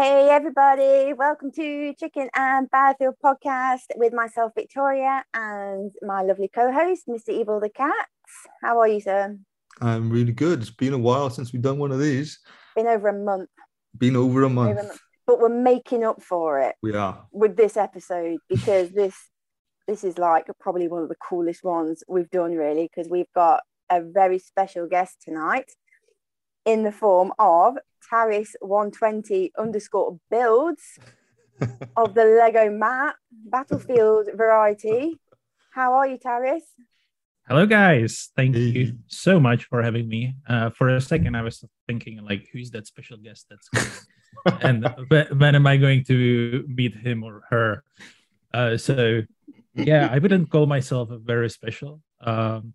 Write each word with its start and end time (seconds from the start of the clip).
Hey, 0.00 0.28
everybody, 0.30 1.12
welcome 1.12 1.50
to 1.50 1.92
Chicken 1.94 2.28
and 2.32 2.70
Battlefield 2.70 3.16
podcast 3.20 3.86
with 3.96 4.12
myself, 4.12 4.52
Victoria, 4.54 5.24
and 5.34 5.90
my 6.02 6.22
lovely 6.22 6.46
co 6.46 6.70
host, 6.70 7.08
Mr. 7.08 7.30
Evil 7.30 7.58
the 7.58 7.68
Cat. 7.68 8.06
How 8.62 8.78
are 8.78 8.86
you, 8.86 9.00
sir? 9.00 9.36
I'm 9.80 10.08
really 10.08 10.30
good. 10.30 10.60
It's 10.60 10.70
been 10.70 10.92
a 10.92 10.98
while 10.98 11.30
since 11.30 11.52
we've 11.52 11.62
done 11.62 11.78
one 11.78 11.90
of 11.90 11.98
these. 11.98 12.38
Been 12.76 12.86
over 12.86 13.08
a 13.08 13.12
month. 13.12 13.50
Been 13.98 14.14
over 14.14 14.44
a 14.44 14.48
month. 14.48 14.70
Over 14.70 14.78
a 14.78 14.84
month. 14.84 15.00
But 15.26 15.40
we're 15.40 15.48
making 15.48 16.04
up 16.04 16.22
for 16.22 16.60
it. 16.60 16.76
We 16.80 16.94
are. 16.94 17.26
With 17.32 17.56
this 17.56 17.76
episode 17.76 18.38
because 18.48 18.90
this 18.90 19.16
this 19.88 20.04
is 20.04 20.16
like 20.16 20.46
probably 20.60 20.86
one 20.86 21.02
of 21.02 21.08
the 21.08 21.16
coolest 21.16 21.64
ones 21.64 22.04
we've 22.06 22.30
done, 22.30 22.54
really, 22.54 22.88
because 22.88 23.10
we've 23.10 23.32
got 23.34 23.64
a 23.90 24.00
very 24.00 24.38
special 24.38 24.86
guest 24.86 25.16
tonight 25.24 25.72
in 26.64 26.84
the 26.84 26.92
form 26.92 27.32
of 27.40 27.78
Taris 28.10 28.54
120 28.60 29.52
underscore 29.58 30.18
builds 30.30 30.98
of 31.96 32.14
the 32.14 32.24
Lego 32.24 32.70
map 32.70 33.16
Battlefield 33.30 34.28
variety. 34.34 35.18
How 35.72 35.94
are 35.94 36.06
you, 36.06 36.18
Taris? 36.18 36.62
Hello, 37.46 37.66
guys. 37.66 38.30
Thank 38.36 38.56
hey. 38.56 38.60
you 38.60 38.98
so 39.06 39.40
much 39.40 39.64
for 39.64 39.82
having 39.82 40.08
me. 40.08 40.34
Uh, 40.46 40.70
for 40.70 40.88
a 40.88 41.00
second, 41.00 41.34
I 41.34 41.42
was 41.42 41.64
thinking, 41.86 42.22
like, 42.22 42.48
who's 42.52 42.70
that 42.72 42.86
special 42.86 43.16
guest 43.16 43.46
that's 43.48 43.68
coming? 43.70 44.60
and 44.62 45.38
when 45.38 45.54
am 45.54 45.66
I 45.66 45.76
going 45.76 46.04
to 46.04 46.64
meet 46.68 46.94
him 46.94 47.24
or 47.24 47.42
her? 47.50 47.84
Uh, 48.52 48.76
so, 48.76 49.22
yeah, 49.74 50.08
I 50.10 50.18
wouldn't 50.18 50.50
call 50.50 50.66
myself 50.66 51.10
a 51.10 51.18
very 51.18 51.48
special, 51.48 52.00
um, 52.20 52.74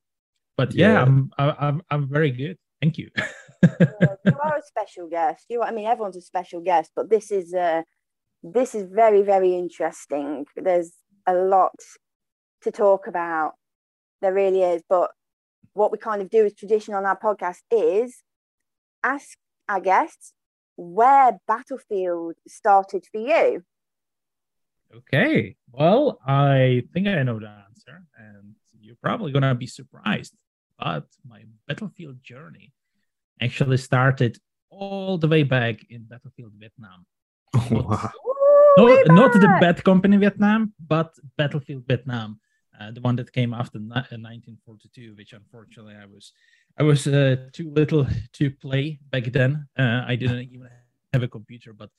but 0.58 0.74
yeah, 0.74 0.94
yeah. 0.94 1.02
I'm, 1.02 1.32
I'm 1.38 1.82
I'm 1.90 2.10
very 2.10 2.32
good. 2.32 2.58
Thank 2.82 2.98
you. 2.98 3.10
you 4.26 4.38
are 4.44 4.58
a 4.58 4.64
special 4.66 5.08
guest. 5.10 5.46
You, 5.50 5.60
know 5.60 5.66
I 5.66 5.72
mean, 5.72 5.88
everyone's 5.88 6.18
a 6.18 6.22
special 6.22 6.62
guest, 6.62 6.92
but 6.96 7.10
this 7.10 7.32
is 7.32 7.54
uh, 7.54 7.84
this 8.42 8.76
is 8.76 8.88
very 8.92 9.22
very 9.22 9.56
interesting. 9.56 10.46
There's 10.56 10.94
a 11.26 11.34
lot 11.34 11.76
to 12.64 12.72
talk 12.72 13.08
about 13.08 13.54
there 14.22 14.34
really 14.34 14.64
is. 14.64 14.82
But 14.90 15.12
what 15.74 15.92
we 15.92 15.98
kind 15.98 16.22
of 16.22 16.30
do 16.30 16.46
as 16.46 16.56
tradition 16.56 16.96
on 16.96 17.06
our 17.06 17.20
podcast 17.20 17.60
is 17.70 18.24
ask 19.04 19.38
our 19.70 19.80
guests 19.80 20.34
where 20.76 21.38
Battlefield 21.48 22.36
started 22.48 23.06
for 23.12 23.20
you. 23.20 23.64
Okay. 24.96 25.56
Well, 25.72 26.20
I 26.26 26.84
think 26.94 27.08
I 27.08 27.24
know 27.24 27.40
the 27.40 27.50
answer, 27.50 28.04
and 28.18 28.56
you're 28.80 28.96
probably 29.02 29.32
going 29.32 29.44
to 29.44 29.56
be 29.56 29.68
surprised. 29.68 30.34
But 30.80 31.06
my 31.28 31.44
Battlefield 31.68 32.24
journey 32.24 32.74
actually 33.44 33.78
started 33.78 34.38
all 34.70 35.18
the 35.18 35.28
way 35.28 35.44
back 35.44 35.76
in 35.90 36.04
Battlefield 36.04 36.54
Vietnam. 36.58 37.06
wow. 37.72 38.12
Not, 38.76 39.08
not 39.08 39.34
the 39.34 39.58
Bad 39.62 39.84
Company 39.84 40.18
Vietnam, 40.18 40.74
but 40.80 41.14
Battlefield 41.38 41.84
Vietnam 41.88 42.40
uh, 42.80 42.92
the 42.92 43.02
one 43.02 43.16
that 43.16 43.32
came 43.32 43.54
after 43.54 43.80
1942, 43.80 45.12
uh, 45.12 45.16
which 45.16 45.34
unfortunately 45.34 45.96
I 45.96 46.06
was 46.06 46.34
I 46.78 46.84
was 46.84 47.06
uh, 47.08 47.36
too 47.52 47.72
little 47.72 48.08
to 48.34 48.52
play 48.52 49.00
back 49.12 49.26
then. 49.26 49.68
Uh, 49.78 50.04
I 50.08 50.16
didn't 50.16 50.50
even 50.52 50.70
have 51.14 51.24
a 51.24 51.28
computer, 51.28 51.74
but 51.74 51.90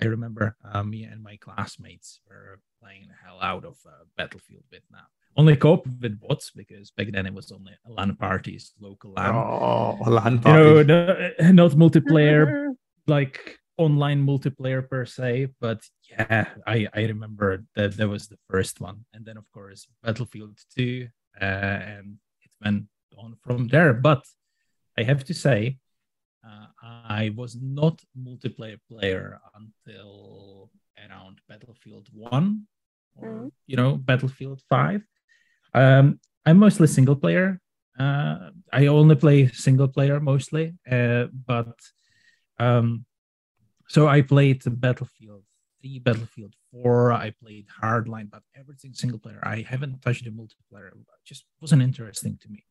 I 0.00 0.06
remember 0.06 0.56
uh, 0.64 0.82
me 0.82 1.04
and 1.04 1.22
my 1.22 1.36
classmates 1.36 2.20
were 2.28 2.60
playing 2.80 3.08
the 3.08 3.14
hell 3.22 3.38
out 3.42 3.64
of 3.64 3.76
uh, 3.86 4.04
Battlefield 4.16 4.64
Vietnam. 4.70 5.06
Only 5.36 5.56
cope 5.56 5.86
with 6.00 6.20
bots 6.20 6.50
because 6.54 6.92
back 6.92 7.08
then 7.10 7.26
it 7.26 7.34
was 7.34 7.50
only 7.50 7.72
LAN 7.88 8.14
parties, 8.16 8.72
local 8.80 9.12
LAN. 9.16 9.34
Oh, 9.34 9.98
LAN 10.06 10.38
parties. 10.38 10.78
You 10.78 10.84
know, 10.84 11.32
no, 11.40 11.52
not 11.52 11.72
multiplayer 11.72 12.74
like 13.06 13.58
online 13.76 14.24
multiplayer 14.24 14.88
per 14.88 15.04
se, 15.04 15.48
but 15.60 15.82
yeah, 16.10 16.46
I, 16.66 16.86
I 16.94 17.02
remember 17.02 17.64
that 17.74 17.96
that 17.96 18.08
was 18.08 18.28
the 18.28 18.38
first 18.48 18.80
one. 18.80 19.04
And 19.12 19.24
then, 19.24 19.36
of 19.36 19.50
course, 19.52 19.86
Battlefield 20.02 20.58
2, 20.76 21.08
uh, 21.40 21.44
and 21.44 22.16
it 22.42 22.50
went 22.64 22.84
on 23.18 23.36
from 23.42 23.68
there. 23.68 23.92
But 23.92 24.24
I 24.96 25.02
have 25.02 25.24
to 25.24 25.34
say, 25.34 25.78
uh, 26.46 26.66
I 26.82 27.32
was 27.34 27.56
not 27.60 28.00
multiplayer 28.16 28.78
player 28.88 29.40
until 29.54 30.70
around 30.98 31.40
Battlefield 31.48 32.08
1 32.12 32.66
or, 33.16 33.28
mm. 33.28 33.50
you 33.66 33.76
know, 33.76 33.96
Battlefield 33.96 34.62
5. 34.68 35.02
Um, 35.74 36.20
I'm 36.46 36.58
mostly 36.58 36.86
single 36.86 37.16
player. 37.16 37.60
Uh, 37.98 38.50
I 38.72 38.86
only 38.86 39.16
play 39.16 39.48
single 39.48 39.88
player 39.88 40.20
mostly, 40.20 40.74
uh, 40.90 41.26
but 41.46 41.74
um, 42.58 43.04
so 43.88 44.08
I 44.08 44.22
played 44.22 44.62
Battlefield 44.66 45.44
3, 45.82 45.98
Battlefield 46.00 46.54
4. 46.72 47.12
I 47.12 47.30
played 47.30 47.66
Hardline, 47.82 48.30
but 48.30 48.42
everything 48.58 48.94
single 48.94 49.18
player. 49.18 49.40
I 49.42 49.64
haven't 49.68 50.02
touched 50.02 50.24
the 50.24 50.30
multiplayer. 50.30 50.88
It 50.88 50.96
just 51.24 51.44
wasn't 51.60 51.82
interesting 51.82 52.38
to 52.42 52.48
me. 52.48 52.64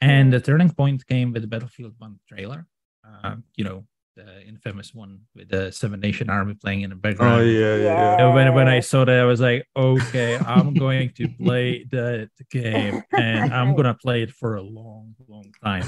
And 0.00 0.32
the 0.32 0.40
turning 0.40 0.70
point 0.70 1.06
came 1.06 1.32
with 1.32 1.42
the 1.42 1.48
Battlefield 1.48 1.94
1 1.98 2.18
trailer. 2.28 2.66
Uh, 3.04 3.36
you 3.56 3.64
know, 3.64 3.84
the 4.14 4.42
infamous 4.46 4.94
one 4.94 5.20
with 5.34 5.48
the 5.48 5.72
Seven 5.72 6.00
Nation 6.00 6.30
Army 6.30 6.54
playing 6.54 6.82
in 6.82 6.90
the 6.90 6.96
background. 6.96 7.40
Oh 7.40 7.44
yeah, 7.44 7.76
yeah. 7.76 8.16
yeah. 8.18 8.34
when 8.34 8.54
when 8.54 8.68
I 8.68 8.80
saw 8.80 9.04
that, 9.04 9.18
I 9.18 9.24
was 9.24 9.40
like, 9.40 9.66
okay, 9.76 10.38
I'm 10.38 10.74
going 10.74 11.12
to 11.16 11.28
play 11.42 11.84
the, 11.90 12.28
the 12.38 12.44
game, 12.50 13.02
and 13.12 13.52
I'm 13.52 13.74
gonna 13.76 13.94
play 13.94 14.22
it 14.22 14.30
for 14.30 14.56
a 14.56 14.62
long, 14.62 15.14
long 15.28 15.52
time. 15.62 15.86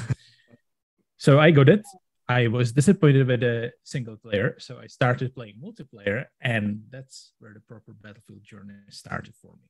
So 1.16 1.40
I 1.40 1.50
got 1.50 1.68
it. 1.68 1.84
I 2.28 2.48
was 2.48 2.72
disappointed 2.72 3.26
with 3.26 3.40
the 3.40 3.72
single 3.82 4.16
player, 4.16 4.56
so 4.58 4.78
I 4.82 4.86
started 4.86 5.34
playing 5.34 5.56
multiplayer, 5.62 6.24
and 6.40 6.84
that's 6.90 7.32
where 7.38 7.52
the 7.52 7.60
proper 7.60 7.92
Battlefield 7.92 8.42
journey 8.42 8.74
started 8.88 9.34
for 9.36 9.52
me. 9.52 9.68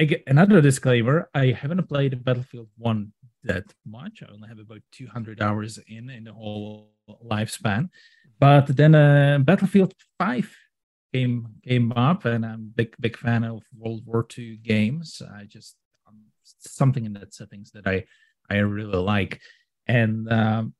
Again, 0.00 0.22
another 0.26 0.60
disclaimer: 0.60 1.30
I 1.34 1.52
haven't 1.52 1.88
played 1.88 2.24
Battlefield 2.24 2.68
One 2.76 3.12
that 3.44 3.64
much. 3.86 4.22
I 4.22 4.32
only 4.32 4.48
have 4.48 4.58
about 4.58 4.80
200 4.92 5.40
hours 5.40 5.78
in 5.86 6.10
in 6.10 6.24
the 6.24 6.32
whole 6.32 6.93
lifespan. 7.24 7.88
But 8.38 8.76
then 8.76 8.94
uh, 8.94 9.38
Battlefield 9.42 9.94
Five 10.18 10.54
came 11.12 11.46
came 11.62 11.92
up, 11.92 12.24
and 12.24 12.44
I'm 12.44 12.72
big 12.74 12.94
big 13.00 13.16
fan 13.16 13.44
of 13.44 13.62
World 13.76 14.02
War 14.04 14.26
II 14.36 14.56
games. 14.58 15.22
I 15.38 15.44
just 15.44 15.76
um, 16.06 16.18
something 16.58 17.04
in 17.04 17.12
that 17.14 17.34
settings 17.34 17.70
that 17.72 17.86
I 17.86 18.04
I 18.50 18.56
really 18.58 18.98
like, 18.98 19.40
and 19.86 20.30
um, 20.32 20.74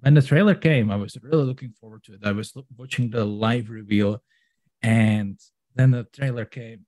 when 0.00 0.14
the 0.14 0.22
trailer 0.22 0.54
came, 0.54 0.90
I 0.90 0.96
was 0.96 1.16
really 1.22 1.44
looking 1.44 1.72
forward 1.72 2.04
to 2.04 2.14
it. 2.14 2.20
I 2.22 2.32
was 2.32 2.54
watching 2.76 3.10
the 3.10 3.24
live 3.24 3.68
reveal, 3.68 4.22
and 4.82 5.38
then 5.74 5.90
the 5.90 6.04
trailer 6.04 6.44
came, 6.44 6.86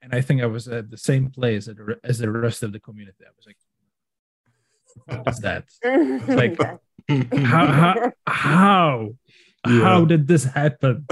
and 0.00 0.14
I 0.14 0.20
think 0.20 0.40
I 0.40 0.46
was 0.46 0.68
at 0.68 0.90
the 0.90 0.98
same 0.98 1.30
place 1.30 1.68
as 2.04 2.18
the 2.18 2.30
rest 2.30 2.62
of 2.62 2.72
the 2.72 2.80
community. 2.80 3.24
I 3.24 3.34
was 3.36 3.46
like, 3.46 3.58
"What 5.24 5.34
is 5.34 5.40
that?" 5.40 5.64
like, 6.28 6.56
how 7.08 7.66
how 7.66 8.12
how, 8.26 9.08
yeah. 9.66 9.80
how 9.80 10.04
did 10.04 10.26
this 10.26 10.44
happen? 10.44 11.06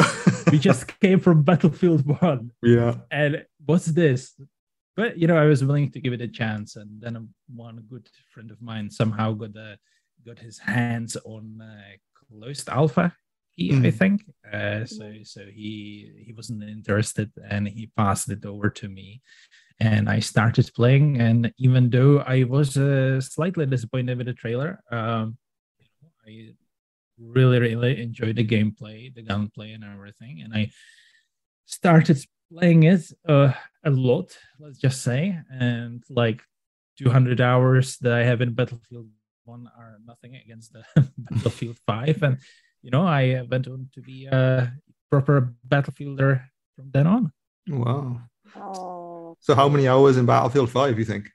we 0.51 0.59
just 0.59 0.87
came 1.01 1.21
from 1.21 1.43
Battlefield 1.43 2.07
One. 2.21 2.51
Yeah, 2.63 2.97
and 3.11 3.45
what's 3.65 3.87
this? 3.87 4.35
But 4.97 5.19
you 5.19 5.27
know, 5.27 5.37
I 5.37 5.47
was 5.47 5.65
willing 5.65 5.91
to 5.93 6.01
give 6.01 6.13
it 6.13 6.21
a 6.21 6.29
chance, 6.29 6.77
and 6.77 7.01
then 7.01 7.29
one 7.55 7.85
good 7.89 8.09
friend 8.33 8.51
of 8.51 8.61
mine 8.63 8.91
somehow 8.91 9.33
got 9.33 9.55
the 9.55 9.79
got 10.25 10.39
his 10.39 10.59
hands 10.59 11.17
on 11.25 11.61
uh, 11.61 11.97
closed 12.29 12.69
alpha 12.69 13.15
key, 13.57 13.73
mm. 13.73 13.87
I 13.87 13.91
think. 13.91 14.25
Uh, 14.51 14.85
so 14.85 15.13
so 15.23 15.41
he 15.47 16.11
he 16.25 16.33
wasn't 16.33 16.63
interested, 16.63 17.31
and 17.49 17.69
he 17.69 17.91
passed 17.97 18.31
it 18.31 18.45
over 18.45 18.71
to 18.71 18.89
me, 18.89 19.23
and 19.81 20.09
I 20.09 20.21
started 20.21 20.71
playing. 20.75 21.21
And 21.21 21.53
even 21.59 21.91
though 21.91 22.19
I 22.21 22.45
was 22.45 22.77
uh, 22.77 23.21
slightly 23.21 23.67
disappointed 23.67 24.19
with 24.19 24.27
the 24.27 24.35
trailer, 24.35 24.81
um, 24.91 25.37
I 26.27 26.55
really 27.19 27.59
really 27.59 28.03
enjoyed 28.03 28.37
the 28.37 28.47
gameplay, 28.47 29.15
the 29.15 29.23
gunplay, 29.23 29.73
and 29.73 29.85
everything. 29.85 30.41
And 30.43 30.55
I 30.55 30.71
started 31.67 32.25
playing 32.53 32.85
it 32.85 33.11
uh, 33.29 33.53
a 33.85 33.91
lot, 33.91 34.37
let's 34.59 34.79
just 34.79 35.03
say, 35.03 35.39
and 35.51 36.03
like 36.09 36.43
200 36.99 37.41
hours 37.41 37.97
that 37.99 38.13
I 38.13 38.25
have 38.25 38.41
in 38.41 38.55
Battlefield 38.55 39.09
one 39.45 39.69
are 39.77 39.99
nothing 40.07 40.37
against 40.37 40.73
the 40.73 40.85
Battlefield 41.19 41.79
5. 41.87 42.23
And, 42.23 42.39
you 42.83 42.91
know, 42.91 43.07
I 43.07 43.43
went 43.51 43.69
on 43.69 43.89
to 43.95 44.01
be 44.01 44.27
a 44.27 44.73
proper 45.11 45.55
Battlefielder 45.69 46.43
from 46.77 46.91
then 46.91 47.07
on. 47.07 47.33
Wow. 47.69 48.21
Oh. 48.57 49.37
So, 49.41 49.55
how 49.55 49.69
many 49.69 49.89
hours 49.89 50.17
in 50.17 50.27
Battlefield 50.27 50.71
5, 50.71 50.99
you 50.99 51.05
think? 51.05 51.29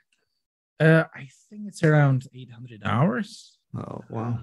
Uh, 0.80 1.04
I 1.14 1.28
think 1.50 1.68
it's 1.68 1.84
around 1.84 2.28
800 2.34 2.82
hours. 2.84 3.58
Oh, 3.76 4.02
wow. 4.10 4.40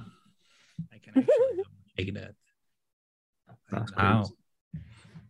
I 0.92 0.98
can 0.98 1.18
actually 1.18 1.64
take 1.96 2.14
that. 2.14 2.34
Wow. 3.96 4.24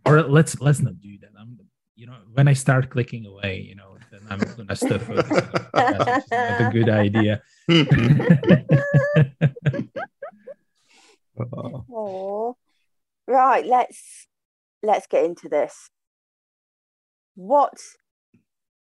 Or 0.05 0.23
let's 0.23 0.61
let's 0.61 0.81
not 0.81 1.01
do 1.01 1.19
that. 1.19 1.31
I'm 1.39 1.59
you 1.95 2.07
know 2.07 2.17
when 2.33 2.49
I 2.49 2.53
start 2.53 2.91
clicking 2.91 3.27
away, 3.27 3.61
you 3.61 3.75
know, 3.75 3.97
then 4.11 4.21
I'm 4.31 4.39
gonna 4.39 4.77
stop 4.77 5.01
focusing. 5.01 5.49
That's 5.73 6.31
not 6.31 6.61
a 6.61 6.71
good 6.73 6.89
idea. 6.89 7.43
oh. 11.91 12.57
right, 13.27 13.67
let's 13.67 14.29
let's 14.83 15.07
get 15.07 15.25
into 15.25 15.49
this. 15.49 15.91
What 17.35 17.79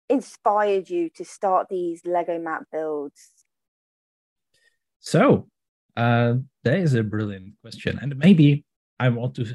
inspired 0.10 0.90
you 0.90 1.10
to 1.16 1.24
start 1.24 1.68
these 1.70 2.02
Lego 2.06 2.40
map 2.40 2.64
builds? 2.72 3.30
So, 5.00 5.48
uh, 5.96 6.36
that 6.64 6.80
is 6.80 6.94
a 6.94 7.04
brilliant 7.04 7.54
question, 7.62 8.00
and 8.02 8.18
maybe 8.18 8.66
I 9.00 9.10
want 9.10 9.36
to 9.36 9.46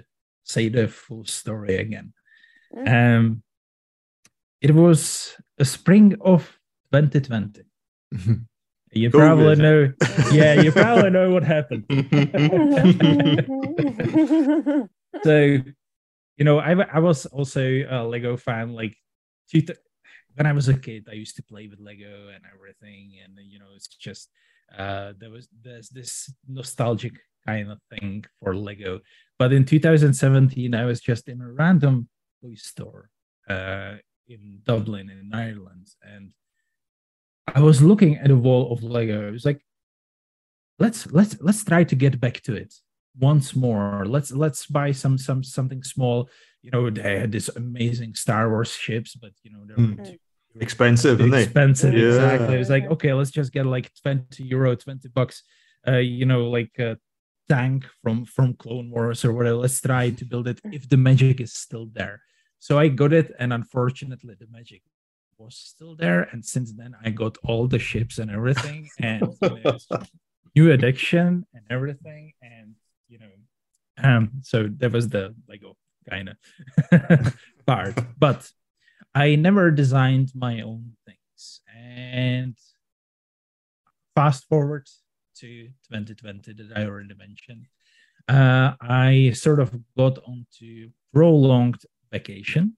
say 0.45 0.69
the 0.69 0.89
full 0.89 1.25
story 1.25 1.77
again. 1.77 2.13
Mm. 2.75 3.19
Um, 3.19 3.43
it 4.61 4.75
was 4.75 5.37
a 5.59 5.65
spring 5.65 6.17
of 6.21 6.59
2020. 6.93 7.63
You 8.93 9.11
probably 9.11 9.57
know, 9.57 9.93
yeah, 10.33 10.55
you 10.55 10.73
probably 10.73 11.11
know 11.11 11.31
what 11.31 11.43
happened. 11.43 11.85
so, 15.23 15.59
you 16.37 16.45
know, 16.45 16.59
I, 16.59 16.73
I 16.73 16.99
was 17.01 17.27
also 17.27 17.83
a 17.91 18.05
Lego 18.05 18.39
fan. 18.39 18.73
Like, 18.73 18.97
when 19.53 20.47
I 20.47 20.53
was 20.53 20.69
a 20.69 20.79
kid, 20.79 21.09
I 21.11 21.15
used 21.15 21.37
to 21.37 21.43
play 21.43 21.69
with 21.69 21.79
Lego 21.79 22.29
and 22.35 22.43
everything, 22.55 23.13
and 23.23 23.39
you 23.47 23.59
know, 23.59 23.67
it's 23.75 23.87
just 23.87 24.31
uh, 24.77 25.13
there 25.19 25.31
was 25.31 25.49
there's 25.63 25.89
this 25.89 26.33
nostalgic 26.49 27.15
kind 27.47 27.71
of 27.71 27.79
thing 27.91 28.25
for 28.43 28.55
Lego. 28.55 29.01
But 29.39 29.53
in 29.53 29.65
2017, 29.65 30.75
I 30.75 30.85
was 30.85 31.01
just 31.01 31.29
in 31.29 31.41
a 31.41 31.51
random 31.51 32.09
toy 32.43 32.55
store 32.55 33.11
uh, 33.49 33.97
in 34.29 34.61
Dublin, 34.65 35.11
in 35.11 35.31
Ireland, 35.33 35.89
and 36.03 36.33
I 37.47 37.61
was 37.61 37.83
looking 37.83 38.17
at 38.17 38.31
a 38.31 38.37
wall 38.37 38.73
of 38.73 38.83
Lego. 38.83 39.29
It 39.29 39.33
was 39.33 39.45
like, 39.45 39.63
let's 40.79 41.07
let's 41.13 41.37
let's 41.41 41.65
try 41.65 41.85
to 41.85 41.95
get 41.95 42.21
back 42.21 42.41
to 42.43 42.55
it 42.55 42.75
once 43.19 43.55
more. 43.55 44.05
Let's 44.07 44.33
let's 44.33 44.67
buy 44.67 44.93
some 44.93 45.19
some 45.19 45.43
something 45.45 45.83
small. 45.83 46.29
You 46.63 46.71
know, 46.73 46.91
they 46.91 47.21
had 47.21 47.33
this 47.33 47.49
amazing 47.49 48.15
Star 48.15 48.51
Wars 48.51 48.73
ships, 48.73 49.15
but 49.15 49.33
you 49.43 49.53
know 49.53 49.65
they're 49.65 49.77
mm. 49.77 50.05
too 50.05 50.19
expensive, 50.61 51.19
too 51.19 51.33
expensive. 51.33 51.95
Yeah. 51.95 52.07
Exactly. 52.09 52.55
It 52.55 52.59
was 52.59 52.71
like, 52.71 52.85
okay, 52.91 53.13
let's 53.13 53.31
just 53.31 53.53
get 53.53 53.67
like 53.67 53.91
20 54.03 54.45
euro, 54.45 54.75
20 54.77 55.09
bucks. 55.09 55.43
Uh, 55.87 55.99
you 55.99 56.27
know, 56.27 56.49
like 56.51 56.73
a 56.79 56.99
tank 57.49 57.85
from 58.03 58.25
from 58.25 58.55
Clone 58.55 58.91
Wars 58.91 59.25
or 59.25 59.33
whatever. 59.33 59.57
Let's 59.57 59.81
try 59.81 60.11
to 60.11 60.25
build 60.25 60.49
it 60.49 60.61
if 60.65 60.89
the 60.89 60.97
magic 60.97 61.41
is 61.41 61.53
still 61.53 61.87
there. 61.93 62.23
So 62.59 62.79
I 62.79 62.89
got 62.89 63.13
it, 63.13 63.33
and 63.39 63.53
unfortunately, 63.53 64.35
the 64.39 64.47
magic 64.51 64.83
was 65.39 65.57
still 65.57 65.95
there. 65.95 66.23
And 66.23 66.45
since 66.45 66.73
then, 66.73 66.97
I 67.05 67.11
got 67.11 67.39
all 67.45 67.69
the 67.69 67.79
ships 67.79 68.19
and 68.19 68.31
everything, 68.31 68.89
and 68.99 69.29
new 70.57 70.73
addiction 70.73 71.47
and 71.55 71.65
everything, 71.71 72.33
and 72.43 72.75
you 73.09 73.19
know, 73.19 73.31
um, 74.03 74.31
so 74.43 74.69
that 74.79 74.93
was 74.93 75.09
the 75.09 75.35
Lego 75.49 75.77
kind 76.09 76.31
of 76.31 77.37
part. 77.67 77.95
But 78.19 78.51
I 79.17 79.35
never 79.35 79.71
designed 79.71 80.31
my 80.35 80.61
own 80.61 80.93
things, 81.07 81.63
and 81.75 82.55
fast 84.15 84.47
forward 84.47 84.87
to 85.37 85.69
2020 85.91 86.53
that 86.53 86.77
I 86.77 86.85
already 86.85 87.15
mentioned. 87.15 87.67
Uh, 88.29 88.75
I 88.81 89.33
sort 89.35 89.61
of 89.61 89.75
got 89.97 90.19
onto 90.27 90.91
prolonged 91.15 91.81
vacation 92.13 92.77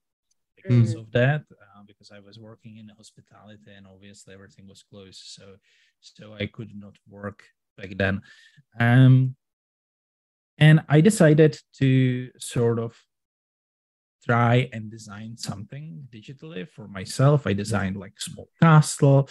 because 0.54 0.94
mm. 0.94 1.00
of 1.00 1.10
that 1.12 1.42
uh, 1.50 1.82
because 1.86 2.10
i 2.10 2.20
was 2.20 2.38
working 2.38 2.76
in 2.78 2.88
hospitality 2.96 3.72
and 3.76 3.86
obviously 3.86 4.34
everything 4.34 4.66
was 4.66 4.82
closed 4.82 5.22
so 5.24 5.44
so 6.00 6.34
i 6.34 6.46
could 6.46 6.70
not 6.74 6.94
work 7.08 7.42
back 7.76 7.90
then 7.96 8.20
um 8.80 9.34
and 10.58 10.80
i 10.88 11.00
decided 11.00 11.58
to 11.72 12.30
sort 12.38 12.78
of 12.78 12.96
try 14.24 14.68
and 14.72 14.90
design 14.90 15.36
something 15.36 16.06
digitally 16.10 16.68
for 16.68 16.88
myself 16.88 17.46
i 17.46 17.52
designed 17.52 17.96
like 17.96 18.20
small 18.20 18.48
castle 18.62 19.28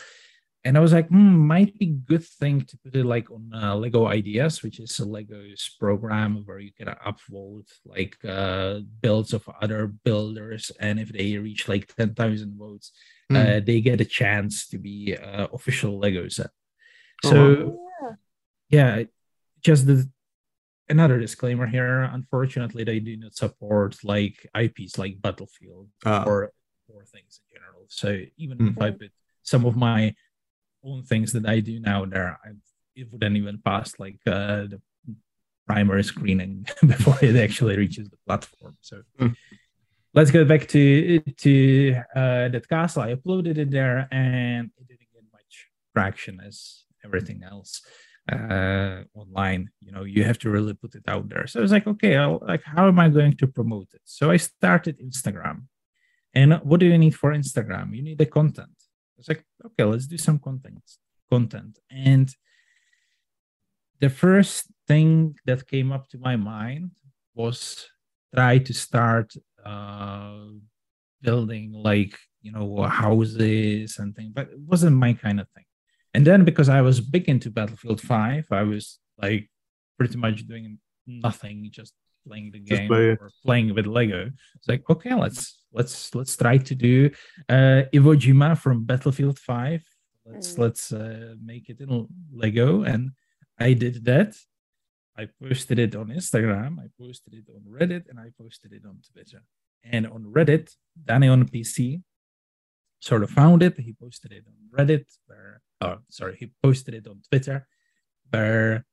and 0.67 0.77
I 0.77 0.81
was 0.81 0.91
like, 0.91 1.07
hmm, 1.07 1.47
might 1.47 1.79
be 1.79 1.85
good 1.85 2.25
thing 2.25 2.59
to 2.61 2.77
put 2.79 2.93
it 2.93 3.05
like 3.05 3.31
on 3.31 3.51
uh, 3.53 3.73
Lego 3.75 4.05
Ideas, 4.07 4.63
which 4.63 4.81
is 4.81 4.99
a 4.99 5.05
Lego's 5.05 5.73
program 5.79 6.43
where 6.45 6.59
you 6.59 6.73
can 6.73 6.87
upvote 6.87 7.69
like 7.85 8.17
uh, 8.27 8.79
builds 9.01 9.33
of 9.33 9.47
other 9.61 9.87
builders, 9.87 10.69
and 10.77 10.99
if 10.99 11.09
they 11.13 11.37
reach 11.37 11.69
like 11.69 11.95
ten 11.95 12.13
thousand 12.13 12.57
votes, 12.57 12.91
mm. 13.31 13.37
uh, 13.37 13.63
they 13.65 13.79
get 13.79 14.01
a 14.01 14.05
chance 14.05 14.67
to 14.67 14.77
be 14.77 15.15
uh, 15.15 15.47
official 15.53 15.99
Lego 15.99 16.27
set. 16.27 16.49
Oh, 17.23 17.29
so, 17.29 17.37
oh, 17.37 18.17
yeah. 18.69 18.97
yeah, 18.97 19.03
just 19.63 19.87
the 19.87 20.09
another 20.89 21.19
disclaimer 21.19 21.67
here. 21.67 22.03
Unfortunately, 22.03 22.83
they 22.83 22.99
do 22.99 23.17
not 23.17 23.35
support 23.35 23.97
like 24.03 24.47
IPs 24.55 24.97
like 24.97 25.21
Battlefield 25.21 25.89
ah. 26.05 26.23
or 26.25 26.51
or 26.89 27.03
things 27.05 27.41
in 27.41 27.59
general. 27.59 27.85
So 27.87 28.21
even 28.37 28.57
mm. 28.57 28.71
if 28.71 28.81
I 28.81 28.91
put 28.91 29.11
some 29.43 29.65
of 29.65 29.75
my 29.75 30.15
own 30.83 31.03
things 31.03 31.33
that 31.33 31.45
I 31.47 31.59
do 31.59 31.79
now 31.79 32.05
there, 32.05 32.39
I, 32.43 32.49
it 32.95 33.11
wouldn't 33.11 33.37
even 33.37 33.59
pass 33.63 33.93
like 33.99 34.19
uh, 34.25 34.67
the 34.71 34.81
primary 35.67 36.03
screening 36.03 36.65
before 36.85 37.17
it 37.21 37.35
actually 37.35 37.77
reaches 37.77 38.09
the 38.09 38.17
platform. 38.25 38.77
So 38.81 39.03
mm. 39.19 39.35
let's 40.13 40.31
go 40.31 40.45
back 40.45 40.67
to 40.69 41.19
to 41.19 41.95
uh, 42.15 42.47
that 42.49 42.67
castle. 42.69 43.03
I 43.03 43.15
uploaded 43.15 43.57
it 43.57 43.71
there, 43.71 44.07
and 44.11 44.71
it 44.77 44.87
didn't 44.87 45.11
get 45.13 45.23
much 45.31 45.67
traction 45.93 46.39
as 46.45 46.85
everything 47.03 47.43
else 47.43 47.81
uh, 48.31 49.03
online. 49.13 49.69
You 49.97 50.13
know, 50.13 50.15
you 50.15 50.23
have 50.23 50.39
to 50.39 50.49
really 50.49 50.73
put 50.73 50.95
it 50.95 51.03
out 51.07 51.29
there. 51.29 51.47
So 51.47 51.59
I 51.59 51.63
was 51.63 51.71
like, 51.71 51.87
okay, 51.87 52.15
I'll, 52.17 52.39
like, 52.41 52.63
how 52.63 52.87
am 52.87 52.99
I 52.99 53.09
going 53.09 53.35
to 53.37 53.47
promote 53.47 53.89
it? 53.93 54.01
So 54.05 54.31
I 54.31 54.37
started 54.37 54.99
Instagram. 54.99 55.63
And 56.33 56.53
what 56.63 56.79
do 56.79 56.85
you 56.85 56.97
need 56.97 57.15
for 57.15 57.33
Instagram? 57.33 57.95
You 57.95 58.03
need 58.03 58.17
the 58.17 58.25
content 58.25 58.77
was 59.17 59.27
like, 59.27 59.43
okay, 59.65 59.83
let's 59.83 60.07
do 60.07 60.17
some 60.17 60.39
content. 60.39 60.83
Content. 61.29 61.79
And 61.91 62.33
the 63.99 64.09
first 64.09 64.67
thing 64.87 65.35
that 65.45 65.67
came 65.67 65.91
up 65.91 66.07
to 66.09 66.17
my 66.19 66.35
mind 66.35 66.91
was 67.33 67.87
try 68.33 68.59
to 68.59 68.73
start 68.73 69.33
uh, 69.65 70.45
building 71.21 71.73
like 71.73 72.17
you 72.41 72.51
know 72.51 72.83
houses 72.83 73.97
and 73.97 74.15
things, 74.15 74.31
but 74.33 74.49
it 74.49 74.59
wasn't 74.59 74.95
my 74.95 75.13
kind 75.13 75.39
of 75.39 75.49
thing. 75.49 75.65
And 76.13 76.25
then 76.25 76.45
because 76.45 76.69
I 76.69 76.81
was 76.81 77.01
big 77.01 77.27
into 77.27 77.49
Battlefield 77.49 77.99
Five, 77.99 78.47
I 78.51 78.63
was 78.63 78.99
like 79.21 79.49
pretty 79.97 80.17
much 80.17 80.47
doing 80.47 80.79
nothing, 81.05 81.69
just 81.71 81.93
playing 82.27 82.51
the 82.51 82.59
game 82.59 82.87
play 82.87 83.09
or 83.09 83.31
playing 83.45 83.73
with 83.73 83.87
Lego. 83.87 84.31
It's 84.55 84.67
like, 84.67 84.83
okay, 84.89 85.13
let's 85.13 85.63
let's 85.71 86.13
let's 86.13 86.35
try 86.35 86.57
to 86.57 86.75
do 86.75 87.09
uh 87.49 87.83
Iwo 87.93 88.15
Jima 88.15 88.57
from 88.57 88.85
Battlefield 88.85 89.39
5. 89.39 89.83
Let's 90.25 90.53
mm. 90.53 90.59
let's 90.59 90.91
uh, 90.91 91.35
make 91.43 91.69
it 91.69 91.79
in 91.79 92.07
Lego. 92.31 92.83
And 92.83 93.11
I 93.59 93.73
did 93.73 94.05
that. 94.05 94.35
I 95.17 95.27
posted 95.41 95.79
it 95.79 95.95
on 95.95 96.09
Instagram, 96.09 96.79
I 96.79 96.89
posted 96.99 97.33
it 97.33 97.45
on 97.49 97.63
Reddit, 97.67 98.07
and 98.07 98.19
I 98.19 98.27
posted 98.39 98.71
it 98.71 98.83
on 98.85 98.99
Twitter. 99.11 99.41
And 99.83 100.05
on 100.05 100.25
Reddit, 100.25 100.69
Danny 101.05 101.27
on 101.27 101.47
PC 101.47 102.03
sort 102.99 103.23
of 103.23 103.31
found 103.31 103.63
it. 103.63 103.79
He 103.79 103.93
posted 103.93 104.31
it 104.31 104.43
on 104.47 104.55
Reddit, 104.77 105.05
where 105.25 105.61
oh 105.81 105.97
sorry, 106.09 106.35
he 106.39 106.51
posted 106.61 106.93
it 106.93 107.07
on 107.07 107.21
Twitter, 107.29 107.67
where 108.29 108.85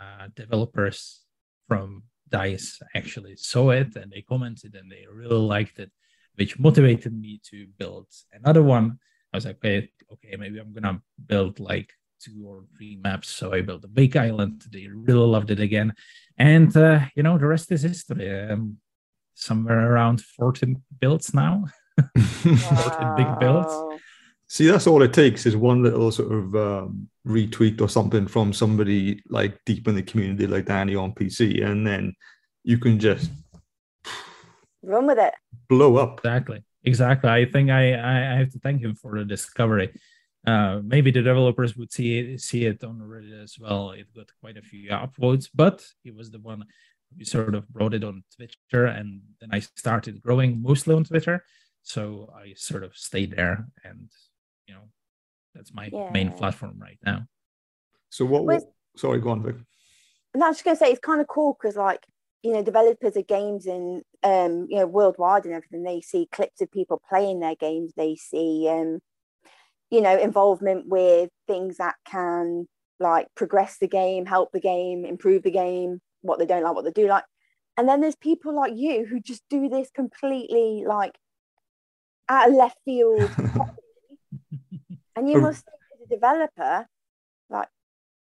uh, 0.00 0.28
developers 0.34 1.20
from 1.68 2.02
dice 2.28 2.80
actually 2.94 3.36
saw 3.36 3.70
it 3.70 3.94
and 3.96 4.12
they 4.12 4.22
commented 4.22 4.74
and 4.74 4.90
they 4.90 5.04
really 5.10 5.46
liked 5.56 5.78
it, 5.78 5.90
which 6.36 6.58
motivated 6.58 7.12
me 7.12 7.40
to 7.50 7.66
build 7.78 8.06
another 8.32 8.62
one. 8.62 8.98
I 9.32 9.36
was 9.36 9.46
like, 9.46 9.56
okay, 9.56 9.90
okay, 10.12 10.36
maybe 10.36 10.58
I'm 10.58 10.72
gonna 10.72 11.00
build 11.26 11.60
like 11.60 11.90
two 12.20 12.42
or 12.46 12.64
three 12.76 12.98
maps. 13.02 13.28
So 13.28 13.52
I 13.52 13.60
built 13.60 13.84
a 13.84 13.88
big 13.88 14.16
island. 14.16 14.64
They 14.72 14.86
really 14.88 15.26
loved 15.26 15.50
it 15.50 15.60
again, 15.60 15.94
and 16.38 16.74
uh, 16.76 17.00
you 17.14 17.22
know 17.22 17.36
the 17.38 17.46
rest 17.46 17.72
is 17.72 17.82
history. 17.82 18.50
Um, 18.50 18.78
somewhere 19.34 19.92
around 19.92 20.20
14 20.20 20.80
builds 21.00 21.34
now, 21.34 21.64
wow. 21.98 22.04
14 22.16 23.16
big 23.16 23.38
builds. 23.40 23.74
See, 24.48 24.68
that's 24.68 24.86
all 24.86 25.02
it 25.02 25.12
takes 25.12 25.46
is 25.46 25.56
one 25.56 25.82
little 25.82 26.12
sort 26.12 26.32
of 26.32 26.54
um, 26.54 27.08
retweet 27.26 27.80
or 27.80 27.88
something 27.88 28.26
from 28.26 28.52
somebody 28.52 29.22
like 29.28 29.58
deep 29.64 29.88
in 29.88 29.94
the 29.94 30.02
community, 30.02 30.46
like 30.46 30.66
Danny 30.66 30.94
on 30.94 31.12
PC, 31.12 31.64
and 31.64 31.86
then 31.86 32.14
you 32.62 32.78
can 32.78 32.98
just 32.98 33.30
run 34.82 35.06
with 35.06 35.18
it, 35.18 35.34
blow 35.68 35.96
up. 35.96 36.20
Exactly, 36.20 36.64
exactly. 36.84 37.30
I 37.30 37.44
think 37.46 37.70
I 37.70 37.94
I 37.94 38.38
have 38.38 38.50
to 38.50 38.58
thank 38.58 38.82
him 38.82 38.94
for 38.94 39.18
the 39.18 39.24
discovery. 39.24 39.92
Uh, 40.46 40.80
maybe 40.84 41.10
the 41.10 41.22
developers 41.22 41.74
would 41.74 41.90
see 41.90 42.18
it, 42.18 42.40
see 42.40 42.66
it 42.66 42.84
on 42.84 42.98
Reddit 42.98 43.42
as 43.42 43.58
well. 43.58 43.92
It 43.92 44.14
got 44.14 44.30
quite 44.40 44.58
a 44.58 44.62
few 44.62 44.90
upvotes, 44.90 45.48
but 45.54 45.82
he 46.02 46.10
was 46.10 46.30
the 46.30 46.40
one 46.40 46.64
who 47.16 47.24
sort 47.24 47.54
of 47.54 47.66
brought 47.68 47.94
it 47.94 48.04
on 48.04 48.24
Twitter, 48.36 48.86
and 48.86 49.22
then 49.40 49.48
I 49.52 49.60
started 49.60 50.20
growing 50.20 50.60
mostly 50.60 50.94
on 50.94 51.04
Twitter. 51.04 51.44
So 51.82 52.30
I 52.34 52.54
sort 52.56 52.82
of 52.82 52.96
stayed 52.96 53.36
there 53.36 53.66
and 53.84 54.08
you 54.66 54.74
know 54.74 54.88
that's 55.54 55.72
my 55.72 55.88
yeah. 55.92 56.10
main 56.10 56.30
platform 56.32 56.78
right 56.80 56.98
now 57.04 57.26
so 58.10 58.24
what, 58.24 58.44
what 58.44 58.62
sorry 58.96 59.20
go 59.20 59.30
on 59.30 59.42
Vic. 59.42 59.56
no, 60.34 60.46
I 60.46 60.48
was 60.48 60.56
just 60.58 60.64
gonna 60.64 60.76
say 60.76 60.90
it's 60.90 61.00
kind 61.00 61.20
of 61.20 61.26
cool 61.26 61.56
because 61.60 61.76
like 61.76 62.04
you 62.42 62.52
know 62.52 62.62
developers 62.62 63.16
of 63.16 63.26
games 63.26 63.66
and 63.66 64.02
um 64.22 64.66
you 64.68 64.78
know 64.78 64.86
worldwide 64.86 65.44
and 65.44 65.54
everything 65.54 65.82
they 65.82 66.00
see 66.00 66.28
clips 66.30 66.60
of 66.60 66.70
people 66.70 67.00
playing 67.08 67.40
their 67.40 67.56
games 67.56 67.92
they 67.96 68.14
see 68.16 68.68
um 68.68 69.00
you 69.90 70.00
know 70.00 70.16
involvement 70.16 70.86
with 70.86 71.30
things 71.48 71.78
that 71.78 71.94
can 72.04 72.68
like 73.00 73.26
progress 73.34 73.78
the 73.78 73.88
game 73.88 74.26
help 74.26 74.52
the 74.52 74.60
game 74.60 75.04
improve 75.04 75.42
the 75.42 75.50
game 75.50 76.00
what 76.20 76.38
they 76.38 76.46
don't 76.46 76.62
like 76.62 76.74
what 76.74 76.84
they 76.84 76.90
do 76.90 77.08
like 77.08 77.24
and 77.76 77.88
then 77.88 78.00
there's 78.00 78.16
people 78.16 78.54
like 78.54 78.72
you 78.76 79.04
who 79.04 79.20
just 79.20 79.42
do 79.50 79.68
this 79.68 79.90
completely 79.90 80.84
like 80.86 81.18
out 82.28 82.48
of 82.48 82.54
left 82.54 82.78
field 82.84 83.30
and 85.16 85.28
you 85.28 85.38
oh. 85.38 85.40
must 85.40 85.64
think 85.64 85.76
as 85.94 86.06
a 86.06 86.14
developer 86.14 86.86
like 87.50 87.68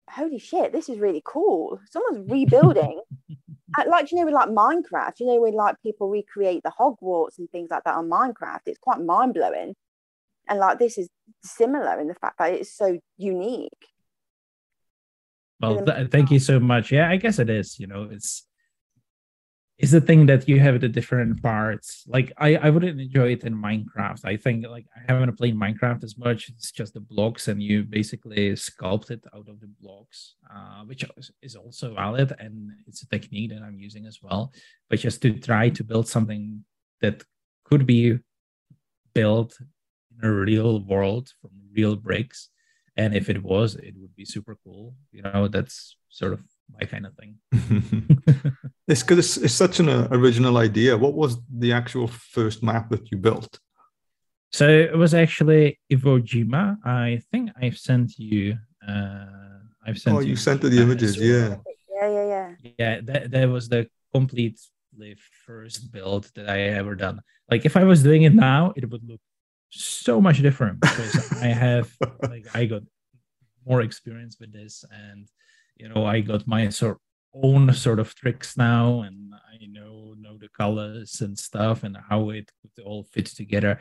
holy 0.09 0.39
shit 0.39 0.71
this 0.71 0.89
is 0.89 0.99
really 0.99 1.21
cool. 1.25 1.79
Someone's 1.89 2.29
rebuilding. 2.29 3.01
Uh, 3.77 3.83
like 3.87 4.11
you 4.11 4.17
know 4.17 4.25
with 4.25 4.33
like 4.33 4.49
minecraft 4.49 5.19
you 5.19 5.27
know 5.27 5.39
when 5.39 5.53
like 5.53 5.75
people 5.83 6.09
recreate 6.09 6.63
the 6.63 6.71
hogwarts 6.71 7.37
and 7.37 7.47
things 7.51 7.69
like 7.69 7.83
that 7.83 7.93
on 7.93 8.09
minecraft 8.09 8.61
it's 8.65 8.79
quite 8.79 8.99
mind-blowing. 8.99 9.75
And 10.47 10.59
like 10.59 10.79
this 10.79 10.97
is 10.97 11.07
similar 11.43 11.99
in 11.99 12.07
the 12.07 12.15
fact 12.15 12.39
that 12.39 12.51
it's 12.51 12.75
so 12.75 12.97
unique. 13.17 13.85
Well 15.61 15.85
th- 15.85 16.09
thank 16.09 16.31
you 16.31 16.39
so 16.39 16.59
much. 16.59 16.91
Yeah 16.91 17.11
i 17.11 17.17
guess 17.17 17.37
it 17.37 17.47
is 17.47 17.79
you 17.79 17.85
know 17.85 18.09
it's 18.11 18.47
is 19.79 19.91
the 19.91 20.01
thing 20.01 20.25
that 20.25 20.47
you 20.49 20.59
have 20.59 20.81
the 20.81 20.89
different 20.89 21.41
parts. 21.41 22.03
Like 22.05 22.33
I, 22.37 22.55
I 22.57 22.69
wouldn't 22.69 22.99
enjoy 22.99 23.31
it 23.31 23.45
in 23.45 23.55
Minecraft. 23.55 24.25
I 24.25 24.35
think 24.35 24.67
like 24.67 24.85
I 24.95 25.11
haven't 25.11 25.37
played 25.37 25.55
Minecraft 25.55 26.03
as 26.03 26.17
much. 26.17 26.49
It's 26.49 26.71
just 26.71 26.93
the 26.93 26.99
blocks, 26.99 27.47
and 27.47 27.63
you 27.63 27.83
basically 27.83 28.51
sculpt 28.51 29.09
it 29.09 29.23
out 29.33 29.47
of 29.47 29.61
the 29.61 29.69
blocks, 29.79 30.35
uh, 30.53 30.83
which 30.83 31.05
is 31.41 31.55
also 31.55 31.95
valid, 31.95 32.35
and 32.39 32.71
it's 32.87 33.03
a 33.03 33.07
technique 33.07 33.51
that 33.51 33.61
I'm 33.61 33.79
using 33.79 34.05
as 34.05 34.19
well. 34.21 34.51
But 34.89 34.99
just 34.99 35.21
to 35.21 35.31
try 35.39 35.69
to 35.69 35.83
build 35.83 36.09
something 36.09 36.65
that 37.01 37.23
could 37.63 37.85
be 37.85 38.19
built 39.13 39.57
in 40.11 40.27
a 40.27 40.31
real 40.31 40.81
world 40.81 41.31
from 41.41 41.51
real 41.73 41.95
bricks, 41.95 42.49
and 42.97 43.15
if 43.15 43.29
it 43.29 43.41
was, 43.41 43.75
it 43.75 43.95
would 43.97 44.13
be 44.13 44.25
super 44.25 44.57
cool. 44.61 44.93
You 45.13 45.21
know, 45.21 45.47
that's 45.47 45.95
sort 46.09 46.33
of 46.33 46.43
my 46.77 46.85
kind 46.85 47.05
of 47.05 47.13
thing. 47.15 47.37
it's 48.87 49.01
because 49.01 49.19
it's, 49.19 49.37
it's, 49.37 49.53
such 49.53 49.79
an 49.79 49.89
uh, 49.89 50.07
original 50.11 50.57
idea. 50.57 50.97
What 50.97 51.13
was 51.13 51.37
the 51.49 51.73
actual 51.73 52.07
first 52.07 52.63
map 52.63 52.89
that 52.89 53.11
you 53.11 53.17
built? 53.17 53.59
So 54.51 54.67
it 54.67 54.97
was 54.97 55.13
actually 55.13 55.79
Iwo 55.91 56.21
Jima. 56.21 56.77
I 56.83 57.21
think 57.31 57.51
I've 57.61 57.77
sent 57.77 58.17
you. 58.17 58.57
Uh, 58.87 59.25
I've 59.85 59.99
sent. 59.99 60.15
Oh, 60.15 60.19
you, 60.19 60.29
you 60.29 60.35
sent 60.35 60.61
the 60.61 60.81
images, 60.81 61.17
yeah. 61.17 61.57
Yeah, 62.01 62.09
yeah, 62.09 62.27
yeah. 62.27 62.71
Yeah, 62.79 63.01
that 63.03 63.31
that 63.31 63.49
was 63.49 63.69
the 63.69 63.87
completely 64.13 65.15
first 65.45 65.91
build 65.91 66.31
that 66.35 66.49
I 66.49 66.61
ever 66.61 66.95
done. 66.95 67.21
Like 67.51 67.65
if 67.65 67.77
I 67.77 67.83
was 67.83 68.01
doing 68.03 68.23
it 68.23 68.33
now, 68.33 68.73
it 68.75 68.89
would 68.89 69.07
look 69.07 69.21
so 69.69 70.19
much 70.19 70.41
different 70.41 70.79
because 70.79 71.31
I 71.33 71.47
have 71.47 71.91
like 72.23 72.47
I 72.55 72.65
got 72.65 72.83
more 73.65 73.81
experience 73.81 74.37
with 74.39 74.51
this 74.51 74.83
and 74.91 75.27
you 75.79 75.89
know 75.89 76.05
i 76.05 76.19
got 76.19 76.47
my 76.47 76.69
sort 76.69 76.99
own 77.33 77.73
sort 77.73 77.99
of 77.99 78.13
tricks 78.15 78.57
now 78.57 79.01
and 79.01 79.33
i 79.51 79.65
know 79.67 80.13
know 80.19 80.37
the 80.37 80.49
colors 80.49 81.21
and 81.21 81.37
stuff 81.37 81.83
and 81.83 81.97
how 82.09 82.29
it 82.29 82.51
could 82.61 82.83
all 82.83 83.03
fit 83.03 83.25
together. 83.27 83.79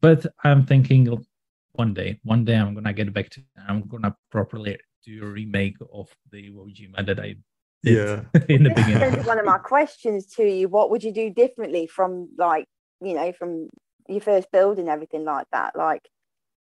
But 0.00 0.26
i'm 0.44 0.64
thinking 0.66 1.24
one 1.72 1.94
day 1.94 2.20
one 2.24 2.44
day 2.44 2.56
i'm 2.56 2.74
gonna 2.74 2.92
get 2.92 3.12
back 3.12 3.30
to 3.30 3.42
i'm 3.68 3.82
gonna 3.82 4.16
properly 4.30 4.78
do 5.04 5.22
a 5.22 5.26
remake 5.26 5.76
of 5.92 6.08
the 6.30 6.50
Iwo 6.50 6.74
Jima 6.74 7.06
that 7.06 7.20
i 7.20 7.36
yeah. 7.82 8.22
in 8.48 8.64
the 8.64 8.70
beginning. 8.70 9.24
One 9.24 9.38
of 9.38 9.46
my 9.46 9.58
questions 9.58 10.26
to 10.34 10.44
you. 10.44 10.68
What 10.68 10.90
would 10.90 11.02
you 11.02 11.12
do 11.12 11.30
differently 11.30 11.86
from 11.86 12.28
like 12.36 12.66
you 13.00 13.14
know 13.14 13.32
from 13.32 13.70
your 14.08 14.20
first 14.20 14.50
build 14.52 14.78
and 14.78 14.88
everything 14.88 15.24
like 15.24 15.46
that? 15.52 15.76
Like 15.76 16.02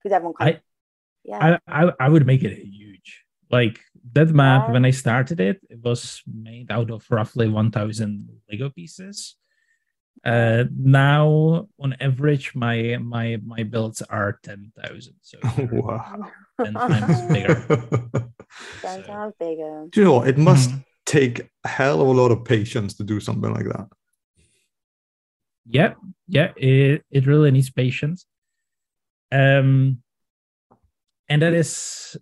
because 0.01 0.15
everyone 0.15 0.36
kind 0.36 0.50
I, 0.50 0.53
of, 0.53 0.62
yeah. 1.24 1.57
I, 1.67 1.86
I 1.86 1.91
i 2.00 2.10
would 2.10 2.25
make 2.25 2.43
it 2.43 2.55
huge. 2.55 3.24
Like 3.50 3.79
that 4.14 4.30
map, 4.30 4.70
when 4.70 4.86
I 4.86 4.92
started 4.92 5.40
it, 5.40 5.60
it 5.70 5.80
was 5.84 6.22
made 6.26 6.72
out 6.72 6.92
of 6.92 7.06
roughly 7.10 7.48
1,000 7.48 8.30
Lego 8.50 8.70
pieces. 8.70 9.36
Uh, 10.26 10.66
now, 10.76 11.68
on 11.80 11.96
average, 12.02 12.56
my 12.56 12.98
my 13.00 13.38
my 13.46 13.64
builds 13.64 14.02
are 14.02 14.40
10,000. 14.44 15.14
So 15.22 15.38
wow. 15.72 16.32
10 16.64 16.74
times 16.74 17.22
bigger. 17.32 17.56
10 18.82 19.04
times 19.04 19.34
bigger. 19.40 19.88
Do 19.92 20.00
you 20.00 20.06
know 20.06 20.14
what? 20.14 20.28
It 20.28 20.38
must 20.38 20.70
mm-hmm. 20.72 20.80
take 21.06 21.50
a 21.64 21.68
hell 21.68 22.02
of 22.02 22.08
a 22.08 22.12
lot 22.12 22.32
of 22.32 22.44
patience 22.44 22.96
to 22.96 23.04
do 23.04 23.20
something 23.20 23.54
like 23.54 23.66
that. 23.66 23.88
Yeah, 25.70 25.94
yeah, 26.28 26.54
it, 26.56 27.04
it 27.12 27.28
really 27.28 27.52
needs 27.52 27.70
patience. 27.70 28.26
Um, 29.32 30.02
and 31.30 31.42
that 31.42 31.54
is 31.54 32.18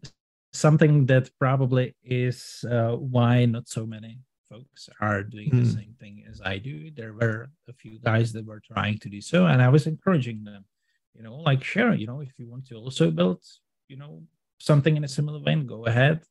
something 0.56 1.06
that 1.08 1.30
probably 1.40 1.96
is 2.04 2.64
uh, 2.70 2.92
why 2.92 3.46
not 3.46 3.68
so 3.68 3.86
many 3.86 4.20
folks 4.50 4.90
are 5.02 5.24
doing 5.24 5.50
mm. 5.50 5.64
the 5.64 5.70
hmm. 5.70 5.80
same 5.80 5.96
thing 6.00 6.24
as 6.30 6.42
I 6.44 6.58
do. 6.58 6.92
There 6.92 7.14
were 7.14 7.50
a 7.68 7.74
few 7.74 8.00
guys 8.00 8.32
that 8.34 8.46
were 8.46 8.62
trying 8.62 9.00
to 9.00 9.10
do 9.10 9.22
so, 9.22 9.48
and 9.48 9.62
I 9.62 9.70
was 9.70 9.88
encouraging 9.88 10.44
them. 10.44 10.66
You 11.14 11.24
know, 11.24 11.36
like 11.36 11.64
share. 11.64 11.94
You 11.94 12.08
know, 12.08 12.22
if 12.22 12.34
you 12.38 12.48
want 12.48 12.68
to 12.68 12.76
also 12.76 13.10
build, 13.10 13.42
you 13.88 13.98
know, 13.98 14.24
something 14.60 14.98
in 14.98 15.04
a 15.04 15.08
similar 15.08 15.40
vein, 15.40 15.66
go 15.66 15.86
ahead. 15.86 16.22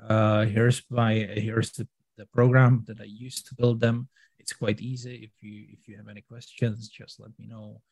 Uh, 0.00 0.44
here's 0.44 0.82
my 0.90 1.14
here's 1.14 1.72
the, 1.72 1.88
the 2.16 2.26
program 2.26 2.84
that 2.86 3.00
I 3.00 3.04
used 3.04 3.48
to 3.48 3.54
build 3.54 3.80
them. 3.80 4.08
It's 4.48 4.56
quite 4.56 4.80
easy. 4.80 5.16
If 5.16 5.42
you 5.42 5.66
if 5.68 5.86
you 5.86 5.98
have 5.98 6.08
any 6.08 6.22
questions, 6.22 6.88
just 6.88 7.20
let 7.20 7.32
me 7.38 7.46
know, 7.46 7.82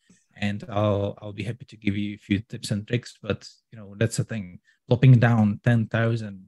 and 0.41 0.65
I'll 0.71 1.15
I'll 1.21 1.35
be 1.35 1.43
happy 1.43 1.67
to 1.67 1.77
give 1.77 1.99
you 1.99 2.15
a 2.15 2.19
few 2.19 2.41
tips 2.41 2.71
and 2.71 2.89
tricks. 2.89 3.19
But 3.23 3.47
you 3.71 3.79
know, 3.79 3.95
that's 3.99 4.17
the 4.17 4.25
thing. 4.25 4.61
Plopping 4.89 5.19
down 5.19 5.61
10,000 5.65 6.47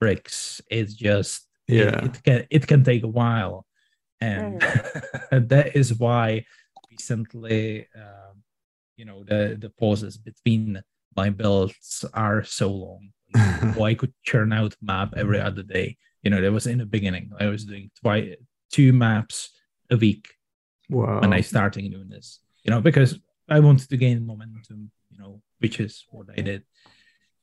bricks 0.00 0.60
is 0.68 0.96
just 0.96 1.46
yeah. 1.68 2.04
it, 2.04 2.04
it, 2.04 2.22
can 2.24 2.46
it 2.50 2.66
can 2.66 2.82
take 2.82 3.04
a 3.04 3.14
while. 3.22 3.66
And 4.20 4.60
mm. 4.60 5.48
that 5.48 5.76
is 5.76 5.94
why 5.94 6.44
recently 6.90 7.86
uh, 7.96 8.34
you 8.96 9.04
know 9.04 9.22
the 9.22 9.56
the 9.60 9.70
pauses 9.70 10.16
between 10.16 10.82
my 11.14 11.30
builds 11.30 12.04
are 12.14 12.42
so 12.42 12.72
long. 12.72 13.10
So 13.74 13.84
i 13.84 13.94
could 13.94 14.14
churn 14.24 14.52
out 14.52 14.74
map 14.82 15.14
every 15.16 15.40
other 15.40 15.62
day. 15.62 15.98
You 16.24 16.30
know 16.30 16.40
that 16.40 16.50
was 16.50 16.66
in 16.66 16.78
the 16.78 16.86
beginning. 16.86 17.30
I 17.38 17.46
was 17.46 17.64
doing 17.64 17.92
twice 18.02 18.34
two 18.70 18.92
maps 18.92 19.50
a 19.90 19.96
week 19.96 20.34
wow. 20.90 21.20
when 21.20 21.32
i 21.32 21.40
started 21.40 21.90
doing 21.90 22.08
this 22.08 22.40
you 22.62 22.70
know 22.70 22.80
because 22.80 23.18
i 23.48 23.60
wanted 23.60 23.88
to 23.88 23.96
gain 23.96 24.26
momentum 24.26 24.90
you 25.10 25.18
know 25.18 25.40
which 25.58 25.80
is 25.80 26.04
what 26.10 26.26
i 26.36 26.40
did 26.40 26.62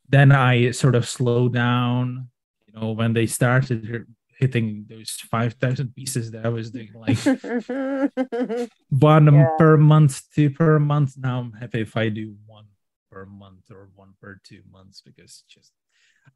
then 0.10 0.32
I 0.32 0.72
sort 0.72 0.96
of 0.96 1.08
slowed 1.08 1.54
down. 1.54 2.30
You 2.68 2.80
know, 2.80 2.92
when 2.92 3.14
they 3.14 3.26
started 3.26 4.06
hitting 4.38 4.86
those 4.90 5.12
five 5.12 5.54
thousand 5.54 5.96
pieces 5.96 6.32
that 6.32 6.46
I 6.46 6.50
was 6.50 6.72
doing, 6.72 6.92
like 6.94 7.18
one 8.90 9.34
yeah. 9.34 9.50
per 9.58 9.78
month, 9.78 10.22
two 10.34 10.50
per 10.50 10.80
month. 10.80 11.16
Now 11.18 11.40
I'm 11.40 11.54
happy 11.54 11.82
if 11.82 11.96
I 11.96 12.10
do 12.10 12.36
one 12.46 12.66
per 13.12 13.26
month 13.26 13.72
or 13.72 13.90
one 13.96 14.14
per 14.22 14.40
two 14.44 14.62
months 14.72 15.02
because 15.02 15.44
just 15.48 15.72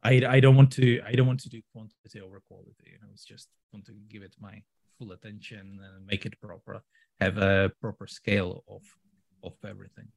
I 0.02 0.22
I 0.28 0.40
don't 0.40 0.56
want 0.56 0.72
to 0.72 1.00
I 1.06 1.12
don't 1.12 1.26
want 1.26 1.40
to 1.40 1.48
do 1.48 1.60
quantity 1.72 2.20
over 2.20 2.40
quality. 2.48 2.92
You 2.92 2.98
know, 3.00 3.08
it's 3.12 3.24
just 3.24 3.48
want 3.72 3.86
to 3.86 3.92
give 4.08 4.22
it 4.22 4.34
my 4.40 4.62
full 4.98 5.12
attention 5.12 5.80
and 5.82 6.06
make 6.06 6.26
it 6.26 6.40
proper, 6.40 6.82
have 7.20 7.38
a 7.38 7.70
proper 7.80 8.06
scale 8.06 8.64
of 8.68 8.82
of 9.42 9.54
everything. 9.64 10.08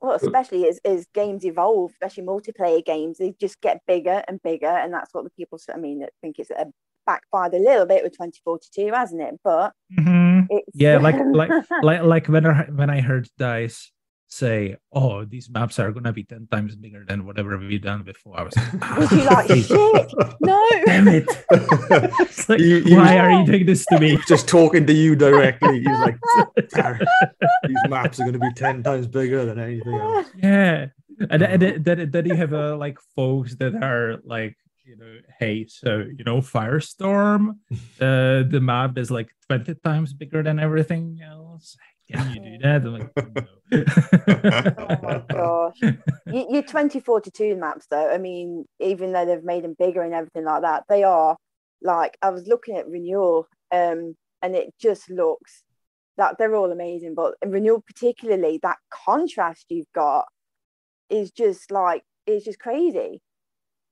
Well 0.00 0.12
especially 0.12 0.66
as, 0.66 0.80
as 0.82 1.06
games 1.12 1.44
evolve 1.44 1.90
especially 1.92 2.24
multiplayer 2.24 2.82
games 2.82 3.18
they 3.18 3.34
just 3.38 3.60
get 3.60 3.82
bigger 3.86 4.24
and 4.26 4.42
bigger 4.42 4.66
and 4.66 4.94
that's 4.94 5.12
what 5.12 5.24
the 5.24 5.30
people 5.30 5.58
i 5.74 5.76
mean 5.76 6.02
i 6.02 6.08
think 6.22 6.38
it's 6.38 6.50
a 6.50 6.64
backfired 7.06 7.54
a 7.54 7.58
little 7.58 7.86
bit 7.86 8.02
with 8.02 8.12
2042 8.12 8.92
hasn't 8.92 9.20
it? 9.20 9.34
But 9.42 9.72
mm-hmm. 9.92 10.56
yeah 10.74 10.98
like 10.98 11.16
like 11.32 11.50
like 11.82 12.02
like 12.02 12.26
when 12.28 12.46
i 12.46 12.64
when 12.64 12.90
i 12.90 13.00
heard 13.00 13.28
dice 13.38 13.92
say, 14.30 14.76
"Oh, 14.92 15.24
these 15.24 15.50
maps 15.50 15.78
are 15.78 15.92
gonna 15.92 16.12
be 16.12 16.24
ten 16.24 16.46
times 16.46 16.76
bigger 16.76 17.04
than 17.06 17.26
whatever 17.26 17.58
we've 17.58 17.82
done 17.82 18.02
before." 18.02 18.38
I 18.38 18.42
was 18.44 18.56
like, 18.56 18.98
"Was 18.98 19.12
you 19.12 19.24
like 19.24 19.48
shit? 19.48 20.12
No, 20.40 20.68
damn 20.86 21.08
it! 21.08 21.28
like, 22.48 22.60
you, 22.60 22.76
you, 22.78 22.96
why 22.96 23.18
are 23.18 23.32
you 23.32 23.46
doing 23.46 23.66
this 23.66 23.84
to 23.86 23.98
me?" 23.98 24.18
Just 24.28 24.48
talking 24.48 24.86
to 24.86 24.92
you 24.92 25.16
directly. 25.16 25.80
He's 25.80 25.98
like, 25.98 26.18
"These 27.66 27.84
maps 27.88 28.20
are 28.20 28.24
gonna 28.24 28.38
be 28.38 28.52
ten 28.54 28.82
times 28.82 29.06
bigger 29.06 29.44
than 29.44 29.58
anything 29.58 29.94
else." 29.94 30.26
Yeah, 30.42 30.86
and 31.28 31.42
then, 31.42 31.82
then, 31.82 32.10
then 32.10 32.26
you 32.26 32.34
have 32.36 32.54
uh, 32.54 32.76
like 32.76 32.98
folks 33.16 33.56
that 33.56 33.74
are 33.82 34.18
like 34.24 34.56
you 34.86 34.96
know, 34.96 35.18
hey, 35.38 35.66
so 35.68 36.04
you 36.16 36.24
know, 36.24 36.38
Firestorm, 36.38 37.50
uh, 38.00 38.42
the 38.48 38.60
map 38.60 38.98
is 38.98 39.08
like 39.08 39.28
20 39.46 39.74
times 39.84 40.12
bigger 40.12 40.42
than 40.42 40.58
everything 40.58 41.20
else 41.22 41.76
can 42.12 42.32
you 42.32 42.40
do 42.40 42.58
that? 42.62 42.82
I'm 42.82 42.92
like, 42.92 43.10
no. 44.68 44.74
oh 44.78 44.98
my 45.02 45.22
gosh. 45.30 45.80
Your 46.26 46.62
2042 46.62 47.56
maps, 47.56 47.86
though, 47.90 48.10
I 48.10 48.18
mean, 48.18 48.64
even 48.78 49.12
though 49.12 49.26
they've 49.26 49.42
made 49.42 49.64
them 49.64 49.76
bigger 49.78 50.02
and 50.02 50.14
everything 50.14 50.44
like 50.44 50.62
that, 50.62 50.84
they 50.88 51.02
are 51.02 51.36
like, 51.82 52.16
I 52.22 52.30
was 52.30 52.46
looking 52.46 52.76
at 52.76 52.88
renewal 52.88 53.46
um, 53.72 54.16
and 54.42 54.54
it 54.56 54.74
just 54.80 55.10
looks 55.10 55.62
that 56.16 56.36
they're 56.38 56.54
all 56.54 56.70
amazing. 56.70 57.14
But 57.14 57.34
in 57.42 57.50
renewal, 57.50 57.82
particularly 57.86 58.60
that 58.62 58.76
contrast 58.90 59.66
you've 59.68 59.92
got 59.94 60.26
is 61.08 61.30
just 61.30 61.70
like 61.70 62.02
it's 62.26 62.44
just 62.44 62.58
crazy. 62.58 63.22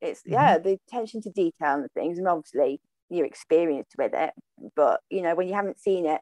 It's 0.01 0.21
mm-hmm. 0.21 0.33
yeah, 0.35 0.59
the 0.59 0.79
attention 0.89 1.23
to 1.23 1.31
detail 1.31 1.77
and 1.77 1.93
things, 1.93 2.19
and 2.19 2.29
obviously 2.29 2.81
you're 3.11 3.27
experienced 3.27 3.95
with 3.97 4.13
it. 4.15 4.33
But 4.77 5.01
you 5.11 5.23
know, 5.23 5.35
when 5.35 5.49
you 5.49 5.55
haven't 5.55 5.81
seen 5.81 6.07
it 6.07 6.21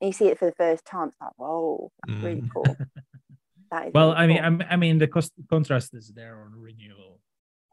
and 0.00 0.08
you 0.08 0.12
see 0.12 0.28
it 0.28 0.38
for 0.38 0.46
the 0.46 0.52
first 0.52 0.84
time, 0.84 1.08
it's 1.08 1.16
like, 1.20 1.36
whoa, 1.36 1.90
that's 2.06 2.18
mm. 2.18 2.22
really 2.22 2.44
cool. 2.52 2.64
that 3.70 3.88
is 3.88 3.92
well, 3.92 4.10
really 4.10 4.20
I 4.20 4.26
mean, 4.26 4.58
cool. 4.58 4.68
I 4.70 4.76
mean, 4.76 4.98
the 4.98 5.08
cost, 5.08 5.32
contrast 5.50 5.94
is 5.94 6.12
there 6.14 6.40
on 6.40 6.52
renewal 6.54 7.20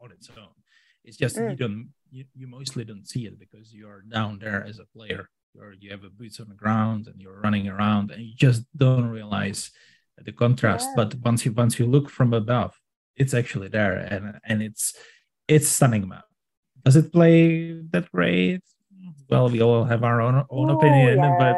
on 0.00 0.12
its 0.12 0.28
own. 0.36 0.48
It's 1.04 1.16
just 1.16 1.36
mm. 1.36 1.50
you 1.50 1.56
don't, 1.56 1.88
you, 2.10 2.24
you 2.34 2.46
mostly 2.46 2.84
don't 2.84 3.06
see 3.06 3.26
it 3.26 3.38
because 3.38 3.72
you're 3.72 4.02
down 4.02 4.38
there 4.40 4.64
as 4.64 4.78
a 4.78 4.86
player, 4.86 5.28
or 5.58 5.74
you 5.78 5.90
have 5.90 6.04
a 6.04 6.10
boots 6.10 6.40
on 6.40 6.48
the 6.48 6.54
ground 6.54 7.06
and 7.06 7.20
you're 7.20 7.40
running 7.40 7.68
around, 7.68 8.10
and 8.10 8.22
you 8.22 8.34
just 8.34 8.64
don't 8.76 9.06
realize 9.06 9.70
the 10.18 10.32
contrast. 10.32 10.88
Yeah. 10.90 11.04
But 11.04 11.14
once 11.16 11.44
you 11.44 11.52
once 11.52 11.78
you 11.78 11.86
look 11.86 12.10
from 12.10 12.32
above, 12.34 12.78
it's 13.14 13.34
actually 13.34 13.68
there, 13.68 13.96
and 13.96 14.40
and 14.44 14.62
it's 14.62 14.94
it's 15.46 15.68
stunning 15.68 16.08
map. 16.08 16.24
Does 16.84 16.96
it 16.96 17.12
play 17.12 17.72
that 17.90 18.10
great? 18.10 18.62
Well, 19.28 19.48
we 19.48 19.60
all 19.62 19.84
have 19.84 20.04
our 20.04 20.20
own 20.20 20.44
own 20.50 20.70
Ooh, 20.70 20.76
opinion, 20.78 21.18
yeah. 21.18 21.36
but 21.38 21.56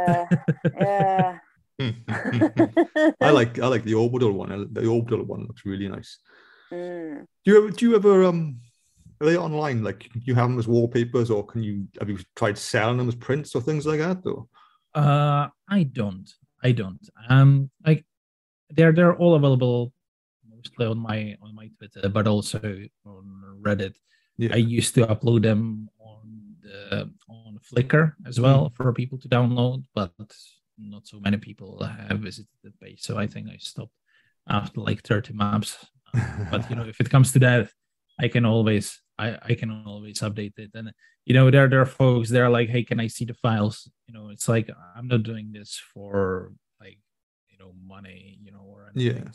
yeah. 0.81 1.39
I 3.21 3.31
like 3.31 3.59
I 3.59 3.67
like 3.67 3.85
the 3.85 3.95
orbital 3.95 4.33
one. 4.33 4.69
The 4.73 4.87
orbital 4.87 5.25
one 5.25 5.43
looks 5.47 5.65
really 5.65 5.89
nice. 5.89 6.19
Mm. 6.73 7.27
Do 7.45 7.53
you 7.53 7.59
ever 7.59 7.71
do 7.71 7.89
you 7.89 7.97
ever 7.97 8.25
um 8.25 8.61
are 9.21 9.27
they 9.27 9.37
online? 9.37 9.83
Like 9.83 10.09
you 10.15 10.35
have 10.35 10.49
them 10.49 10.59
as 10.59 10.69
wallpapers, 10.69 11.31
or 11.31 11.45
can 11.47 11.63
you 11.63 11.89
have 11.99 12.09
you 12.09 12.19
tried 12.37 12.59
selling 12.59 12.99
them 12.99 13.09
as 13.09 13.15
prints 13.15 13.55
or 13.55 13.61
things 13.61 13.87
like 13.87 13.99
that? 13.99 14.19
Or 14.25 14.47
uh, 14.95 15.49
I 15.69 15.83
don't. 15.85 16.29
I 16.63 16.73
don't. 16.73 17.09
Um, 17.29 17.71
like 17.85 18.05
they're 18.71 18.93
they're 18.93 19.17
all 19.17 19.35
available 19.35 19.93
mostly 20.49 20.87
on 20.87 20.99
my 20.99 21.37
on 21.43 21.55
my 21.55 21.71
Twitter, 21.79 22.09
but 22.09 22.27
also 22.27 22.61
on 23.05 23.25
Reddit. 23.61 23.95
Yeah. 24.37 24.55
I 24.55 24.57
used 24.57 24.95
to 24.95 25.07
upload 25.07 25.43
them 25.43 25.89
on 26.91 27.15
on 27.29 27.59
Flickr 27.59 28.15
as 28.27 28.41
well 28.41 28.71
mm. 28.71 28.77
for 28.77 28.93
people 28.93 29.19
to 29.19 29.29
download, 29.29 29.85
but 29.95 30.13
not 30.79 31.07
so 31.07 31.21
many 31.21 31.37
people 31.37 31.83
have 31.83 32.21
visited 32.21 32.49
the 32.63 32.71
page. 32.81 33.03
So 33.03 33.19
I 33.19 33.27
think 33.27 33.49
I 33.49 33.57
stopped 33.59 33.93
after 34.49 34.81
like 34.81 35.03
30 35.03 35.35
maps. 35.35 35.85
but 36.51 36.69
you 36.71 36.77
know, 36.77 36.85
if 36.85 37.01
it 37.01 37.11
comes 37.11 37.33
to 37.33 37.39
that, 37.41 37.71
I 38.19 38.29
can 38.29 38.45
always 38.45 39.01
I, 39.19 39.37
I 39.43 39.55
can 39.55 39.85
always 39.87 40.21
update 40.21 40.59
it. 40.59 40.71
And 40.75 40.93
you 41.25 41.35
know, 41.35 41.51
there 41.51 41.69
there 41.69 41.81
are 41.81 41.87
folks 41.87 42.31
they're 42.31 42.51
like, 42.51 42.69
hey, 42.69 42.85
can 42.85 43.01
I 43.01 43.09
see 43.09 43.25
the 43.25 43.35
files? 43.35 43.91
You 44.07 44.15
know, 44.15 44.31
it's 44.31 44.49
like 44.49 44.71
I'm 44.97 45.09
not 45.09 45.25
doing 45.25 45.53
this 45.53 45.81
for 45.93 46.53
like 46.81 46.99
you 47.51 47.59
know 47.59 47.73
money, 47.87 48.39
you 48.43 48.53
know, 48.53 48.65
or 48.65 48.91
anything. 48.95 49.25
Yeah. 49.25 49.33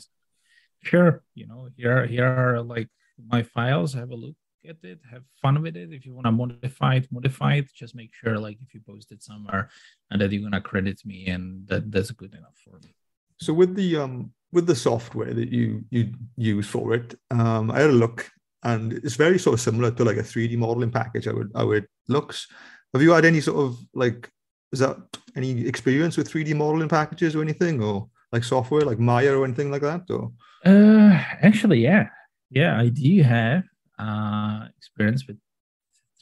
Sure, 0.82 1.22
you 1.34 1.46
know, 1.46 1.68
here 1.76 2.06
here 2.06 2.26
are 2.26 2.62
like 2.62 2.88
my 3.18 3.42
files. 3.42 3.94
Have 3.94 4.10
a 4.10 4.16
look 4.16 4.36
at 4.68 4.82
it, 4.82 5.00
have 5.10 5.24
fun 5.40 5.62
with 5.62 5.76
it. 5.76 5.92
If 5.92 6.06
you 6.06 6.14
want 6.14 6.26
to 6.26 6.32
modify 6.32 6.96
it, 6.96 7.08
modify 7.10 7.54
it. 7.54 7.72
Just 7.74 7.94
make 7.94 8.12
sure 8.14 8.38
like 8.38 8.58
if 8.60 8.74
you 8.74 8.80
post 8.80 9.12
it 9.12 9.22
somewhere 9.22 9.70
and 10.10 10.20
that 10.20 10.32
you're 10.32 10.42
gonna 10.42 10.60
credit 10.60 11.00
me 11.04 11.26
and 11.26 11.66
that 11.68 11.90
that's 11.90 12.10
good 12.10 12.34
enough 12.34 12.56
for 12.64 12.78
me. 12.82 12.94
So 13.40 13.52
with 13.52 13.74
the 13.74 13.96
um 13.96 14.32
with 14.52 14.66
the 14.66 14.76
software 14.76 15.34
that 15.34 15.50
you 15.50 15.84
you 15.90 16.12
use 16.36 16.66
for 16.66 16.94
it, 16.94 17.14
um, 17.30 17.70
I 17.70 17.80
had 17.80 17.90
a 17.90 17.92
look 17.92 18.30
and 18.62 18.92
it's 18.92 19.16
very 19.16 19.38
sort 19.38 19.54
of 19.54 19.60
similar 19.60 19.90
to 19.90 20.04
like 20.04 20.16
a 20.16 20.22
3D 20.22 20.56
modeling 20.56 20.90
package. 20.90 21.28
I 21.28 21.32
would 21.32 21.52
how 21.54 21.70
it 21.72 21.86
looks. 22.08 22.46
Have 22.92 23.02
you 23.02 23.12
had 23.12 23.24
any 23.24 23.40
sort 23.40 23.58
of 23.58 23.78
like 23.94 24.30
is 24.72 24.80
that 24.80 24.96
any 25.36 25.66
experience 25.66 26.16
with 26.16 26.30
3D 26.30 26.56
modeling 26.56 26.88
packages 26.88 27.36
or 27.36 27.42
anything 27.42 27.82
or 27.82 28.08
like 28.32 28.44
software 28.44 28.82
like 28.82 28.98
Maya 28.98 29.36
or 29.36 29.44
anything 29.44 29.70
like 29.70 29.82
that? 29.82 30.10
Or 30.10 30.32
uh 30.64 31.18
actually 31.42 31.80
yeah. 31.80 32.08
Yeah, 32.50 32.78
I 32.78 32.88
do 32.88 33.22
have 33.22 33.64
uh, 33.98 34.66
experience 34.76 35.26
with 35.26 35.38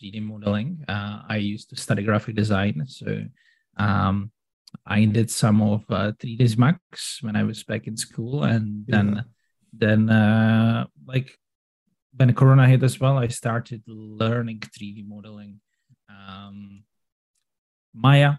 3D 0.03 0.23
modeling. 0.23 0.85
Uh, 0.89 1.23
I 1.29 1.37
used 1.37 1.71
to 1.71 1.77
study 1.77 2.03
graphic 2.03 2.35
design, 2.35 2.85
so 2.87 3.25
um, 3.77 4.31
I 4.87 5.05
did 5.05 5.31
some 5.31 5.63
of 5.63 5.85
uh, 5.91 6.13
3ds 6.13 6.59
Max 6.59 7.19
when 7.23 7.37
I 7.37 7.45
was 7.45 7.63
back 7.63 7.87
in 7.87 7.97
school, 7.97 8.45
and 8.45 8.85
then 8.87 9.15
yeah. 9.15 9.23
then 9.73 10.11
uh, 10.11 10.87
like 11.07 11.39
when 12.17 12.35
Corona 12.35 12.69
hit 12.69 12.83
as 12.83 13.01
well, 13.01 13.17
I 13.19 13.29
started 13.29 13.83
learning 13.87 14.61
3D 14.61 15.07
modeling, 15.07 15.61
um, 16.09 16.85
Maya 17.95 18.35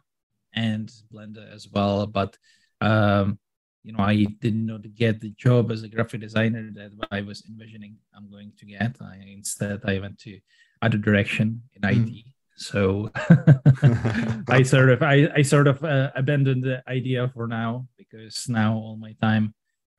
and 0.54 0.92
Blender 1.12 1.52
as 1.54 1.68
well. 1.68 2.06
But 2.06 2.38
um, 2.82 3.40
you 3.84 3.92
know, 3.92 4.04
I 4.04 4.26
did 4.40 4.56
not 4.56 4.82
get 4.96 5.20
the 5.20 5.32
job 5.32 5.72
as 5.72 5.84
a 5.84 5.90
graphic 5.90 6.22
designer 6.22 6.70
that 6.74 6.92
I 7.12 7.22
was 7.22 7.44
envisioning 7.50 7.98
I'm 8.16 8.32
going 8.32 8.54
to 8.58 8.66
get. 8.66 8.96
I 9.02 9.22
instead 9.28 9.82
I 9.86 10.00
went 10.00 10.20
to 10.20 10.40
other 10.82 10.98
direction 10.98 11.64
in 11.76 11.82
mm. 11.82 12.08
IT. 12.08 12.26
So 12.56 13.12
I 14.50 14.64
sort 14.64 14.90
of 14.90 15.04
I, 15.04 15.30
I 15.36 15.42
sort 15.42 15.68
of 15.68 15.84
uh, 15.84 16.12
abandoned 16.16 16.64
the 16.64 16.82
idea 16.88 17.30
for 17.34 17.48
now 17.48 17.88
because 17.98 18.48
now 18.48 18.76
all 18.76 18.96
my 18.96 19.16
time 19.22 19.54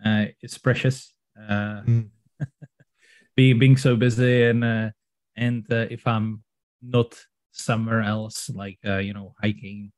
uh, 0.05 0.27
is 0.43 0.57
precious. 0.57 1.13
Uh, 1.39 1.83
mm. 1.87 2.09
being 3.37 3.59
being 3.59 3.77
so 3.77 3.97
busy 3.97 4.45
and 4.45 4.65
uh, 4.65 4.91
and 5.37 5.71
uh, 5.71 5.87
if 5.91 6.07
I'm 6.07 6.43
not 6.81 7.21
somewhere 7.53 8.01
else 8.01 8.49
like 8.49 8.79
uh, 8.87 8.99
you 8.99 9.13
know 9.13 9.35
hiking 9.43 9.93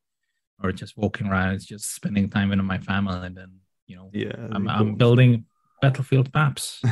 or 0.61 0.73
just 0.73 0.97
walking 0.97 1.27
around, 1.27 1.53
it's 1.53 1.65
just 1.65 1.95
spending 1.95 2.29
time 2.29 2.49
with 2.49 2.59
my 2.59 2.79
family 2.79 3.25
and 3.27 3.37
then 3.37 3.59
you 3.87 3.95
know 3.95 4.09
yeah 4.13 4.35
i'm, 4.51 4.67
I'm 4.69 4.95
building 4.95 5.45
battlefield 5.81 6.33
maps. 6.33 6.81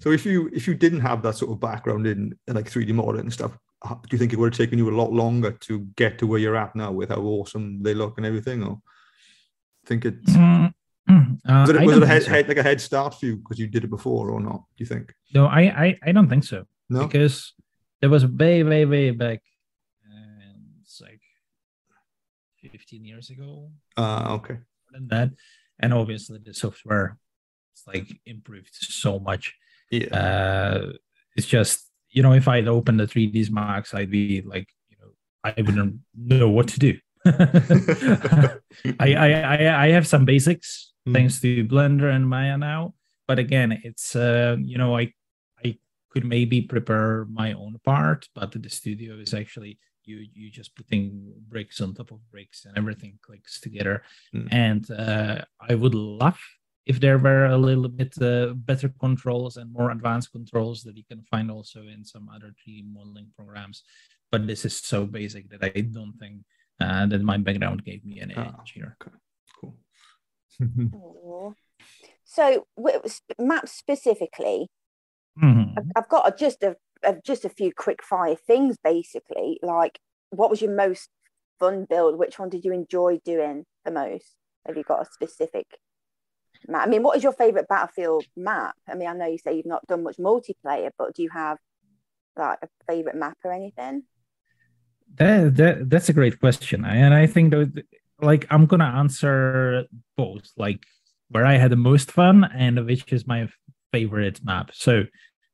So 0.00 0.10
if 0.10 0.26
you 0.26 0.50
if 0.52 0.66
you 0.66 0.74
didn't 0.74 1.00
have 1.00 1.22
that 1.22 1.36
sort 1.36 1.52
of 1.52 1.60
background 1.60 2.06
in, 2.06 2.36
in 2.46 2.54
like 2.54 2.70
3d 2.70 2.92
modeling 2.94 3.22
and 3.22 3.32
stuff 3.32 3.58
do 3.84 4.08
you 4.12 4.18
think 4.18 4.32
it 4.32 4.38
would 4.38 4.52
have 4.52 4.58
taken 4.58 4.78
you 4.78 4.88
a 4.90 5.00
lot 5.02 5.12
longer 5.12 5.52
to 5.52 5.80
get 5.96 6.18
to 6.18 6.26
where 6.26 6.38
you're 6.38 6.56
at 6.56 6.74
now 6.74 6.90
with 6.90 7.10
how 7.10 7.20
awesome 7.20 7.82
they 7.82 7.94
look 7.94 8.16
and 8.16 8.26
everything 8.26 8.62
or 8.62 8.80
think 9.84 10.04
it's 10.04 10.32
mm, 10.32 10.72
mm, 11.08 11.38
uh, 11.48 11.64
was 11.66 11.70
it, 11.70 11.80
was 11.82 11.96
it 11.96 12.02
a 12.02 12.06
head, 12.06 12.22
so. 12.22 12.30
head, 12.30 12.48
like 12.48 12.56
a 12.56 12.62
head 12.62 12.80
start 12.80 13.14
for 13.14 13.26
you 13.26 13.36
because 13.36 13.58
you 13.58 13.66
did 13.66 13.84
it 13.84 13.90
before 13.90 14.30
or 14.30 14.40
not 14.40 14.64
do 14.76 14.84
you 14.84 14.86
think? 14.86 15.14
No 15.34 15.46
i 15.46 15.60
i, 15.60 15.98
I 16.02 16.12
don't 16.12 16.28
think 16.28 16.44
so. 16.44 16.64
No? 16.88 17.06
Because 17.06 17.54
there 18.00 18.10
was 18.10 18.26
way 18.26 18.62
way 18.62 18.84
way 18.84 19.10
back 19.10 19.42
and 20.04 20.62
it's 20.82 21.00
like 21.00 21.20
15 22.72 23.04
years 23.04 23.30
ago. 23.30 23.70
Uh 23.96 24.38
okay. 24.40 24.58
Than 24.90 25.08
that 25.08 25.30
and 25.80 25.92
obviously 25.92 26.38
the 26.44 26.54
software 26.54 27.18
it's 27.76 27.86
like 27.86 28.20
improved 28.24 28.70
so 28.72 29.18
much. 29.18 29.54
Yeah. 29.90 30.14
Uh, 30.14 30.92
it's 31.36 31.46
just 31.46 31.90
you 32.10 32.22
know 32.22 32.32
if 32.32 32.48
i'd 32.48 32.66
opened 32.66 32.98
the 32.98 33.06
3ds 33.06 33.50
max 33.50 33.92
i'd 33.92 34.10
be 34.10 34.40
like 34.42 34.68
you 34.88 34.96
know 34.98 35.10
i 35.44 35.52
wouldn't 35.60 36.00
know 36.16 36.48
what 36.48 36.68
to 36.68 36.78
do. 36.78 36.98
I, 39.00 39.14
I 39.14 39.28
i 39.32 39.84
i 39.84 39.88
have 39.90 40.06
some 40.06 40.24
basics 40.24 40.92
mm. 41.06 41.12
thanks 41.12 41.40
to 41.40 41.64
blender 41.66 42.14
and 42.14 42.28
maya 42.28 42.56
now. 42.56 42.94
But 43.28 43.38
again 43.38 43.80
it's 43.84 44.16
uh 44.16 44.56
you 44.60 44.78
know 44.78 44.96
i 44.96 45.12
i 45.64 45.76
could 46.10 46.24
maybe 46.24 46.62
prepare 46.62 47.26
my 47.26 47.52
own 47.52 47.78
part 47.84 48.28
but 48.34 48.50
the 48.52 48.70
studio 48.70 49.16
is 49.16 49.34
actually 49.34 49.78
you 50.06 50.26
you 50.32 50.50
just 50.50 50.74
putting 50.74 51.32
bricks 51.48 51.80
on 51.80 51.94
top 51.94 52.10
of 52.10 52.18
bricks 52.30 52.64
and 52.64 52.76
everything 52.78 53.18
clicks 53.22 53.60
together 53.60 54.02
mm. 54.34 54.48
and 54.50 54.90
uh, 54.90 55.44
i 55.68 55.74
would 55.74 55.94
love 55.94 56.38
if 56.86 57.00
there 57.00 57.18
were 57.18 57.46
a 57.46 57.58
little 57.58 57.88
bit 57.88 58.14
uh, 58.22 58.54
better 58.54 58.88
controls 59.00 59.56
and 59.56 59.72
more 59.72 59.90
advanced 59.90 60.30
controls 60.30 60.82
that 60.84 60.96
you 60.96 61.02
can 61.10 61.22
find 61.22 61.50
also 61.50 61.80
in 61.82 62.04
some 62.04 62.28
other 62.34 62.54
3d 62.66 62.92
modeling 62.92 63.28
programs 63.36 63.82
but 64.30 64.46
this 64.46 64.64
is 64.64 64.78
so 64.78 65.04
basic 65.04 65.50
that 65.50 65.62
i 65.62 65.80
don't 65.80 66.14
think 66.18 66.40
uh, 66.80 67.06
that 67.06 67.22
my 67.22 67.36
background 67.36 67.84
gave 67.84 68.04
me 68.04 68.20
an 68.20 68.30
edge 68.38 68.72
here 68.74 68.96
okay. 69.02 69.16
cool 69.60 69.76
so 72.24 72.66
maps 73.38 73.72
specifically 73.72 74.68
mm-hmm. 75.42 75.78
i've 75.96 76.08
got 76.08 76.28
a, 76.28 76.36
just 76.36 76.62
a 76.62 76.76
just 77.24 77.44
a 77.44 77.50
few 77.50 77.72
quick 77.72 78.02
fire 78.02 78.36
things 78.36 78.76
basically. 78.82 79.58
Like 79.62 79.98
what 80.30 80.50
was 80.50 80.60
your 80.60 80.74
most 80.74 81.08
fun 81.58 81.86
build? 81.88 82.18
Which 82.18 82.38
one 82.38 82.48
did 82.48 82.64
you 82.64 82.72
enjoy 82.72 83.20
doing 83.24 83.64
the 83.84 83.90
most? 83.90 84.34
Have 84.66 84.76
you 84.76 84.82
got 84.82 85.02
a 85.02 85.10
specific 85.12 85.66
map? 86.68 86.86
I 86.86 86.90
mean 86.90 87.02
what 87.02 87.16
is 87.16 87.22
your 87.22 87.32
favorite 87.32 87.68
battlefield 87.68 88.26
map? 88.36 88.74
I 88.88 88.94
mean 88.94 89.08
i 89.08 89.12
know 89.12 89.26
you 89.26 89.38
say 89.38 89.56
you've 89.56 89.66
not 89.66 89.86
done 89.86 90.02
much 90.02 90.16
multiplayer 90.16 90.90
but 90.98 91.14
do 91.14 91.22
you 91.22 91.30
have 91.30 91.58
like 92.36 92.58
a 92.62 92.68
favorite 92.86 93.16
map 93.16 93.38
or 93.44 93.52
anything? 93.52 94.04
That, 95.16 95.56
that 95.56 95.90
that's 95.90 96.08
a 96.08 96.12
great 96.12 96.40
question. 96.40 96.84
And 96.84 97.14
i 97.14 97.26
think 97.26 97.50
that 97.50 97.84
like 98.20 98.46
i'm 98.50 98.66
gonna 98.66 98.84
answer 98.84 99.84
both 100.16 100.50
like 100.56 100.84
where 101.28 101.44
i 101.44 101.54
had 101.54 101.70
the 101.70 101.76
most 101.76 102.10
fun 102.10 102.44
and 102.44 102.84
which 102.86 103.12
is 103.12 103.26
my 103.26 103.48
favorite 103.92 104.40
map. 104.44 104.70
So 104.74 105.04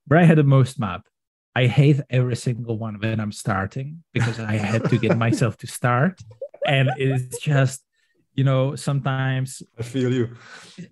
where 0.07 0.21
i 0.21 0.25
had 0.25 0.39
the 0.39 0.45
most 0.45 0.81
map 0.81 1.03
I 1.55 1.67
hate 1.67 2.01
every 2.11 2.37
single 2.37 2.79
one 2.79 2.99
when 3.01 3.21
I'm 3.21 3.33
starting 3.33 4.03
because 4.13 4.39
I 4.41 4.53
had 4.57 4.89
to 4.91 4.99
get 4.99 5.17
myself 5.27 5.57
to 5.59 5.67
start. 5.67 6.21
and 6.67 6.91
it's 6.97 7.39
just 7.39 7.83
you 8.35 8.45
know 8.45 8.75
sometimes 8.77 9.63
I 9.79 9.83
feel 9.83 10.13
you. 10.13 10.27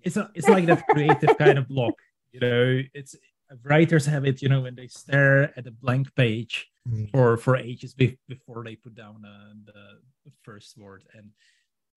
it's 0.03 0.17
a, 0.17 0.29
it's 0.35 0.47
like 0.49 0.65
that 0.67 0.83
creative 0.89 1.37
kind 1.37 1.57
of 1.57 1.67
block 1.67 1.95
you 2.33 2.39
know 2.39 2.81
it's 2.93 3.15
writers 3.63 4.05
have 4.05 4.25
it 4.25 4.41
you 4.43 4.49
know 4.49 4.61
when 4.61 4.75
they 4.75 4.87
stare 4.87 5.51
at 5.57 5.65
a 5.67 5.71
blank 5.71 6.13
page 6.15 6.67
Mm. 6.89 7.11
for 7.11 7.37
for 7.37 7.55
ages 7.57 7.93
be, 7.93 8.17
before 8.27 8.63
they 8.65 8.75
put 8.75 8.95
down 8.95 9.21
uh, 9.23 9.53
the 9.69 10.31
first 10.41 10.75
word 10.79 11.03
and 11.13 11.29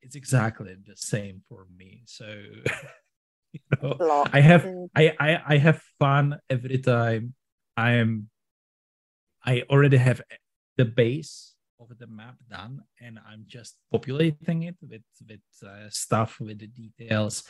it's 0.02 0.14
exactly 0.14 0.76
the 0.86 0.92
same 0.94 1.40
for 1.48 1.64
me 1.74 2.02
so 2.04 2.26
you 3.52 3.60
know 3.80 3.96
i 4.32 4.40
have. 4.40 4.68
I, 4.94 5.04
I 5.18 5.30
i 5.54 5.56
have 5.56 5.80
fun 5.98 6.36
every 6.50 6.78
time 6.84 7.32
i 7.78 7.92
am 7.92 8.28
i 9.44 9.62
already 9.70 9.96
have 9.96 10.20
the 10.76 10.84
base 10.84 11.54
of 11.80 11.88
the 11.98 12.06
map 12.06 12.36
done 12.50 12.82
and 13.00 13.18
i'm 13.28 13.44
just 13.46 13.76
populating 13.92 14.62
it 14.64 14.76
with 14.90 15.02
with 15.28 15.40
uh, 15.66 15.88
stuff 15.90 16.38
with 16.40 16.58
the 16.58 16.66
details 16.68 17.44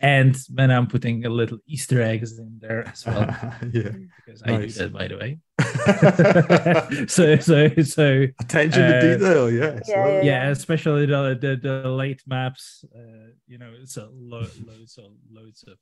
and 0.00 0.34
then 0.58 0.70
i'm 0.70 0.86
putting 0.86 1.24
a 1.24 1.28
little 1.40 1.58
easter 1.66 2.00
eggs 2.02 2.38
in 2.38 2.58
there 2.60 2.86
as 2.88 3.04
well 3.06 3.22
yeah. 3.72 3.90
because 4.16 4.42
i 4.42 4.56
do 4.56 4.68
that 4.68 4.92
by 4.92 5.06
the 5.08 5.16
way 5.22 5.38
so 7.08 7.36
so 7.38 7.68
so 7.82 8.26
Attention 8.40 8.82
to 8.82 8.96
Uh, 8.96 9.00
detail, 9.18 9.50
yes. 9.50 9.82
Yeah, 9.88 10.04
love 10.04 10.14
it. 10.14 10.24
yeah 10.24 10.48
especially 10.48 11.06
the 11.06 11.38
the, 11.40 11.56
the 11.56 11.88
late 11.88 12.22
maps 12.26 12.84
uh, 12.94 13.28
you 13.46 13.58
know 13.58 13.72
it's 13.80 13.96
a 13.96 14.08
lo- 14.12 14.46
loads 14.66 14.98
of 14.98 15.10
loads 15.30 15.64
of 15.68 15.76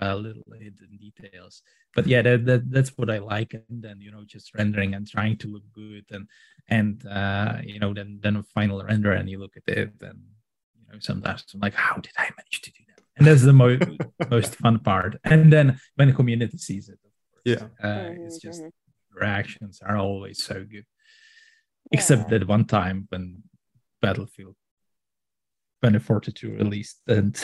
uh, 0.00 0.14
little 0.16 0.44
hidden 0.58 0.96
details. 0.98 1.62
But 1.94 2.06
yeah 2.06 2.22
that, 2.22 2.44
that 2.46 2.70
that's 2.70 2.90
what 2.96 3.10
i 3.10 3.18
like. 3.18 3.54
And 3.54 3.82
then 3.82 4.00
you 4.00 4.10
know 4.10 4.24
just 4.26 4.54
rendering 4.54 4.94
and 4.94 5.06
trying 5.08 5.36
to 5.38 5.48
look 5.48 5.64
good 5.72 6.04
and 6.10 6.28
and 6.68 7.04
uh 7.06 7.58
you 7.64 7.78
know 7.78 7.92
then 7.94 8.18
then 8.22 8.36
a 8.36 8.42
final 8.42 8.82
render 8.82 9.12
and 9.12 9.28
you 9.28 9.38
look 9.38 9.56
at 9.56 9.68
it 9.76 9.92
and 10.02 10.20
you 10.78 10.86
know 10.92 10.98
sometimes 11.00 11.44
i'm 11.52 11.60
like 11.60 11.74
how 11.74 11.96
did 11.96 12.12
i 12.18 12.22
manage 12.38 12.60
to 12.62 12.70
do 12.70 12.82
that? 12.88 13.02
And 13.16 13.26
that's 13.26 13.42
the 13.42 13.52
mo- 13.52 13.78
most 14.30 14.56
fun 14.56 14.78
part. 14.78 15.18
And 15.24 15.52
then 15.52 15.78
when 15.96 16.08
the 16.08 16.14
community 16.14 16.58
sees 16.58 16.88
it 16.88 16.98
of 17.04 17.12
course 17.30 17.44
Yeah. 17.44 17.66
uh, 17.86 18.10
it's 18.24 18.38
Mhm, 18.38 18.42
just 18.48 18.62
reactions 19.12 19.80
are 19.84 19.96
always 19.98 20.42
so 20.42 20.64
good. 20.64 20.86
Except 21.92 22.28
that 22.30 22.46
one 22.48 22.64
time 22.64 23.06
when 23.10 23.42
battlefield 24.00 24.56
2042 25.82 26.52
released 26.52 27.00
and 27.08 27.34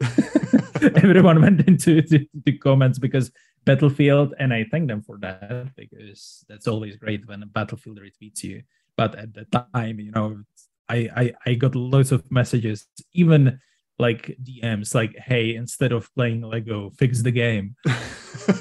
everyone 0.96 1.42
went 1.42 1.60
into 1.68 2.00
the, 2.02 2.26
the 2.44 2.56
comments 2.56 2.98
because 2.98 3.30
battlefield 3.64 4.34
and 4.38 4.52
i 4.52 4.64
thank 4.70 4.88
them 4.88 5.02
for 5.02 5.18
that 5.18 5.68
because 5.76 6.44
that's 6.48 6.66
always 6.66 6.96
great 6.96 7.26
when 7.28 7.42
a 7.42 7.46
battlefield 7.46 8.00
retweets 8.00 8.42
you. 8.42 8.62
But 8.96 9.14
at 9.14 9.34
the 9.34 9.44
time 9.74 10.00
you 10.00 10.10
know 10.10 10.42
i 10.88 11.08
i, 11.16 11.32
I 11.46 11.54
got 11.54 11.74
loads 11.74 12.12
of 12.12 12.30
messages 12.30 12.86
even 13.12 13.60
like 13.98 14.36
dms 14.42 14.94
like 14.94 15.14
hey 15.18 15.54
instead 15.54 15.92
of 15.92 16.12
playing 16.14 16.42
lego 16.42 16.90
fix 16.98 17.22
the 17.22 17.30
game. 17.30 17.76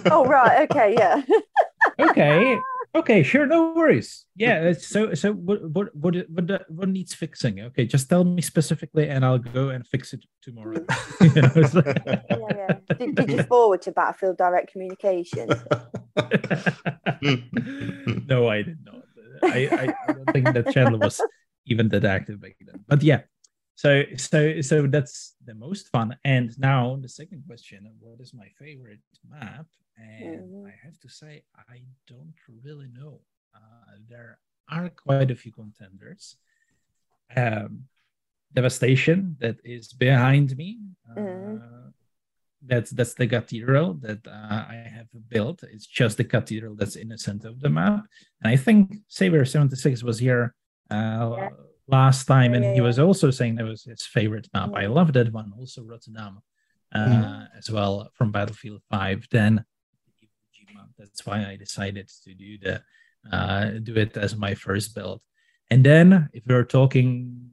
Oh 0.06 0.26
right, 0.26 0.70
okay, 0.70 0.94
yeah. 0.94 1.24
okay 1.98 2.60
okay 2.96 3.24
sure 3.24 3.46
no 3.46 3.74
worries. 3.74 4.26
Yeah 4.36 4.70
uh, 4.70 4.74
so 4.74 5.14
so 5.14 5.34
what 5.34 5.64
what 5.70 5.96
what 5.96 6.16
what, 6.30 6.52
uh, 6.52 6.60
what 6.70 6.90
needs 6.90 7.14
fixing? 7.14 7.60
Okay 7.62 7.86
just 7.86 8.10
tell 8.10 8.24
me 8.24 8.42
specifically 8.42 9.10
and 9.10 9.24
i'll 9.26 9.40
go 9.40 9.70
and 9.70 9.86
fix 9.88 10.14
it 10.14 10.26
tomorrow. 10.42 10.84
You 11.22 11.42
know, 11.42 11.52
it's 11.56 11.74
like- 11.74 12.02
yeah, 12.06 12.48
yeah. 12.56 12.96
Did, 12.98 13.16
did 13.16 13.30
you 13.32 13.44
forward 13.44 13.82
to 13.84 13.92
Battlefield 13.92 14.38
Direct 14.38 14.72
Communication? 14.72 15.50
no 18.28 18.48
i 18.50 18.62
did 18.62 18.80
not. 18.84 19.04
I, 19.44 19.68
I 19.72 19.84
i 20.08 20.14
don't 20.14 20.32
think 20.34 20.54
that 20.54 20.72
channel 20.74 21.00
was 21.00 21.22
even 21.66 21.90
that 21.90 22.06
active 22.06 22.42
back 22.42 22.56
then. 22.62 22.84
But 22.88 23.04
yeah 23.04 23.22
so 23.82 23.92
so 24.30 24.40
so 24.70 24.76
that's 24.96 25.16
the 25.50 25.56
most 25.66 25.84
fun 25.96 26.08
and 26.36 26.48
now 26.72 26.84
the 27.06 27.12
second 27.20 27.42
question 27.50 27.80
what 28.06 28.20
is 28.26 28.32
my 28.44 28.50
favorite 28.64 29.06
map 29.36 29.68
and 29.98 30.44
Mhm. 30.46 30.66
i 30.72 30.74
have 30.86 30.98
to 31.06 31.10
say 31.20 31.34
i 31.76 31.78
don't 32.12 32.40
really 32.66 32.90
know 33.00 33.16
uh, 33.60 33.94
there 34.12 34.32
are 34.76 34.90
quite 35.06 35.30
a 35.36 35.38
few 35.44 35.54
contenders 35.62 36.24
um 37.42 37.72
devastation 38.60 39.18
that 39.44 39.58
is 39.64 39.86
behind 40.08 40.48
me 40.62 40.70
uh, 41.10 41.20
Mhm. 41.20 41.94
that's 42.72 42.90
that's 42.98 43.16
the 43.22 43.28
cathedral 43.36 43.88
that 44.06 44.22
uh, 44.28 44.62
I 44.76 44.78
have 44.98 45.10
built. 45.36 45.58
It's 45.76 45.88
just 46.00 46.16
the 46.18 46.28
cathedral 46.36 46.74
that's 46.80 46.98
in 47.04 47.08
the 47.14 47.18
center 47.28 47.48
of 47.54 47.58
the 47.64 47.70
map. 47.80 48.04
And 48.42 48.48
I 48.54 48.58
think 48.66 48.80
Saber 49.08 49.44
seventy 49.46 49.76
six 49.86 49.94
was 50.10 50.18
here 50.28 50.44
uh, 50.98 51.30
Yeah. 51.38 51.50
Last 51.92 52.26
time, 52.26 52.54
and 52.56 52.64
Yeah, 52.64 52.74
he 52.74 52.82
was 52.82 52.98
also 53.00 53.32
saying 53.32 53.56
that 53.56 53.66
was 53.66 53.84
his 53.84 54.04
favorite 54.04 54.48
map. 54.54 54.72
I 54.74 54.86
Mhm. 54.86 54.94
love 54.96 55.10
that 55.14 55.32
one. 55.34 55.54
Also 55.60 55.84
Rotterdam 55.84 56.42
uh, 56.94 57.08
Mhm. 57.08 57.58
as 57.58 57.70
well 57.72 57.94
from 58.18 58.32
Battlefield 58.32 58.82
Five. 58.90 59.20
Then 59.32 59.54
the 60.20 60.28
Iwo 60.28 60.46
Jima. 60.56 60.84
that's 60.98 61.26
why 61.26 61.38
I 61.52 61.56
decided 61.56 62.08
to 62.26 62.34
do 62.34 62.58
the 62.58 62.84
uh, 63.32 63.66
do 63.88 63.94
it 63.96 64.18
as 64.18 64.36
my 64.36 64.54
first 64.56 64.96
build. 64.96 65.22
And 65.70 65.86
then 65.86 66.30
if 66.34 66.44
we're 66.48 66.66
talking 66.80 67.50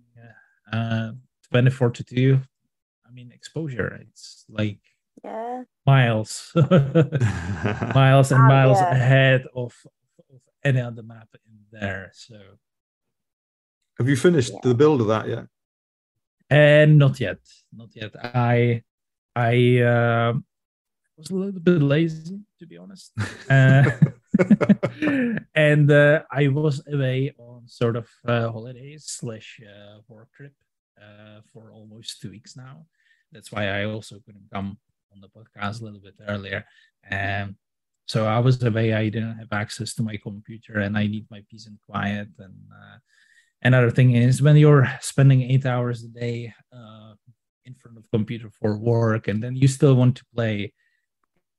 uh, 0.73 1.13
twenty 1.51 1.71
four 1.71 1.91
to 1.91 2.03
two. 2.05 2.41
I 3.07 3.11
mean, 3.11 3.33
exposure. 3.33 3.91
It's 4.07 4.45
like 4.49 4.81
Yeah. 5.25 5.65
miles, 5.87 6.53
miles 7.95 8.33
and 8.33 8.43
Oh, 8.45 8.53
miles 8.55 8.81
yeah. 8.81 8.91
ahead 8.99 9.43
of, 9.55 9.73
of 10.35 10.41
any 10.65 10.81
other 10.81 11.03
map 11.03 11.29
in 11.47 11.59
there. 11.73 12.11
So, 12.13 12.39
Have 13.99 14.09
you 14.09 14.17
finished 14.17 14.53
Yeah. 14.53 14.61
the 14.63 14.75
build 14.75 15.01
of 15.01 15.09
that 15.09 15.29
yet? 15.29 15.47
and 16.51 16.97
not 16.99 17.21
yet, 17.21 17.41
not 17.73 17.91
yet. 17.95 18.13
I, 18.25 18.83
I 19.37 19.83
um 19.83 20.45
was 21.17 21.31
a 21.31 21.35
little 21.35 21.61
bit 21.61 21.83
lazy 21.83 22.39
to 22.59 22.67
be 22.67 22.79
honest, 22.79 23.13
uh, 23.51 23.91
and 25.55 25.91
uh, 25.91 26.23
I 26.31 26.49
was 26.49 26.83
away 26.91 27.35
on 27.39 27.67
sort 27.67 27.97
of 27.97 28.09
uh, 28.27 28.51
holidays 28.51 29.05
slash 29.07 29.61
uh, 29.63 29.99
work 30.09 30.29
trip 30.33 30.55
uh, 31.01 31.41
for 31.53 31.73
almost 31.73 32.21
two 32.21 32.31
weeks 32.31 32.57
now. 32.57 32.87
That's 33.33 33.53
why 33.53 33.65
I 33.69 33.85
also 33.85 34.15
couldn't 34.25 34.49
come 34.53 34.79
on 35.13 35.21
the 35.21 35.29
podcast 35.29 35.81
a 35.81 35.85
little 35.85 36.01
bit 36.01 36.15
earlier. 36.27 36.65
And 37.11 37.57
so 38.07 38.27
I 38.27 38.39
was 38.39 38.63
away. 38.63 38.95
I 38.95 39.09
didn't 39.11 39.37
have 39.39 39.53
access 39.53 39.95
to 39.97 40.03
my 40.03 40.17
computer, 40.17 40.79
and 40.81 40.97
I 40.97 41.07
need 41.07 41.27
my 41.31 41.43
peace 41.51 41.67
and 41.67 41.79
quiet. 41.89 42.29
And 42.39 42.55
uh, 42.73 42.99
another 43.63 43.91
thing 43.91 44.15
is 44.15 44.41
when 44.43 44.57
you're 44.57 44.87
spending 45.01 45.43
eight 45.43 45.67
hours 45.67 46.05
a 46.05 46.09
day 46.09 46.55
uh, 46.73 47.13
in 47.65 47.75
front 47.75 47.99
of 47.99 48.05
computer 48.11 48.51
for 48.51 48.79
work, 48.79 49.29
and 49.29 49.43
then 49.43 49.55
you 49.57 49.69
still 49.69 49.95
want 49.95 50.17
to 50.17 50.25
play. 50.35 50.73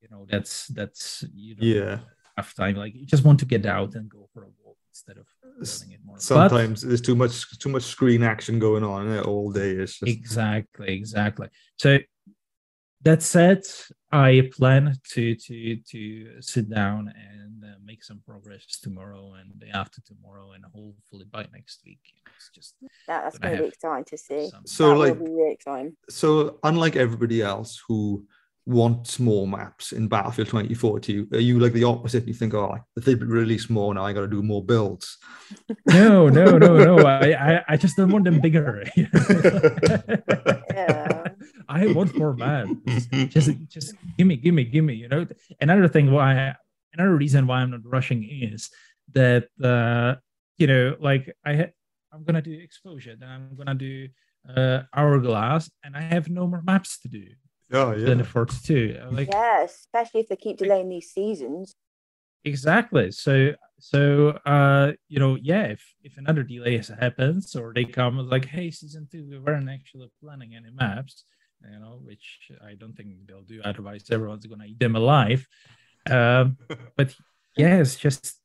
You 0.02 0.08
know, 0.10 0.26
that's 0.30 0.68
that's 0.68 1.24
you 1.34 1.56
know 1.56 1.62
Yeah. 1.66 2.00
have 2.38 2.54
time. 2.56 2.76
Like 2.76 2.96
you 2.96 3.06
just 3.06 3.24
want 3.26 3.40
to 3.40 3.46
get 3.46 3.66
out 3.66 3.96
and 3.96 4.10
go 4.10 4.30
for 4.34 4.44
a 4.44 4.48
walk 4.64 4.78
instead 4.92 5.18
of 5.18 5.28
it 5.62 6.00
more. 6.06 6.16
But- 6.16 6.22
Sometimes 6.24 6.82
there's 6.82 7.02
too 7.02 7.16
much 7.16 7.60
too 7.60 7.70
much 7.70 7.84
screen 7.84 8.24
action 8.24 8.60
going 8.60 8.84
on 8.84 9.20
all 9.20 9.52
day. 9.52 9.72
It's 9.72 10.00
just 10.00 10.10
exactly 10.12 10.94
exactly 10.96 11.50
so 11.78 11.98
that 13.04 13.22
said 13.22 13.62
i 14.12 14.50
plan 14.58 14.94
to 15.14 15.36
to 15.36 15.76
to 15.92 16.42
sit 16.42 16.70
down 16.70 17.12
and 17.16 17.64
uh, 17.64 17.76
make 17.84 18.04
some 18.04 18.20
progress 18.28 18.66
tomorrow 18.82 19.34
and 19.40 19.52
the 19.62 19.70
after 19.70 20.02
tomorrow 20.02 20.52
and 20.54 20.64
hopefully 20.66 21.26
by 21.32 21.46
next 21.54 21.82
week 21.86 22.00
it's 22.36 22.50
just 22.54 22.76
That, 23.08 23.24
that's 23.24 23.38
But 23.40 23.48
going 23.48 23.58
to 23.58 23.64
be 23.64 23.70
exciting 23.70 24.06
to 24.06 24.18
see. 24.18 24.50
some- 24.50 24.66
so 24.66 24.90
that 24.90 24.96
like 24.96 25.20
will 25.20 25.26
be 25.28 25.32
really 25.32 25.54
exciting. 25.54 25.96
so 26.10 26.60
unlike 26.64 26.96
everybody 26.96 27.42
else 27.42 27.82
who 27.88 28.26
wants 28.66 29.20
more 29.20 29.48
maps 29.48 29.94
in 29.94 30.08
Battlefield 30.08 30.48
2042, 30.50 31.30
are 31.34 31.40
you 31.40 31.58
like 31.60 31.74
the 31.74 31.86
opposite? 31.86 32.28
You 32.28 32.36
think, 32.36 32.54
oh, 32.54 32.78
if 32.96 33.04
they 33.04 33.16
release 33.16 33.68
more 33.68 33.92
now, 33.96 34.06
I 34.06 34.14
got 34.14 34.22
to 34.22 34.28
do 34.28 34.44
more 34.44 34.64
builds. 34.64 35.18
no 35.88 36.30
no 36.30 36.46
no 36.60 36.78
no 36.78 37.00
I, 37.00 37.32
I 37.56 37.64
i 37.70 37.78
just 37.78 37.98
don't 37.98 38.12
want 38.12 38.26
them 38.26 38.40
bigger 38.40 38.84
Yeah. 38.96 39.08
i 41.70 41.88
want 41.88 42.12
more 42.22 42.36
maps 42.36 43.08
just 43.36 43.52
just 43.76 43.90
give 44.18 44.28
me 44.28 44.36
give 44.36 44.54
me 44.60 44.64
give 44.76 44.84
me 44.90 44.94
you 45.02 45.08
know 45.08 45.26
another 45.62 45.88
thing 45.88 46.08
why 46.12 46.32
another 46.96 47.16
reason 47.24 47.42
why 47.48 47.58
i'm 47.62 47.72
not 47.76 47.86
rushing 47.98 48.22
is 48.50 48.70
that 49.18 49.44
uh 49.64 50.16
you 50.62 50.68
know 50.72 50.96
like 51.00 51.26
i 51.46 51.54
ha- 51.60 51.74
i'm 52.12 52.24
gonna 52.26 52.42
do 52.42 52.52
exposure 52.68 53.16
then 53.20 53.30
i'm 53.30 53.56
gonna 53.60 53.76
do 53.76 54.08
uh 54.56 54.80
hourglass 54.96 55.70
and 55.84 55.96
i 55.96 56.02
have 56.02 56.26
no 56.30 56.44
more 56.52 56.64
maps 56.72 57.00
to 57.00 57.08
do 57.08 57.26
Oh 57.72 57.92
yeah. 57.92 58.06
than 58.08 58.18
the 58.18 58.24
42 58.24 58.98
like 59.12 59.30
yeah, 59.30 59.62
especially 59.64 60.22
if 60.22 60.28
they 60.30 60.36
keep 60.36 60.58
delaying 60.58 60.90
these 60.90 61.12
seasons. 61.12 61.76
exactly 62.44 63.12
so 63.12 63.54
so 63.80 64.30
uh 64.46 64.92
you 65.08 65.20
know 65.20 65.38
yeah 65.42 65.66
if 65.76 65.82
if 66.04 66.18
another 66.18 66.44
delay 66.44 66.82
happens 67.00 67.56
or 67.56 67.74
they 67.74 67.86
come 67.86 68.18
like 68.34 68.46
hey 68.46 68.72
season 68.72 69.08
two 69.12 69.24
we 69.30 69.38
weren't 69.40 69.70
actually 69.70 70.10
planning 70.22 70.56
any 70.56 70.72
maps 70.72 71.26
you 71.72 71.80
know 71.80 72.00
which 72.04 72.52
i 72.66 72.74
don't 72.74 72.96
think 72.96 73.10
they'll 73.28 73.42
do 73.42 73.62
otherwise 73.64 74.04
everyone's 74.12 74.46
gonna 74.46 74.66
eat 74.66 74.80
them 74.80 74.96
alive 74.96 75.46
um 76.10 76.58
but 76.98 77.14
yeah 77.58 77.78
it's 77.78 77.96
just 77.96 78.38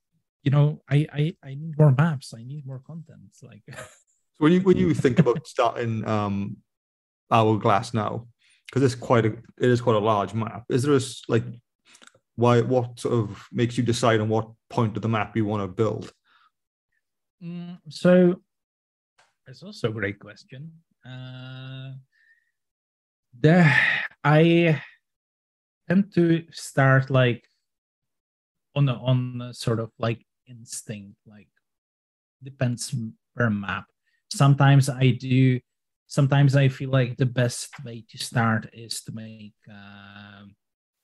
you 0.43 0.51
know 0.51 0.81
i 0.89 1.07
i 1.13 1.37
i 1.45 1.55
need 1.55 1.79
more 1.79 1.93
maps 1.93 2.35
i 2.37 2.43
need 2.43 2.67
more 2.67 2.81
content 2.81 3.31
like 3.43 3.63
when 4.39 4.53
you 4.53 4.61
when 4.61 4.77
you 4.77 4.95
think 5.05 5.19
about 5.19 5.47
starting 5.47 6.07
um, 6.07 6.57
Hourglass 7.31 7.95
now, 7.95 8.27
because 8.67 8.83
it's 8.83 8.95
quite 8.95 9.27
a 9.27 9.33
it 9.59 9.71
is 9.71 9.81
quite 9.81 9.97
a 9.97 10.01
large 10.01 10.35
map. 10.35 10.65
Is 10.69 10.83
there 10.83 10.95
a 10.95 11.01
like 11.29 11.45
why 12.37 12.61
what 12.61 12.99
sort 12.99 13.15
of 13.15 13.47
makes 13.53 13.79
you 13.79 13.85
decide 13.85 14.21
on 14.21 14.29
what 14.29 14.49
point 14.69 14.97
of 14.97 15.03
the 15.03 15.09
map 15.09 15.37
you 15.37 15.45
want 15.45 15.63
to 15.63 15.69
build? 15.69 16.13
Mm, 17.43 17.79
so 17.89 18.37
it's 19.47 19.63
also 19.63 19.89
a 19.89 19.93
great 19.93 20.19
question. 20.19 20.73
Uh, 21.07 21.93
I 23.43 24.81
tend 25.89 26.13
to 26.15 26.45
start 26.51 27.11
like 27.11 27.45
on 28.75 28.89
a, 28.89 28.95
on 28.95 29.41
a 29.41 29.55
sort 29.55 29.81
of 29.81 29.91
like 29.99 30.25
instinct, 30.49 31.17
like 31.27 31.49
depends 32.43 32.95
per 33.37 33.51
map. 33.51 33.87
Sometimes 34.33 34.89
I 34.89 35.11
do. 35.11 35.61
Sometimes 36.07 36.55
I 36.55 36.69
feel 36.69 36.91
like 36.91 37.17
the 37.17 37.27
best 37.27 37.71
way 37.85 38.05
to 38.11 38.19
start 38.19 38.69
is 38.73 39.03
to 39.05 39.13
make 39.13 39.55
um, 39.71 40.55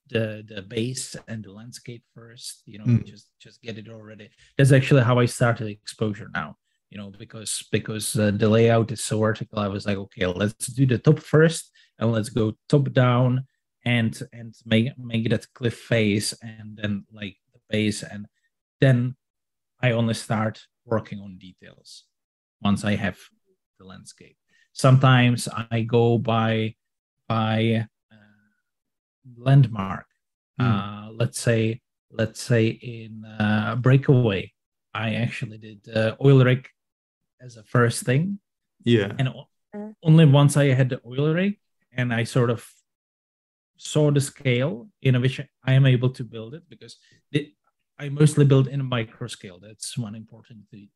the 0.09 0.45
the 0.47 0.62
base 0.62 1.16
and 1.29 1.45
the 1.45 1.53
landscape 1.53 2.03
first. 2.14 2.62
You 2.66 2.79
know, 2.79 2.85
Mm. 2.85 3.05
just 3.07 3.29
just 3.40 3.61
get 3.62 3.79
it 3.79 3.88
already. 3.88 4.31
That's 4.57 4.73
actually 4.73 5.03
how 5.03 5.19
I 5.19 5.27
started 5.27 5.69
exposure 5.69 6.31
now. 6.35 6.57
You 6.90 6.99
know, 6.99 7.11
because 7.11 7.64
because 7.71 8.16
uh, 8.19 8.33
the 8.33 8.49
layout 8.49 8.90
is 8.93 9.03
so 9.03 9.21
vertical, 9.21 9.59
I 9.61 9.69
was 9.69 9.87
like, 9.87 9.97
okay, 9.99 10.27
let's 10.27 10.66
do 10.66 10.87
the 10.87 10.99
top 10.99 11.21
first, 11.21 11.71
and 12.01 12.11
let's 12.13 12.31
go 12.31 12.55
top 12.69 12.93
down 12.93 13.47
and 13.85 14.21
and 14.33 14.55
make 14.67 14.99
make 14.99 15.31
that 15.31 15.47
cliff 15.55 15.79
face, 15.79 16.35
and 16.43 16.77
then 16.77 17.05
like 17.13 17.37
the 17.53 17.61
base, 17.71 18.03
and 18.03 18.27
then 18.81 19.17
I 19.81 19.93
only 19.93 20.15
start 20.15 20.67
working 20.85 21.21
on 21.21 21.39
details 21.39 22.05
once 22.61 22.85
I 22.85 22.97
have 22.97 23.19
the 23.79 23.85
landscape. 23.85 24.37
Sometimes 24.73 25.49
I 25.71 25.83
go 25.83 26.19
by 26.19 26.75
by 27.29 27.87
uh, 28.13 28.17
landmark. 29.37 30.07
Hmm. 30.59 30.67
Uh, 30.67 31.11
let's 31.13 31.39
say 31.41 31.81
let's 32.11 32.43
say 32.43 32.67
in 32.69 33.25
uh, 33.25 33.77
Breakaway, 33.77 34.53
I 34.93 35.15
actually 35.15 35.59
did 35.59 35.89
uh, 35.95 36.17
oil 36.25 36.45
rig 36.45 36.69
as 37.41 37.57
a 37.57 37.63
first 37.65 38.03
thing, 38.05 38.41
Yeah. 38.85 39.13
and 39.19 39.29
Mm. 39.73 39.95
only 40.03 40.27
once 40.27 40.57
I 40.57 40.75
had 40.75 40.89
the 40.89 41.01
oil 41.07 41.33
rig 41.33 41.55
and 41.92 42.12
I 42.12 42.24
sort 42.24 42.50
of 42.50 42.64
saw 43.76 44.11
the 44.11 44.20
scale 44.20 44.88
in 45.03 45.20
which 45.20 45.40
I 45.64 45.72
am 45.72 45.87
able 45.87 46.11
to 46.11 46.24
build 46.24 46.55
it 46.55 46.62
because 46.68 46.96
I 47.98 48.09
mostly 48.09 48.44
build 48.44 48.68
in 48.68 48.81
a 48.81 48.85
micro 48.85 49.26
scale. 49.26 49.59
That's 49.61 49.96
one 49.96 50.14
important 50.14 50.68
thing. 50.70 50.88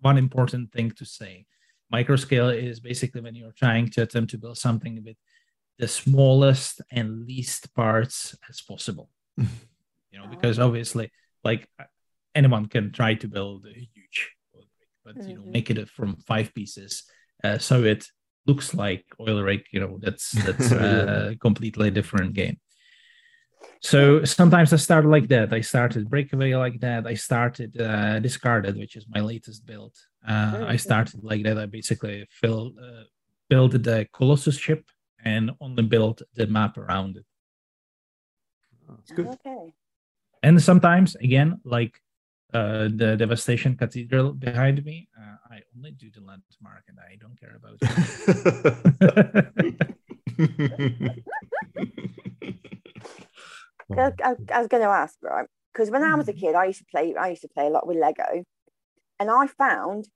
One 0.00 0.18
important 0.18 0.72
thing 0.72 0.92
to 0.92 1.04
say. 1.04 1.46
Micro 1.90 2.16
scale 2.16 2.48
is 2.50 2.80
basically 2.80 3.20
when 3.20 3.34
you're 3.34 3.52
trying 3.52 3.88
to 3.90 4.02
attempt 4.02 4.30
to 4.30 4.38
build 4.38 4.58
something 4.58 5.02
with 5.04 5.16
the 5.78 5.88
smallest 5.88 6.80
and 6.90 7.26
least 7.26 7.74
parts 7.74 8.36
as 8.48 8.60
possible. 8.60 9.10
you 9.36 9.46
know, 10.18 10.26
because 10.28 10.58
obviously, 10.58 11.10
like 11.44 11.68
anyone 12.34 12.66
can 12.66 12.92
try 12.92 13.14
to 13.14 13.28
build 13.28 13.66
a 13.66 13.72
huge, 13.74 14.32
but 15.04 15.16
you 15.28 15.34
know, 15.34 15.42
Mhm. 15.42 15.52
make 15.52 15.70
it 15.70 15.88
from 15.88 16.16
five 16.16 16.52
pieces 16.54 17.04
uh, 17.44 17.58
so 17.58 17.84
it 17.84 18.06
looks 18.48 18.74
like 18.74 19.04
oil 19.20 19.42
rig. 19.42 19.64
You 19.70 19.80
know, 19.80 19.98
that's 20.00 20.32
that's 20.46 20.72
a 20.72 21.36
completely 21.40 21.90
different 21.90 22.34
game. 22.34 22.58
So 23.80 24.24
sometimes 24.24 24.72
I 24.72 24.76
start 24.76 25.04
like 25.04 25.28
that. 25.28 25.52
I 25.52 25.60
started 25.60 26.10
breakaway 26.10 26.54
like 26.54 26.80
that. 26.80 27.06
I 27.06 27.14
started 27.14 27.80
uh, 27.80 28.18
discarded, 28.18 28.76
which 28.76 28.96
is 28.96 29.06
my 29.08 29.20
latest 29.20 29.66
build. 29.66 29.94
Uh, 30.26 30.64
I 30.66 30.76
started 30.76 31.22
like 31.22 31.44
that. 31.44 31.58
I 31.58 31.66
basically 31.66 32.26
fill, 32.30 32.72
uh, 32.80 33.04
built 33.48 33.72
the 33.72 34.08
Colossus 34.12 34.58
ship 34.58 34.84
and 35.24 35.52
only 35.60 35.84
built 35.84 36.22
the 36.34 36.46
map 36.46 36.76
around 36.76 37.16
it. 37.18 37.24
That's 38.88 39.12
good. 39.12 39.26
Okay. 39.26 39.74
And 40.42 40.60
sometimes, 40.62 41.14
again, 41.16 41.60
like 41.64 42.00
uh, 42.54 42.88
the 42.94 43.16
Devastation 43.16 43.76
Cathedral 43.76 44.32
behind 44.32 44.84
me, 44.84 45.08
uh, 45.18 45.36
I 45.54 45.60
only 45.76 45.90
do 45.92 46.10
the 46.10 46.20
landmark 46.20 46.84
and 46.88 46.98
I 46.98 47.16
don't 47.16 47.38
care 47.38 47.56
about 47.56 47.78
it. 47.80 47.88
'Cause 53.90 54.12
I, 54.22 54.36
I 54.52 54.58
was 54.58 54.68
going 54.68 54.82
to 54.82 54.88
ask, 54.88 55.16
right? 55.22 55.46
Because 55.72 55.90
when 55.90 56.02
I 56.02 56.14
was 56.14 56.28
a 56.28 56.32
kid, 56.32 56.54
I 56.54 56.66
used 56.66 56.80
to 56.80 56.84
play. 56.90 57.14
I 57.14 57.28
used 57.30 57.42
to 57.42 57.48
play 57.48 57.66
a 57.66 57.70
lot 57.70 57.86
with 57.86 57.96
Lego, 57.96 58.44
and 59.18 59.30
I 59.30 59.46
found 59.46 60.08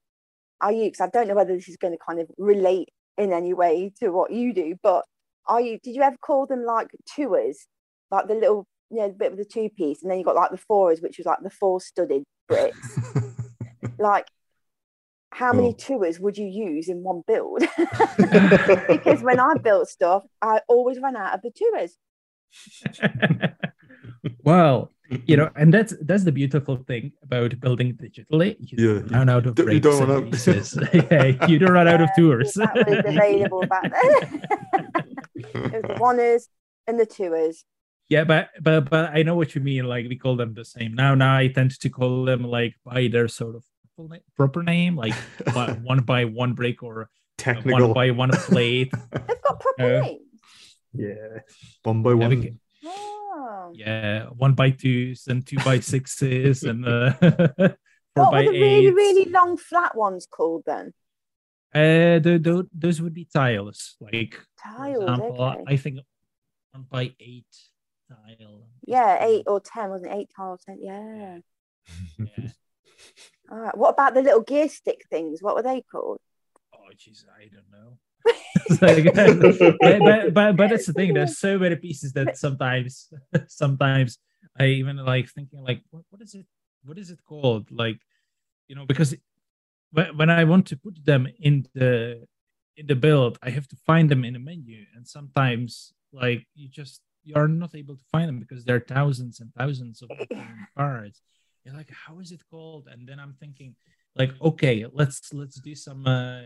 I 0.61 0.71
use. 0.71 0.99
I 1.01 1.07
don't 1.07 1.27
know 1.27 1.35
whether 1.35 1.55
this 1.55 1.69
is 1.69 1.77
going 1.77 1.93
to 1.93 1.99
kind 2.05 2.19
of 2.19 2.29
relate 2.37 2.89
in 3.17 3.31
any 3.33 3.53
way 3.53 3.91
to 3.99 4.09
what 4.09 4.31
you 4.31 4.53
do, 4.53 4.75
but 4.83 5.05
are 5.47 5.61
you? 5.61 5.79
Did 5.81 5.95
you 5.95 6.01
ever 6.01 6.17
call 6.17 6.45
them 6.45 6.63
like 6.65 6.89
tours, 7.15 7.67
like 8.11 8.27
the 8.27 8.35
little, 8.35 8.67
you 8.93 8.99
know, 8.99 9.09
bit 9.09 9.31
of 9.31 9.37
the 9.37 9.45
two 9.45 9.69
piece, 9.69 10.01
and 10.03 10.11
then 10.11 10.19
you 10.19 10.23
got 10.23 10.35
like 10.35 10.51
the 10.51 10.57
fours, 10.57 11.01
which 11.01 11.17
was 11.17 11.25
like 11.25 11.39
the 11.41 11.49
four 11.49 11.81
studded 11.81 12.23
bricks. 12.47 12.99
like, 13.97 14.27
how 15.31 15.51
many 15.51 15.73
tours 15.73 16.19
would 16.19 16.37
you 16.37 16.45
use 16.47 16.89
in 16.89 17.01
one 17.01 17.23
build? 17.25 17.59
because 18.87 19.23
when 19.23 19.39
I 19.39 19.55
built 19.55 19.87
stuff, 19.89 20.23
I 20.41 20.61
always 20.67 20.99
ran 21.01 21.15
out 21.15 21.33
of 21.33 21.41
the 21.41 21.51
tours. 21.51 21.97
well, 24.43 24.91
you 25.25 25.37
know, 25.37 25.49
and 25.55 25.73
that's 25.73 25.93
that's 26.01 26.23
the 26.23 26.31
beautiful 26.31 26.77
thing 26.77 27.11
about 27.23 27.59
building 27.59 27.93
digitally. 27.95 28.55
You 28.59 28.77
Yeah, 28.77 28.99
don't 28.99 29.11
run 29.11 29.29
out 29.29 29.45
of 29.47 29.55
don't- 29.55 29.71
you 29.71 29.79
bricks 29.81 29.97
don't 29.97 30.01
and 30.03 30.09
run 30.11 30.23
out. 30.25 30.31
pieces. 30.31 30.77
yeah, 30.93 31.47
you 31.47 31.59
don't 31.59 31.71
run 31.71 31.87
out 31.87 32.01
of 32.01 32.09
tours. 32.15 32.53
That 32.53 32.75
was 32.75 32.99
available 33.05 33.65
back 33.67 33.91
then. 33.91 34.41
it 35.35 35.73
was 35.73 35.81
the 35.81 35.95
oneers 35.99 36.47
and 36.87 36.99
the 36.99 37.05
twos. 37.05 37.65
Yeah, 38.13 38.25
but 38.31 38.49
but 38.61 38.89
but 38.93 39.05
I 39.17 39.23
know 39.23 39.35
what 39.35 39.55
you 39.55 39.61
mean. 39.61 39.85
Like 39.93 40.05
we 40.11 40.17
call 40.23 40.35
them 40.41 40.53
the 40.53 40.65
same 40.75 40.93
now. 41.03 41.11
Now 41.15 41.33
I 41.43 41.47
tend 41.47 41.71
to 41.83 41.89
call 41.89 42.25
them 42.29 42.41
like 42.57 42.73
by 42.85 43.07
their 43.13 43.27
sort 43.39 43.55
of 43.57 43.63
proper 44.37 44.61
name, 44.63 44.93
like 45.03 45.15
one 45.61 45.83
one 45.91 46.01
by 46.11 46.21
one 46.25 46.53
brick 46.53 46.83
or 46.83 47.09
Technical. 47.37 47.87
one 47.87 47.93
by 47.93 48.07
one 48.11 48.31
plate. 48.47 48.91
They've 49.11 49.41
got 49.47 49.55
proper 49.65 49.83
Uh, 49.97 50.01
names. 50.01 50.37
yeah. 50.93 51.39
One 51.89 52.03
by 52.03 52.11
Yeah, 52.11 52.27
one. 52.27 52.29
we- 52.29 52.57
Oh. 52.85 53.71
yeah, 53.73 54.25
one 54.43 54.53
by 54.53 54.69
twos 54.71 55.27
and 55.27 55.39
two 55.47 55.57
by 55.65 55.79
sixes 55.79 56.63
and 56.63 56.85
uh, 56.87 57.13
four 58.15 58.29
What 58.29 58.31
by 58.35 58.45
were 58.45 58.51
the 58.53 58.61
really, 58.61 58.87
eights. 58.87 58.95
really 58.95 59.25
long 59.31 59.57
flat 59.57 59.95
ones 59.97 60.27
called 60.29 60.63
then? 60.65 60.93
Uh, 61.73 62.19
the, 62.25 62.37
the, 62.45 62.67
those 62.83 63.01
would 63.01 63.13
be 63.13 63.25
tiles. 63.25 63.95
Like 63.99 64.37
Tiles, 64.61 65.01
example, 65.03 65.41
okay. 65.43 65.63
I 65.73 65.75
think 65.77 65.95
one 66.71 66.85
by 66.89 67.03
eight 67.19 67.51
tile. 68.15 68.67
Yeah, 68.85 69.23
eight 69.25 69.43
or 69.47 69.59
ten, 69.59 69.89
wasn't 69.89 70.11
it? 70.11 70.15
Eight 70.15 70.29
tiles, 70.35 70.61
ten. 70.65 70.79
Yeah. 70.81 71.39
Yeah. 72.19 72.49
All 73.51 73.59
right. 73.59 73.77
What 73.77 73.89
about 73.91 74.13
the 74.13 74.21
little 74.21 74.41
gear 74.41 74.69
stick 74.69 75.01
things? 75.09 75.41
What 75.41 75.55
were 75.55 75.63
they 75.63 75.81
called? 75.91 76.19
Oh, 76.73 76.89
jeez, 76.95 77.25
I 77.27 77.49
don't 77.53 77.71
know. 77.71 77.97
Like- 78.81 79.13
but, 79.81 79.99
but, 79.99 80.33
but 80.33 80.55
but 80.55 80.69
that's 80.69 80.85
the 80.85 80.93
thing. 80.93 81.13
There's 81.13 81.37
so 81.37 81.59
many 81.63 81.75
pieces 81.75 82.13
that 82.13 82.37
sometimes 82.37 83.09
sometimes 83.47 84.17
I 84.57 84.65
even 84.67 84.97
like 84.97 85.27
thinking 85.29 85.61
like 85.61 85.81
what, 85.89 86.03
what 86.09 86.21
is 86.21 86.33
it 86.33 86.45
what 86.85 86.97
is 86.97 87.09
it 87.09 87.19
called 87.25 87.69
like 87.71 87.99
you 88.67 88.75
know 88.75 88.85
because 88.85 89.13
when 89.91 90.15
when 90.17 90.29
I 90.29 90.43
want 90.45 90.67
to 90.67 90.77
put 90.77 91.03
them 91.03 91.27
in 91.39 91.67
the 91.73 92.25
in 92.77 92.87
the 92.87 92.95
build 92.95 93.37
I 93.43 93.49
have 93.49 93.67
to 93.69 93.75
find 93.85 94.09
them 94.09 94.23
in 94.23 94.33
the 94.33 94.39
menu 94.39 94.85
and 94.95 95.05
sometimes 95.07 95.93
like 96.13 96.47
you 96.55 96.69
just 96.69 97.01
you 97.23 97.35
are 97.35 97.47
not 97.47 97.75
able 97.75 97.95
to 97.95 98.03
find 98.11 98.27
them 98.27 98.39
because 98.39 98.65
there 98.65 98.75
are 98.75 98.87
thousands 98.87 99.39
and 99.39 99.53
thousands 99.53 100.01
of 100.01 100.09
cards. 100.77 101.21
You're 101.63 101.75
like, 101.75 101.91
how 101.91 102.19
is 102.19 102.31
it 102.31 102.41
called? 102.49 102.87
And 102.91 103.07
then 103.07 103.19
I'm 103.19 103.35
thinking, 103.39 103.75
like, 104.15 104.33
okay, 104.41 104.85
let's 104.91 105.33
let's 105.33 105.59
do 105.59 105.73
some 105.75 106.05
uh, 106.05 106.41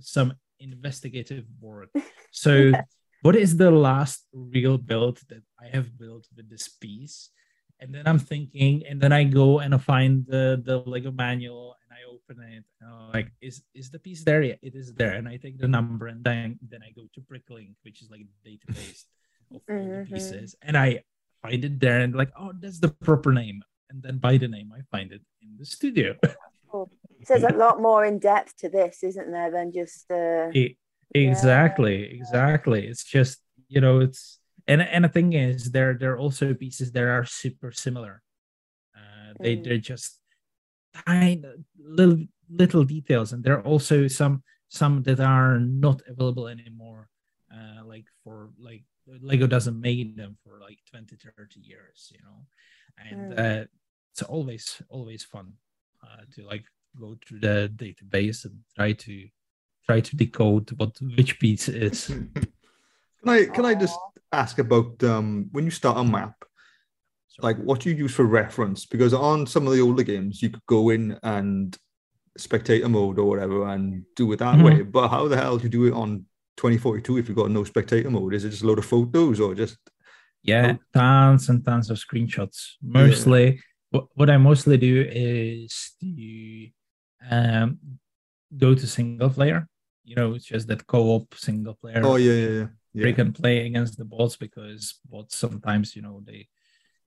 some 0.00 0.34
investigative 0.60 1.44
work. 1.60 1.90
So, 2.32 2.72
what 3.22 3.36
is 3.36 3.56
the 3.56 3.70
last 3.70 4.26
real 4.32 4.76
build 4.76 5.20
that 5.28 5.42
I 5.60 5.68
have 5.74 5.96
built 5.96 6.26
with 6.36 6.50
this 6.50 6.68
piece? 6.68 7.30
And 7.80 7.94
then 7.94 8.08
I'm 8.08 8.18
thinking, 8.18 8.82
and 8.88 9.00
then 9.00 9.12
I 9.12 9.22
go 9.22 9.60
and 9.60 9.72
I 9.72 9.78
find 9.78 10.26
the 10.26 10.60
the 10.62 10.78
Lego 10.78 11.12
manual 11.12 11.76
and 11.82 11.94
I 11.94 12.02
open 12.10 12.42
it. 12.42 12.64
And 12.80 12.90
I'm 12.90 13.12
like, 13.12 13.30
is 13.40 13.62
is 13.72 13.90
the 13.90 14.00
piece 14.00 14.24
there? 14.24 14.42
Yeah, 14.42 14.58
it 14.60 14.74
is 14.74 14.92
there. 14.92 15.12
And 15.12 15.28
I 15.28 15.36
take 15.36 15.58
the 15.58 15.68
number 15.68 16.08
and 16.08 16.24
then 16.24 16.58
then 16.60 16.82
I 16.82 16.90
go 16.90 17.06
to 17.14 17.20
Bricklink, 17.20 17.78
which 17.84 18.02
is 18.02 18.10
like 18.10 18.26
database 18.44 19.04
of 19.54 19.62
Mhm. 19.68 20.06
pieces, 20.06 20.56
and 20.62 20.76
I 20.76 21.04
find 21.42 21.64
it 21.64 21.80
there 21.80 22.00
and 22.00 22.14
like, 22.14 22.32
oh, 22.38 22.52
that's 22.58 22.80
the 22.80 22.88
proper 22.88 23.32
name. 23.32 23.62
And 23.90 24.02
then 24.02 24.18
by 24.18 24.36
the 24.36 24.48
name, 24.48 24.72
I 24.76 24.82
find 24.90 25.12
it 25.12 25.22
in 25.40 25.56
the 25.58 25.64
studio. 25.64 26.16
So 26.70 26.90
there's 27.26 27.42
a 27.44 27.56
lot 27.56 27.80
more 27.80 28.04
in 28.04 28.18
depth 28.18 28.56
to 28.58 28.68
this, 28.68 29.02
isn't 29.02 29.30
there, 29.30 29.50
than 29.50 29.72
just 29.72 30.10
uh, 30.10 30.50
E- 30.52 30.76
exactly 31.14 32.04
exactly 32.20 32.86
it's 32.86 33.02
just 33.02 33.40
you 33.68 33.80
know 33.80 33.98
it's 34.00 34.40
and 34.66 34.82
and 34.82 35.04
the 35.04 35.08
thing 35.08 35.32
is 35.32 35.70
there 35.72 35.94
there 35.94 36.12
are 36.12 36.18
also 36.18 36.52
pieces 36.52 36.92
that 36.92 37.02
are 37.02 37.24
super 37.24 37.72
similar 37.72 38.20
uh 38.94 39.32
they 39.40 39.56
Mm. 39.56 39.64
they're 39.64 39.78
just 39.78 40.20
tiny 41.06 41.42
little 41.78 42.24
little 42.50 42.84
details, 42.84 43.32
and 43.32 43.44
there 43.44 43.56
are 43.58 43.66
also 43.66 44.08
some 44.08 44.42
some 44.68 45.02
that 45.04 45.20
are 45.20 45.58
not 45.60 46.02
available 46.08 46.48
anymore. 46.48 47.08
Uh, 47.52 47.84
like 47.84 48.06
for 48.24 48.50
like 48.58 48.84
Lego 49.20 49.46
doesn't 49.46 49.80
make 49.80 50.16
them 50.16 50.36
for 50.44 50.58
like 50.60 50.78
20, 50.90 51.16
30 51.16 51.60
years, 51.60 52.12
you 52.12 52.20
know, 52.22 52.46
and 52.98 53.32
Mm. 53.32 53.38
uh, 53.62 53.66
it's 54.12 54.22
always 54.22 54.82
always 54.88 55.24
fun 55.24 55.52
uh, 56.02 56.22
to 56.34 56.44
like 56.44 56.64
go 56.98 57.16
through 57.26 57.40
the 57.40 57.70
database 57.76 58.44
and 58.44 58.58
try 58.76 58.92
to 58.92 59.28
try 59.86 60.00
to 60.00 60.16
decode 60.16 60.70
what 60.78 60.98
which 61.16 61.38
piece 61.38 61.68
is. 61.68 62.06
Can 63.20 63.28
I 63.28 63.44
can 63.46 63.64
I 63.64 63.74
just 63.74 63.98
ask 64.32 64.58
about 64.58 65.02
um, 65.02 65.48
when 65.52 65.64
you 65.64 65.70
start 65.72 65.98
a 65.98 66.04
map, 66.04 66.36
So- 67.28 67.42
like 67.42 67.58
what 67.58 67.84
you 67.86 67.92
use 67.94 68.14
for 68.14 68.24
reference? 68.24 68.86
Because 68.86 69.12
on 69.14 69.46
some 69.46 69.66
of 69.66 69.72
the 69.72 69.80
older 69.80 70.04
games, 70.04 70.40
you 70.42 70.50
could 70.50 70.66
go 70.66 70.90
in 70.90 71.18
and 71.22 71.76
spectator 72.36 72.88
mode 72.88 73.18
or 73.18 73.24
whatever 73.28 73.66
and 73.68 74.04
do 74.14 74.30
it 74.32 74.38
that 74.38 74.56
Mhm. 74.58 74.64
way. 74.64 74.82
But 74.82 75.08
how 75.08 75.26
the 75.28 75.36
hell 75.36 75.58
do 75.58 75.64
you 75.64 75.68
do 75.70 75.86
it 75.86 75.92
on 75.92 76.26
2042 76.58 77.18
if 77.18 77.28
you've 77.28 77.36
got 77.38 77.50
no 77.50 77.64
spectator 77.64 78.10
mode? 78.10 78.34
Is 78.34 78.44
it 78.44 78.50
just 78.50 78.62
a 78.62 78.66
load 78.66 78.78
of 78.80 78.84
photos 78.86 79.40
or 79.40 79.54
just 79.54 79.78
yeah 80.42 80.76
Oh. 80.76 80.78
tons 80.94 81.48
and 81.48 81.64
tons 81.64 81.90
of 81.90 81.98
screenshots 81.98 82.58
mostly 82.82 83.60
what, 83.90 84.06
what 84.14 84.30
i 84.30 84.36
mostly 84.36 84.76
do 84.76 85.04
is 85.10 85.92
to 86.00 86.68
um 87.30 87.78
go 88.56 88.74
to 88.74 88.86
single 88.86 89.30
player 89.30 89.68
you 90.04 90.14
know 90.16 90.34
it's 90.34 90.44
just 90.46 90.68
that 90.68 90.86
co-op 90.86 91.34
single 91.34 91.74
player 91.74 92.00
oh 92.04 92.16
yeah 92.16 92.32
yeah 92.32 92.48
yeah 92.48 92.66
where 92.98 93.08
you 93.08 93.14
yeah 93.14 93.14
can 93.14 93.32
play 93.32 93.66
against 93.66 93.98
the 93.98 94.04
bots 94.04 94.36
because 94.36 95.00
bots 95.10 95.36
sometimes 95.36 95.96
you 95.96 96.02
know 96.02 96.22
they 96.24 96.48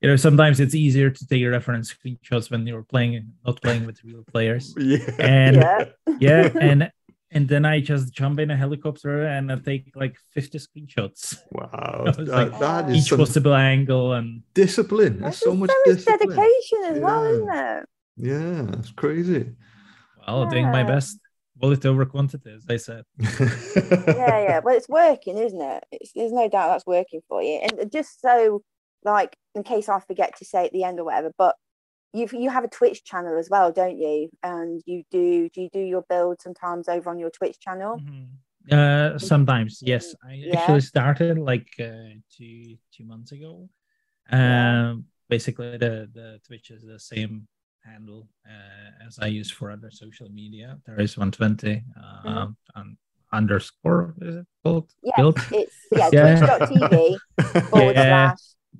you 0.02 0.10
know 0.10 0.16
sometimes 0.18 0.60
it's 0.60 0.76
easier 0.76 1.10
to 1.10 1.28
take 1.28 1.46
reference 1.48 1.94
screenshots 1.94 2.52
when 2.52 2.68
you're 2.68 2.84
playing 2.84 3.34
not 3.46 3.62
playing 3.62 3.86
with 3.86 4.04
real 4.04 4.24
players 4.34 4.74
yeah 4.78 5.00
and 5.20 5.56
Yeah. 5.58 5.86
yeah 6.20 6.50
and 6.60 6.92
and 7.32 7.48
then 7.48 7.63
i 7.65 7.80
just 7.80 8.13
jump 8.13 8.39
in 8.39 8.52
a 8.52 8.58
helicopter 8.58 9.24
and 9.26 9.52
I 9.52 9.56
take 9.56 9.91
like 9.96 10.15
50 10.34 10.58
screenshots 10.60 11.38
wow 11.52 12.04
It's 12.08 12.17
that, 12.17 12.28
like 12.28 12.60
that 12.60 12.86
Oh. 12.86 12.91
each 12.91 13.10
possible 13.12 13.56
angle 13.56 14.13
and 14.13 14.44
discipline 14.54 15.20
That's 15.20 15.39
that's 15.39 15.39
so 15.39 15.54
much 15.56 15.70
so 15.70 15.94
discipline 15.94 16.20
dedication 16.20 16.80
as 16.91 17.00
well, 17.00 17.24
isn't 17.34 17.50
it? 17.65 17.86
yeah 18.17 18.62
that's 18.70 18.91
crazy 18.91 19.44
Well, 20.28 20.46
doing 20.46 20.70
my 20.70 20.84
best. 20.84 21.17
Quality 21.60 21.88
over 21.88 22.06
quantity, 22.06 22.52
as 22.58 22.65
I 22.67 22.78
said. 22.78 23.04
yeah, 23.20 24.38
yeah. 24.48 24.60
Well, 24.63 24.76
it's 24.76 24.89
working, 24.89 25.38
isn't 25.38 25.62
it? 25.62 25.84
It's, 25.91 26.12
there's 26.13 26.32
no 26.32 26.50
doubt 26.50 26.70
that's 26.70 26.86
working 26.88 27.22
for 27.30 27.41
you. 27.44 27.60
And 27.62 27.91
just 27.91 28.20
so, 28.22 28.63
like, 29.04 29.36
in 29.54 29.62
case 29.63 29.88
I 29.89 30.00
forget 30.00 30.36
to 30.38 30.46
say 30.46 30.65
at 30.65 30.72
the 30.74 30.84
end 30.84 31.00
or 31.00 31.06
whatever, 31.06 31.32
but 31.38 31.56
you 32.13 32.28
you 32.34 32.50
have 32.50 32.63
a 32.63 32.67
Twitch 32.67 33.04
channel 33.04 33.38
as 33.38 33.50
well, 33.50 33.71
don't 33.71 33.97
you? 33.97 34.30
And 34.43 34.82
you 34.86 35.04
do 35.12 35.50
do 35.50 35.62
you 35.62 35.69
do 35.71 35.80
your 35.80 36.04
build 36.04 36.41
sometimes 36.41 36.88
over 36.89 37.10
on 37.10 37.19
your 37.19 37.30
Twitch 37.30 37.60
channel? 37.60 38.02
Uh, 38.71 39.17
sometimes, 39.17 39.82
yes. 39.82 40.15
I 40.24 40.36
Yeah. 40.36 40.54
actually 40.54 40.82
started 40.82 41.38
like 41.39 41.67
uh, 41.80 42.15
two 42.38 42.78
two 42.95 43.06
months 43.06 43.32
ago. 43.32 43.69
Um, 44.32 44.39
Yeah. 44.39 44.95
basically 45.30 45.78
the 45.78 46.10
the 46.13 46.39
Twitch 46.45 46.71
is 46.71 46.84
the 46.84 47.00
same 47.00 47.47
handle 47.84 48.28
uh, 48.47 49.06
as 49.08 49.17
I 49.19 49.28
use 49.28 49.50
for 49.50 49.71
other 49.71 49.91
social 49.91 50.30
media. 50.30 50.78
There 50.86 51.00
is 51.00 51.17
120 51.17 51.84
um, 51.97 52.56
and 52.76 52.97
underscore 53.34 54.13
is 54.21 54.36
it 54.36 54.45
called? 54.63 54.91
Yeah, 55.04 55.13
Build? 55.17 55.39
it's 55.52 55.76
yeah, 55.91 56.10
Yeah. 56.12 56.36
twitch.tv 56.39 57.17
forward 57.69 57.97
Yeah. 57.97 58.36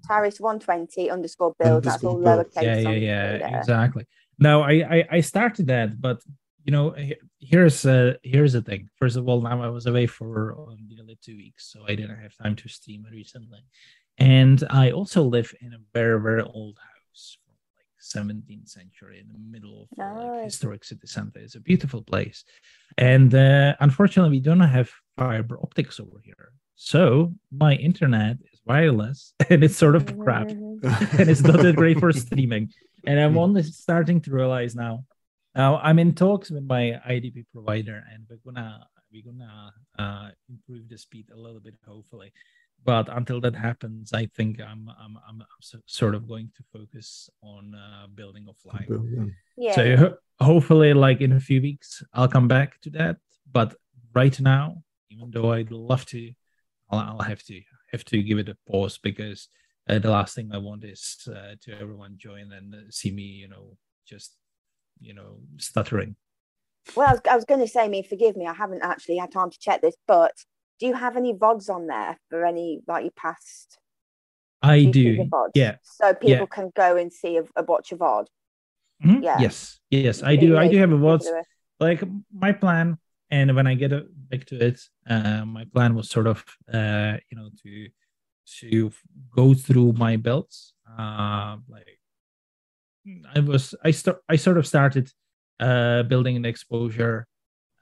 Slash 0.08 0.34
Taris120 0.34 1.12
underscore 1.12 1.56
build. 1.60 1.84
That's 1.84 2.04
all 2.04 2.18
lowercase. 2.18 2.62
yeah, 2.62 2.78
yeah, 2.78 3.38
yeah, 3.38 3.60
exactly. 3.60 4.06
Now 4.40 4.62
I, 4.62 4.72
I 4.72 5.08
I 5.12 5.22
started 5.22 5.68
that, 5.68 6.02
but 6.02 6.22
you 6.64 6.72
know, 6.72 6.96
here's 7.40 7.86
uh 7.86 8.14
here's 8.24 8.54
the 8.54 8.62
thing. 8.62 8.90
First 8.98 9.18
of 9.18 9.28
all, 9.28 9.42
now 9.42 9.62
I 9.62 9.70
was 9.70 9.86
away 9.86 10.08
for 10.08 10.56
um, 10.58 10.78
nearly 10.88 11.18
two 11.24 11.36
weeks, 11.36 11.72
so 11.72 11.84
I 11.88 11.96
didn't 11.96 12.20
have 12.20 12.36
time 12.36 12.56
to 12.58 12.70
stream 12.70 13.06
recently, 13.12 13.60
and 14.18 14.64
I 14.70 14.92
also 14.92 15.24
live 15.24 15.54
in 15.62 15.74
a 15.74 15.80
very 15.94 16.20
very 16.22 16.42
old 16.42 16.78
house 16.78 17.38
from 17.44 17.56
like 17.78 18.36
17th 18.36 18.70
century 18.70 19.20
in 19.20 19.28
the 19.32 19.40
middle 19.40 19.88
of 19.92 19.98
like 19.98 20.46
historic 20.46 20.84
city 20.84 21.08
center. 21.08 21.40
It's 21.40 21.56
a 21.56 21.60
beautiful 21.60 22.04
place, 22.04 22.44
and 22.98 23.34
uh, 23.34 23.76
unfortunately, 23.80 24.38
we 24.38 24.40
don't 24.40 24.60
have 24.60 24.92
fiber 25.18 25.60
optics 25.62 26.00
over 26.00 26.20
here. 26.24 26.52
So 26.76 27.34
my 27.52 27.76
internet 27.76 28.38
wireless, 28.66 29.34
and 29.50 29.64
it's 29.64 29.76
sort 29.76 29.96
of 29.96 30.06
crap 30.20 30.50
and 30.50 31.30
it's 31.30 31.42
not 31.42 31.62
that 31.62 31.76
great 31.76 32.00
for 32.00 32.12
streaming. 32.26 32.72
And 33.06 33.20
I'm 33.20 33.38
only 33.38 33.64
starting 33.64 34.22
to 34.22 34.32
realize 34.32 34.76
now. 34.76 35.06
Now 35.56 35.78
I'm 35.78 36.00
in 36.00 36.14
talks 36.14 36.50
with 36.50 36.64
my 36.64 37.00
IDP 37.08 37.46
provider, 37.52 38.04
and 38.12 38.26
we're 38.30 38.40
gonna 38.46 38.88
we're 39.12 39.24
gonna 39.24 39.74
uh, 40.00 40.30
improve 40.50 40.88
the 40.88 40.98
speed 40.98 41.28
a 41.34 41.38
little 41.38 41.60
bit, 41.60 41.76
hopefully. 41.86 42.32
But 42.84 43.16
until 43.16 43.40
that 43.42 43.56
happens, 43.56 44.14
I 44.14 44.28
think 44.28 44.60
I'm 44.62 44.90
I'm 45.00 45.18
I'm 45.28 45.44
sort 45.86 46.16
of 46.16 46.28
going 46.28 46.52
to 46.56 46.64
focus 46.72 47.30
on 47.44 47.76
uh, 47.76 48.08
building 48.16 48.48
offline. 48.48 49.32
yeah. 49.58 49.76
So 49.76 50.18
hopefully, 50.40 50.94
like 50.94 51.22
in 51.22 51.34
a 51.34 51.40
few 51.40 51.62
weeks, 51.62 52.02
I'll 52.14 52.28
come 52.28 52.48
back 52.48 52.80
to 52.82 52.90
that. 52.92 53.18
But 53.52 53.76
right 54.16 54.40
now, 54.40 54.84
even 55.10 55.32
though 55.32 55.52
I'd 55.52 55.72
love 55.72 56.06
to, 56.08 56.32
I'll, 56.90 57.00
I'll 57.00 57.28
have 57.28 57.44
to 57.44 57.62
have 57.92 58.06
to 58.06 58.22
give 58.22 58.38
it 58.38 58.50
a 58.50 58.58
pause 58.70 58.98
because 58.98 59.48
uh, 59.90 60.00
the 60.00 60.10
last 60.10 60.36
thing 60.36 60.52
I 60.54 60.58
want 60.58 60.84
is 60.84 61.18
uh, 61.28 61.56
to 61.62 61.80
everyone 61.80 62.16
join 62.18 62.52
and 62.52 62.74
uh, 62.74 62.78
see 62.90 63.12
me, 63.12 63.24
you 63.24 63.48
know, 63.48 63.78
just 64.08 64.38
you 65.00 65.14
know, 65.14 65.40
stuttering. 65.58 66.16
Well, 66.96 67.08
I 67.08 67.12
was, 67.12 67.22
was 67.26 67.46
going 67.46 67.62
to 67.62 67.68
say, 67.68 67.84
I 67.84 67.88
mean, 67.88 68.04
forgive 68.04 68.36
me, 68.36 68.48
I 68.48 68.54
haven't 68.54 68.84
actually 68.84 69.18
had 69.18 69.32
time 69.32 69.50
to 69.50 69.60
check 69.60 69.82
this, 69.82 69.96
but 70.08 70.34
do 70.80 70.88
you 70.88 70.94
have 70.94 71.18
any 71.18 71.34
VODs 71.34 71.70
on 71.70 71.88
there 71.88 72.18
for 72.30 72.46
any, 72.46 72.82
like 72.88 73.04
your 73.04 73.12
past 73.12 73.80
I 74.62 74.84
do, 74.84 75.28
yeah. 75.56 75.76
So 75.82 76.14
people 76.14 76.30
yeah. 76.30 76.46
can 76.46 76.72
go 76.76 76.96
and 76.96 77.12
see 77.12 77.38
a, 77.38 77.44
a 77.56 77.64
watch 77.64 77.92
a 77.92 77.98
VOD. 77.98 78.28
Mhm. 79.04 79.24
Yeah. 79.24 79.40
Yes, 79.40 79.80
yes, 79.90 80.22
I 80.22 80.36
do. 80.36 80.56
I 80.56 80.68
do 80.68 80.78
have 80.78 80.92
a. 80.92 80.98
VODs. 80.98 81.26
like 81.80 82.04
my 82.32 82.52
plan 82.52 83.00
and 83.32 83.56
when 83.56 83.66
i 83.66 83.74
get 83.74 83.92
back 84.30 84.46
to 84.46 84.56
it 84.60 84.80
uh, 85.10 85.44
my 85.46 85.66
plan 85.74 85.96
was 85.96 86.10
sort 86.10 86.28
of 86.28 86.44
uh, 86.74 87.18
you 87.30 87.38
know 87.38 87.50
to 87.64 87.88
to 88.60 88.92
go 89.36 89.54
through 89.54 89.94
my 89.94 90.16
belts 90.18 90.74
uh, 91.00 91.56
like 91.70 92.00
i 93.36 93.40
was 93.40 93.74
i 93.84 93.92
start 93.92 94.18
i 94.30 94.36
sort 94.36 94.58
of 94.58 94.68
started 94.68 95.12
uh, 95.60 96.04
building 96.04 96.36
an 96.36 96.46
exposure 96.46 97.28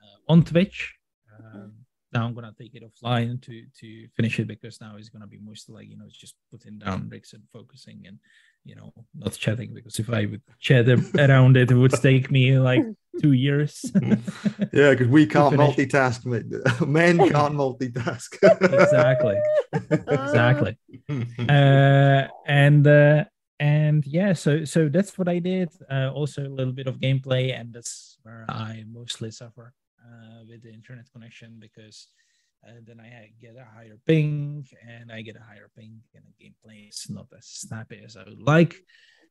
uh, 0.02 0.32
on 0.32 0.42
twitch 0.42 0.94
um, 1.38 1.72
now 2.12 2.24
i'm 2.24 2.34
gonna 2.34 2.54
take 2.58 2.74
it 2.74 2.82
offline 2.88 3.40
to 3.42 3.64
to 3.78 4.06
finish 4.16 4.38
it 4.38 4.46
because 4.46 4.80
now 4.80 4.96
it's 4.96 5.08
gonna 5.08 5.26
be 5.26 5.38
mostly 5.38 5.74
like 5.74 5.88
you 5.88 5.96
know 5.96 6.06
just 6.10 6.34
putting 6.50 6.78
down 6.78 7.08
bricks 7.08 7.32
and 7.32 7.42
focusing 7.52 8.02
and 8.06 8.18
you 8.64 8.74
know 8.74 8.92
not 9.14 9.32
chatting 9.32 9.72
because 9.72 9.98
if 9.98 10.10
i 10.10 10.26
would 10.26 10.42
chat 10.58 10.86
around 11.18 11.56
it 11.56 11.70
it 11.70 11.74
would 11.74 11.92
take 11.92 12.30
me 12.30 12.58
like 12.58 12.84
two 13.20 13.32
years. 13.32 13.90
Yeah, 14.72 14.90
because 14.90 15.08
we 15.08 15.26
can't 15.26 15.54
multitask. 15.56 16.24
Men 16.86 17.18
can't 17.34 17.54
multitask. 17.54 18.38
exactly. 18.82 19.36
Exactly. 20.10 20.78
Uh 21.48 22.28
and 22.46 22.86
uh 22.86 23.24
and 23.58 24.06
yeah 24.06 24.32
so 24.32 24.64
so 24.64 24.88
that's 24.88 25.18
what 25.18 25.28
i 25.28 25.38
did. 25.38 25.68
Uh 25.90 26.10
also 26.12 26.46
a 26.46 26.54
little 26.58 26.72
bit 26.72 26.86
of 26.86 26.98
gameplay 27.00 27.58
and 27.58 27.72
that's 27.74 28.16
where 28.22 28.46
i 28.48 28.84
mostly 28.90 29.30
suffer 29.30 29.74
uh 30.06 30.44
with 30.48 30.62
the 30.62 30.72
internet 30.72 31.06
connection 31.12 31.56
because 31.58 32.08
uh, 32.66 32.72
then 32.84 33.00
I 33.00 33.30
get 33.40 33.56
a 33.56 33.64
higher 33.64 33.98
ping, 34.06 34.66
and 34.86 35.10
I 35.10 35.22
get 35.22 35.36
a 35.36 35.40
higher 35.40 35.70
ping, 35.76 36.00
and 36.14 36.24
the 36.24 36.44
gameplay 36.44 36.88
is 36.88 37.06
not 37.08 37.26
as 37.36 37.46
snappy 37.46 38.02
as 38.04 38.16
I 38.16 38.24
would 38.24 38.42
like. 38.42 38.74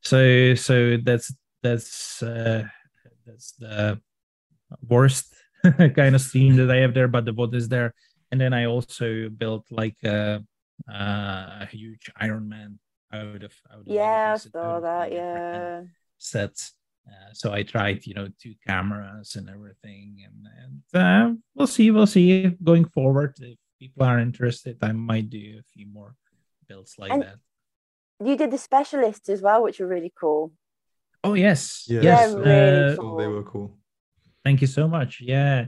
So, 0.01 0.55
so 0.55 0.97
that's 0.97 1.33
that's 1.61 2.23
uh, 2.23 2.63
that's 3.25 3.51
the 3.53 4.01
worst 4.87 5.33
kind 5.95 6.15
of 6.15 6.21
stream 6.21 6.55
that 6.57 6.71
I 6.71 6.77
have 6.77 6.93
there. 6.93 7.07
But 7.07 7.25
the 7.25 7.33
bot 7.33 7.53
is 7.53 7.69
there, 7.69 7.93
and 8.31 8.41
then 8.41 8.53
I 8.53 8.65
also 8.65 9.29
built 9.29 9.65
like 9.69 9.97
a, 10.03 10.43
a 10.87 11.67
huge 11.67 12.11
Iron 12.17 12.49
Man 12.49 12.79
out 13.11 13.43
of 13.43 13.53
out 13.71 13.81
of 13.81 13.87
Yeah, 13.87 14.33
I 14.33 14.37
saw 14.37 14.79
that. 14.79 15.11
Yeah. 15.11 15.83
sets. 16.17 16.73
Uh, 17.09 17.33
so 17.33 17.51
I 17.53 17.63
tried, 17.63 18.05
you 18.05 18.13
know, 18.13 18.27
two 18.41 18.53
cameras 18.67 19.35
and 19.35 19.49
everything, 19.49 20.17
and, 20.27 20.37
and 20.61 20.83
uh, 20.93 21.35
we'll 21.55 21.67
see. 21.67 21.89
We'll 21.91 22.07
see 22.07 22.47
going 22.63 22.85
forward. 22.85 23.35
If 23.41 23.57
people 23.79 24.03
are 24.05 24.19
interested, 24.19 24.77
I 24.81 24.91
might 24.91 25.29
do 25.29 25.59
a 25.59 25.63
few 25.73 25.87
more 25.91 26.15
builds 26.67 26.95
like 26.97 27.11
And- 27.11 27.23
that. 27.23 27.37
You 28.23 28.35
did 28.35 28.51
the 28.51 28.57
specialists 28.57 29.29
as 29.29 29.41
well, 29.41 29.63
which 29.63 29.79
were 29.79 29.87
really 29.87 30.11
cool. 30.13 30.51
Oh 31.23 31.35
yes, 31.35 31.85
Yeah. 31.87 32.01
yes. 32.01 32.31
Yeah, 32.31 32.35
really 32.39 32.93
uh, 32.93 32.97
cool. 32.97 33.15
they 33.17 33.27
were 33.27 33.43
cool. 33.43 33.77
Thank 34.43 34.59
you 34.61 34.67
so 34.67 34.87
much. 34.87 35.21
Yeah, 35.21 35.67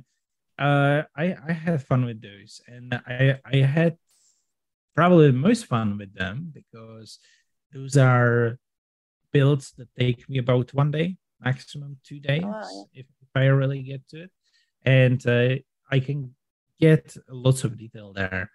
uh, 0.59 1.03
I 1.15 1.35
I 1.47 1.53
had 1.53 1.81
fun 1.83 2.05
with 2.05 2.21
those, 2.21 2.61
and 2.67 2.93
I 2.93 3.39
I 3.45 3.57
had 3.63 3.97
probably 4.95 5.27
the 5.31 5.37
most 5.49 5.65
fun 5.65 5.97
with 5.97 6.13
them 6.13 6.51
because 6.53 7.19
those 7.73 7.95
are 7.95 8.59
builds 9.31 9.71
that 9.77 9.87
take 9.97 10.27
me 10.29 10.37
about 10.39 10.73
one 10.73 10.91
day. 10.91 11.15
Maximum 11.43 11.97
two 12.03 12.19
days 12.19 12.43
Oh, 12.45 12.87
yeah. 12.93 13.01
if, 13.01 13.05
if 13.21 13.29
I 13.35 13.45
really 13.45 13.81
get 13.83 14.07
to 14.09 14.23
it, 14.23 14.31
and 14.83 15.25
uh, 15.27 15.55
I 15.89 15.99
can 15.99 16.33
get 16.79 17.15
lots 17.29 17.63
of 17.63 17.77
detail 17.77 18.13
there, 18.13 18.49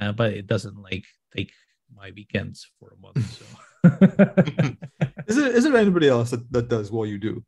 uh, 0.00 0.12
but 0.12 0.32
it 0.32 0.46
doesn't 0.46 0.76
like 0.76 1.04
take 1.34 1.52
my 1.94 2.10
weekends 2.14 2.66
for 2.78 2.92
a 2.92 3.00
month. 3.00 3.24
So. 3.38 3.46
Is 5.28 5.36
there 5.36 5.50
is 5.56 5.64
there 5.64 5.76
anybody 5.76 6.08
else 6.08 6.30
that, 6.30 6.50
that 6.52 6.68
does 6.68 6.90
what 6.90 7.08
you 7.08 7.18
do? 7.18 7.44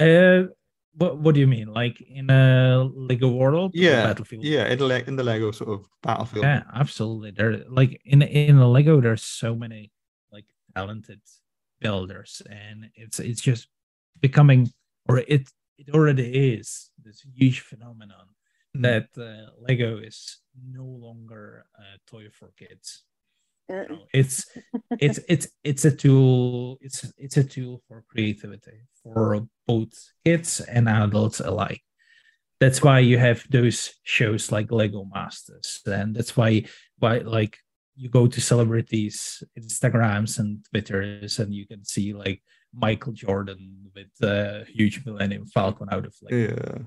uh, 0.00 0.48
what 0.94 1.18
what 1.18 1.34
do 1.34 1.40
you 1.40 1.46
mean? 1.46 1.68
Like 1.68 2.00
in 2.00 2.30
a 2.30 2.88
Lego 2.92 3.28
world? 3.28 3.72
or 3.74 3.78
Yeah, 3.78 4.02
Battlefield. 4.04 4.44
Yeah, 4.44 4.66
in 4.66 4.78
the 4.78 4.86
Le- 4.86 5.04
in 5.06 5.16
the 5.16 5.22
Lego 5.24 5.50
sort 5.52 5.70
of 5.70 5.86
battlefield. 6.02 6.44
Yeah, 6.44 6.62
absolutely. 6.74 7.30
There, 7.32 7.64
like 7.68 8.00
in 8.04 8.22
in 8.22 8.58
the 8.58 8.66
Lego, 8.66 9.00
there's 9.00 9.22
so 9.22 9.54
many 9.54 9.92
like 10.32 10.46
talented 10.74 11.20
builders, 11.80 12.42
and 12.50 12.90
it's 12.94 13.18
it's 13.20 13.40
just 13.40 13.68
becoming, 14.20 14.70
or 15.08 15.18
it 15.18 15.48
it 15.78 15.90
already 15.94 16.54
is 16.58 16.90
this 17.02 17.22
huge 17.34 17.60
phenomenon 17.60 18.26
Mm. 18.76 18.82
that 18.82 19.08
uh, 19.16 19.50
Lego 19.58 19.96
is 19.98 20.38
no 20.54 20.84
longer 20.84 21.64
a 21.78 21.98
toy 22.10 22.28
for 22.30 22.52
kids. 22.58 23.04
You 23.68 23.76
Mm. 23.76 23.88
know, 23.88 24.04
It's 24.12 24.44
it's 25.00 25.20
it's 25.28 25.48
it's 25.64 25.84
a 25.84 25.90
tool. 25.90 26.78
It's 26.80 27.12
it's 27.16 27.36
a 27.36 27.44
tool 27.44 27.82
for 27.88 28.04
creativity 28.08 28.82
for 29.02 29.46
both 29.66 29.92
kids 30.24 30.60
and 30.60 30.88
adults 30.88 31.40
alike. 31.40 31.82
That's 32.60 32.82
why 32.82 32.98
you 33.00 33.18
have 33.18 33.44
those 33.50 33.94
shows 34.02 34.50
like 34.52 34.72
Lego 34.72 35.04
Masters, 35.04 35.80
and 35.86 36.14
that's 36.14 36.36
why 36.36 36.64
why 36.98 37.18
like 37.18 37.58
you 38.00 38.08
go 38.08 38.26
to 38.26 38.40
celebrities 38.40 39.42
Instagrams 39.58 40.38
and 40.38 40.64
Twitters, 40.70 41.38
and 41.40 41.52
you 41.52 41.66
can 41.66 41.84
see 41.84 42.12
like 42.14 42.42
Michael 42.72 43.12
Jordan 43.12 43.90
with 43.94 44.12
a 44.28 44.64
huge 44.68 45.04
Millennium 45.04 45.46
Falcon 45.46 45.88
out 45.90 46.06
of 46.06 46.14
like 46.22 46.32
Yeah. 46.32 46.78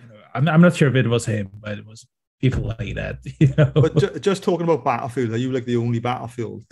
you 0.00 0.06
know, 0.08 0.20
I'm 0.34 0.48
I'm 0.48 0.60
not 0.60 0.76
sure 0.76 0.88
if 0.88 0.94
it 0.94 1.08
was 1.08 1.26
him, 1.26 1.50
but 1.64 1.78
it 1.78 1.86
was 1.86 2.06
people 2.40 2.62
like 2.78 2.94
that. 2.94 3.18
You 3.40 3.52
know? 3.58 3.72
But 3.74 3.96
ju- 3.96 4.18
just 4.20 4.42
talking 4.44 4.64
about 4.68 4.84
battlefield, 4.84 5.32
are 5.32 5.38
you 5.44 5.50
like 5.52 5.64
the 5.66 5.76
only 5.76 5.98
battlefield 5.98 6.64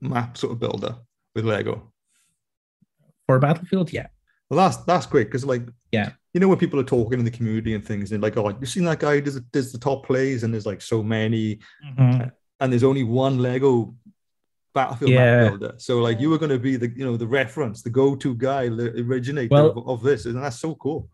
map 0.00 0.36
sort 0.36 0.52
of 0.52 0.58
builder 0.60 0.96
with 1.34 1.44
Lego? 1.44 1.92
for 3.26 3.38
Battlefield, 3.38 3.92
yeah. 3.92 4.06
Well, 4.48 4.58
that's 4.68 4.78
that's 4.84 5.06
great 5.06 5.28
because 5.28 5.44
like 5.44 5.62
Yeah. 5.92 6.12
you 6.32 6.40
know 6.40 6.48
when 6.48 6.58
people 6.58 6.80
are 6.80 6.84
talking 6.96 7.18
in 7.18 7.24
the 7.24 7.30
community 7.38 7.74
and 7.74 7.84
things, 7.84 8.12
and 8.12 8.22
like 8.22 8.36
oh, 8.36 8.48
you've 8.48 8.68
seen 8.70 8.84
that 8.84 9.00
guy 9.00 9.20
does 9.20 9.38
does 9.52 9.70
the 9.72 9.78
top 9.78 10.06
plays, 10.06 10.42
and 10.42 10.52
there's 10.52 10.66
like 10.66 10.80
so 10.82 11.02
many, 11.02 11.58
Mhm. 11.86 12.32
And 12.60 12.72
there's 12.72 12.84
only 12.84 13.04
one 13.04 13.38
Lego 13.38 13.94
battlefield 14.74 15.10
Yeah. 15.12 15.40
map 15.42 15.50
builder. 15.58 15.74
So 15.78 15.98
like 16.00 16.20
you 16.20 16.30
were 16.30 16.38
going 16.38 16.50
to 16.50 16.58
be 16.58 16.76
the 16.76 16.88
you 16.98 17.04
know 17.04 17.16
the 17.16 17.26
reference, 17.26 17.82
the 17.82 17.90
go 17.90 18.14
to 18.16 18.34
guy, 18.34 18.68
the 18.68 18.88
originator 19.00 19.48
Well- 19.54 19.70
of, 19.78 19.88
of 19.88 20.02
this, 20.02 20.26
and 20.26 20.36
that's 20.42 20.58
so 20.58 20.74
cool. 20.76 21.08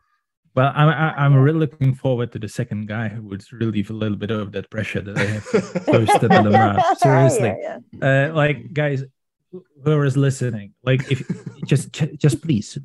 Well, 0.57 0.70
I'm 0.74 0.88
I- 0.88 1.14
I'm 1.24 1.34
really 1.34 1.59
looking 1.59 1.95
forward 1.95 2.30
to 2.32 2.38
the 2.38 2.49
second 2.49 2.86
guy 2.86 3.09
who 3.09 3.22
would 3.28 3.42
relieve 3.53 3.90
a 3.90 3.92
little 4.03 4.16
bit 4.16 4.30
of 4.30 4.53
that 4.53 4.70
pressure 4.70 5.01
that 5.03 5.16
I 5.18 5.24
have 5.36 5.51
to 5.51 5.80
post 5.80 6.22
it 6.22 6.30
on 6.30 6.45
the 6.45 6.51
map. 6.51 6.80
Seriously, 6.99 7.53
Yeah, 7.61 7.78
yeah. 7.92 8.28
uh, 8.30 8.34
like 8.34 8.72
guys, 8.72 9.03
wh- 9.53 9.66
whoever 9.82 10.05
is 10.05 10.16
listening, 10.16 10.72
like 10.84 11.03
if 11.11 11.20
just 11.66 11.90
just 12.24 12.40
please 12.40 12.78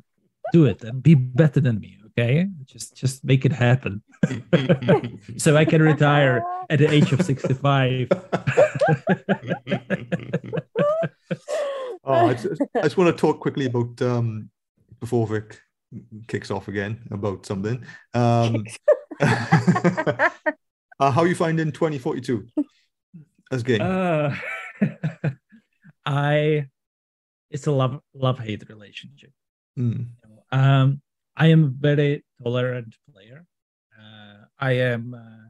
do 0.52 0.64
it 0.66 0.82
and 0.82 1.00
be 1.00 1.14
better 1.14 1.60
than 1.60 1.78
me, 1.78 1.96
okay? 2.10 2.46
Just 2.64 2.96
just 2.96 3.24
make 3.24 3.44
it 3.44 3.52
happen, 3.52 4.02
so 5.36 5.56
I 5.56 5.64
can 5.64 5.82
retire 5.82 6.42
at 6.68 6.78
the 6.78 6.90
age 6.90 7.12
of 7.12 7.22
sixty 7.22 7.54
five. 7.54 8.08
Oh, 12.02 12.28
I 12.28 12.34
just, 12.34 12.62
I 12.76 12.82
just 12.82 12.96
want 12.96 13.14
to 13.14 13.20
talk 13.20 13.40
quickly 13.40 13.66
about 13.66 14.00
um, 14.02 14.50
before 15.00 15.26
Vic 15.26 15.60
kicks 16.28 16.50
off 16.50 16.68
again 16.68 17.00
about 17.10 17.44
something. 17.46 17.84
Um, 18.14 18.64
uh, 19.20 20.30
how 20.98 21.24
you 21.24 21.34
finding 21.34 21.72
2042 21.72 22.46
as 23.52 23.62
game? 23.62 23.80
Uh, 23.82 24.34
I, 26.06 26.66
it's 27.50 27.66
a 27.66 27.72
love 27.72 28.00
love 28.14 28.38
hate 28.38 28.68
relationship. 28.68 29.32
Mm, 29.78 30.08
Um, 30.52 31.02
I 31.40 31.46
am 31.46 31.64
a 31.64 31.68
very 31.68 32.22
tolerant 32.42 32.94
player. 33.10 33.46
Uh, 33.98 34.44
I 34.58 34.72
am 34.72 35.14
uh, 35.14 35.48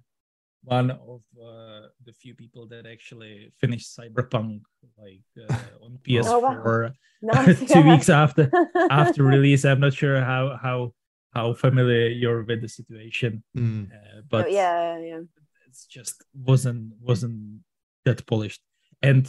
one 0.62 0.92
of 0.92 1.22
uh, 1.36 1.88
the 2.06 2.12
few 2.12 2.36
people 2.36 2.68
that 2.68 2.86
actually 2.86 3.52
finished 3.60 3.98
Cyberpunk 3.98 4.60
like 4.96 5.26
uh, 5.36 5.52
on 5.84 5.98
PS4 6.06 6.26
Oh, 6.26 6.38
wow. 6.38 6.90
Nice, 7.22 7.58
two 7.58 7.80
yeah. 7.80 7.90
weeks 7.92 8.08
after 8.08 8.50
after 8.90 9.24
release. 9.24 9.64
I'm 9.64 9.80
not 9.80 9.92
sure 9.92 10.20
how 10.22 10.56
how 10.62 10.94
how 11.34 11.54
familiar 11.54 12.06
you're 12.06 12.44
with 12.44 12.62
the 12.62 12.68
situation, 12.68 13.42
mm. 13.56 13.90
uh, 13.90 14.22
But 14.30 14.44
but 14.44 14.52
yeah, 14.52 14.96
yeah. 14.98 15.20
it's 15.66 15.86
just 15.86 16.24
wasn't 16.32 16.94
wasn't 17.00 17.60
that 18.04 18.24
polished. 18.26 18.62
And 19.02 19.26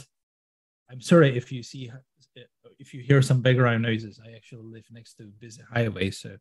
I'm 0.88 1.00
sorry 1.00 1.36
if 1.36 1.50
you 1.50 1.62
see 1.64 1.90
if 2.82 2.92
you 2.92 3.00
hear 3.02 3.22
some 3.22 3.40
background 3.40 3.82
noises. 3.82 4.20
I 4.24 4.32
actually 4.32 4.64
live 4.64 4.84
next 4.90 5.14
to 5.14 5.24
a 5.24 5.26
busy 5.26 5.62
highway, 5.72 6.10
so 6.10 6.36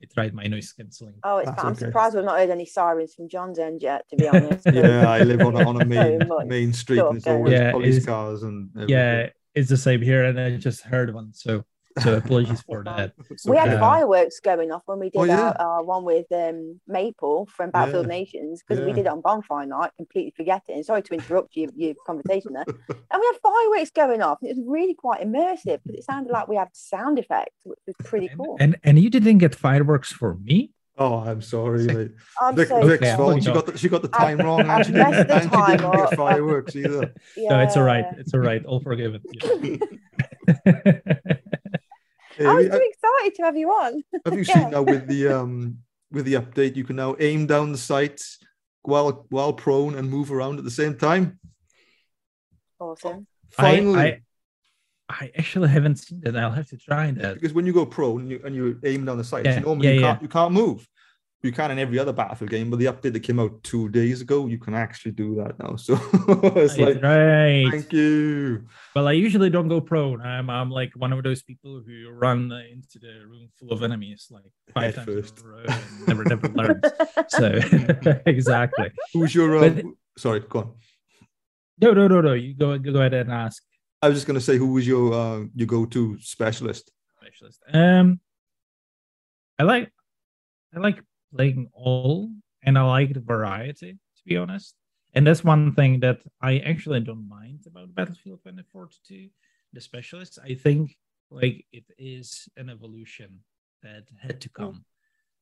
it 0.00 0.12
tried 0.12 0.34
my 0.34 0.44
noise 0.44 0.72
cancelling. 0.72 1.14
Oh, 1.24 1.38
it's 1.38 1.50
That's 1.50 1.64
I'm 1.64 1.72
okay. 1.72 1.86
surprised 1.86 2.14
we've 2.14 2.24
not 2.24 2.38
heard 2.38 2.50
any 2.50 2.66
sirens 2.66 3.14
from 3.14 3.28
John's 3.28 3.58
end 3.58 3.82
yet, 3.82 4.08
to 4.10 4.16
be 4.16 4.28
honest. 4.28 4.68
Yeah, 4.70 5.08
I 5.08 5.22
live 5.24 5.42
on 5.42 5.56
a, 5.56 5.60
on 5.60 5.76
a 5.76 5.80
main 5.80 6.26
So 6.28 6.40
main 6.40 6.72
street. 6.72 7.00
And 7.00 7.12
there's 7.12 7.26
always 7.26 7.58
Yeah, 7.58 7.72
police 7.72 8.04
cars 8.04 8.42
and 8.42 8.70
everything. 8.76 8.98
Yeah, 8.98 9.30
it's 9.54 9.68
the 9.70 9.76
same 9.76 10.02
here, 10.02 10.24
and 10.24 10.38
I 10.38 10.56
just 10.56 10.82
heard 10.82 11.12
one. 11.14 11.32
So 11.32 11.64
so 12.02 12.16
apologies 12.16 12.62
for 12.62 12.82
that. 12.86 13.12
It's 13.30 13.46
we 13.46 13.56
had. 13.56 13.68
Uh, 13.70 13.78
fireworks 13.80 14.40
going 14.40 14.70
off 14.72 14.82
when 14.86 14.98
we 14.98 15.10
did 15.10 15.18
Oh, 15.18 15.24
yeah. 15.24 15.52
our, 15.58 15.60
our 15.78 15.82
one 15.84 16.04
with 16.04 16.26
um, 16.32 16.80
Maple 16.86 17.46
from 17.46 17.70
Battlefield 17.70 18.06
Yeah. 18.06 18.18
Nations 18.18 18.62
because 18.66 18.84
we 18.84 18.92
did 18.92 19.06
it 19.06 19.08
on 19.08 19.20
bonfire 19.20 19.66
night, 19.66 19.90
completely 19.96 20.32
forgetting. 20.36 20.82
Sorry 20.82 21.02
to 21.02 21.14
interrupt 21.14 21.56
your, 21.56 21.68
your 21.76 21.94
conversation 22.06 22.52
there. 22.54 22.64
And 22.66 23.20
we 23.20 23.26
had 23.32 23.36
fireworks 23.42 23.90
going 23.90 24.22
off, 24.22 24.38
and 24.42 24.50
it 24.50 24.56
was 24.56 24.64
really 24.66 24.94
quite 24.94 25.20
immersive 25.22 25.80
because 25.84 25.98
it 25.98 26.04
sounded 26.04 26.32
like 26.32 26.48
we 26.48 26.56
had 26.56 26.68
sound 26.72 27.18
effects, 27.18 27.56
which 27.64 27.78
was 27.86 27.96
pretty 28.04 28.26
And, 28.28 28.38
cool. 28.38 28.56
and 28.60 28.76
and 28.84 28.98
you 28.98 29.10
didn't 29.10 29.38
get 29.38 29.54
fireworks 29.54 30.12
for 30.12 30.34
me. 30.36 30.72
Oh, 30.98 31.16
I'm 31.18 31.42
sorry. 31.42 31.84
mate. 31.84 32.12
I'm 32.40 32.56
Vic, 32.56 32.68
so 32.68 32.80
Vic's 32.86 33.02
Okay, 33.02 33.16
fault. 33.16 33.34
I'll 33.34 33.40
She 33.40 33.52
got 33.52 33.66
the, 33.66 33.76
she 33.76 33.88
got 33.90 34.00
the 34.00 34.08
I've- 34.14 34.36
time 34.38 34.46
wrong, 34.46 34.60
and 34.60 34.72
I've 34.72 34.86
she 34.86 34.92
didn't, 34.92 35.10
the 35.28 35.34
and 35.34 35.42
she 35.44 35.48
time 35.50 35.76
didn't 35.76 35.92
get 35.92 36.16
fireworks 36.16 36.74
either. 36.74 37.12
No, 37.36 37.58
it's 37.60 37.76
all 37.76 37.82
right. 37.82 38.06
It's 38.16 38.32
all 38.32 38.40
right. 38.40 38.64
All 38.64 38.80
forgiven. 38.80 39.20
Hey, 42.36 42.46
I 42.46 42.52
was 42.54 42.64
we- 42.64 42.70
too 42.70 42.92
excited 42.92 43.34
to 43.36 43.42
have 43.42 43.56
you 43.56 43.68
on. 43.70 44.02
Have 44.24 44.34
you 44.34 44.44
Yeah. 44.48 44.54
seen 44.54 44.70
now 44.70 44.82
with 44.82 45.06
the 45.08 45.28
um 45.28 45.78
with 46.10 46.24
the 46.26 46.34
update? 46.34 46.76
You 46.76 46.84
can 46.84 46.96
now 46.96 47.16
aim 47.18 47.46
down 47.46 47.72
the 47.72 47.78
sights 47.78 48.38
while 48.82 49.26
while 49.30 49.52
prone 49.52 49.94
and 49.96 50.10
move 50.10 50.30
around 50.30 50.58
at 50.58 50.64
the 50.64 50.70
same 50.70 50.96
time. 50.96 51.38
Awesome. 52.78 53.26
Finally, 53.50 53.98
I, 53.98 54.06
I 54.06 54.22
I 55.08 55.32
actually 55.38 55.68
haven't 55.68 55.96
seen 55.96 56.20
that. 56.20 56.36
I'll 56.36 56.50
have 56.50 56.68
to 56.68 56.76
try 56.76 57.10
that. 57.12 57.34
because 57.34 57.54
when 57.54 57.64
you 57.66 57.72
go 57.72 57.86
prone 57.86 58.22
and 58.22 58.30
you, 58.30 58.40
and 58.44 58.54
you 58.54 58.78
aim 58.84 59.04
down 59.06 59.18
the 59.18 59.24
sights, 59.24 59.46
Yeah, 59.46 59.60
normally 59.60 59.88
yeah, 59.88 59.94
you 59.94 60.00
can't 60.00 60.22
you 60.22 60.28
can't 60.28 60.52
move. 60.52 60.86
You 61.42 61.52
can 61.52 61.70
in 61.70 61.78
every 61.78 61.98
other 61.98 62.12
battlefield 62.12 62.50
game, 62.50 62.70
but 62.70 62.78
the 62.78 62.86
update 62.86 63.12
that 63.12 63.20
came 63.20 63.38
out 63.38 63.62
two 63.62 63.88
days 63.90 64.20
ago, 64.20 64.46
you 64.46 64.58
can 64.58 64.74
actually 64.74 65.12
do 65.12 65.34
that 65.36 65.58
now. 65.58 65.76
So 65.86 65.94
it's 66.56 66.76
like, 66.78 67.00
right. 67.02 67.68
thank 67.70 67.92
you. 67.92 68.66
Well, 68.94 69.06
I 69.06 69.12
usually 69.12 69.50
don't 69.50 69.68
go 69.68 69.80
prone. 69.80 70.20
I'm 70.22 70.48
I'm 70.50 70.70
like 70.70 70.92
one 70.96 71.12
of 71.12 71.22
those 71.22 71.42
people 71.42 71.82
who 71.86 72.10
run 72.10 72.50
into 72.72 72.98
the 72.98 73.26
room 73.28 73.48
full 73.58 73.70
of 73.70 73.82
enemies 73.82 74.26
like 74.30 74.44
five 74.74 74.94
Head 74.96 75.06
times 75.06 75.06
first. 75.06 75.38
in 75.38 75.44
a 75.44 75.48
row 75.48 75.64
and 75.68 76.08
never 76.08 76.24
never 76.24 76.48
learns. 76.48 76.84
So 77.28 77.46
exactly. 78.26 78.90
Who's 79.12 79.34
your? 79.34 79.56
Uh, 79.56 79.68
But- 79.70 79.84
sorry, 80.18 80.40
go 80.40 80.58
on. 80.60 80.72
No, 81.80 81.92
no, 81.92 82.08
no, 82.08 82.20
no. 82.22 82.32
You 82.32 82.54
go 82.54 82.78
go 82.78 82.98
ahead 83.00 83.14
and 83.14 83.30
ask 83.30 83.62
I 84.02 84.08
was 84.08 84.16
just 84.16 84.26
gonna 84.26 84.40
say, 84.40 84.56
who 84.56 84.72
was 84.72 84.86
your 84.86 85.12
uh, 85.12 85.44
your 85.54 85.66
go 85.66 85.84
to 85.86 86.18
specialist? 86.20 86.90
specialist. 87.20 87.60
Um, 87.72 88.20
I 89.58 89.62
like 89.64 89.92
I 90.74 90.80
like 90.80 90.98
playing 91.36 91.68
all, 91.72 92.30
and 92.62 92.78
I 92.78 92.82
like 92.82 93.14
the 93.14 93.20
variety. 93.20 93.92
To 93.92 94.22
be 94.24 94.36
honest, 94.36 94.74
and 95.14 95.26
that's 95.26 95.44
one 95.44 95.74
thing 95.74 96.00
that 96.00 96.20
I 96.40 96.58
actually 96.58 97.00
don't 97.00 97.28
mind 97.28 97.64
about 97.66 97.94
Battlefield 97.94 98.40
2042. 98.44 99.28
The 99.72 99.80
specialist, 99.80 100.38
I 100.42 100.54
think, 100.54 100.96
like 101.30 101.64
it 101.72 101.84
is 101.98 102.48
an 102.56 102.70
evolution 102.70 103.40
that 103.82 104.04
had 104.20 104.40
to 104.40 104.48
come. 104.48 104.84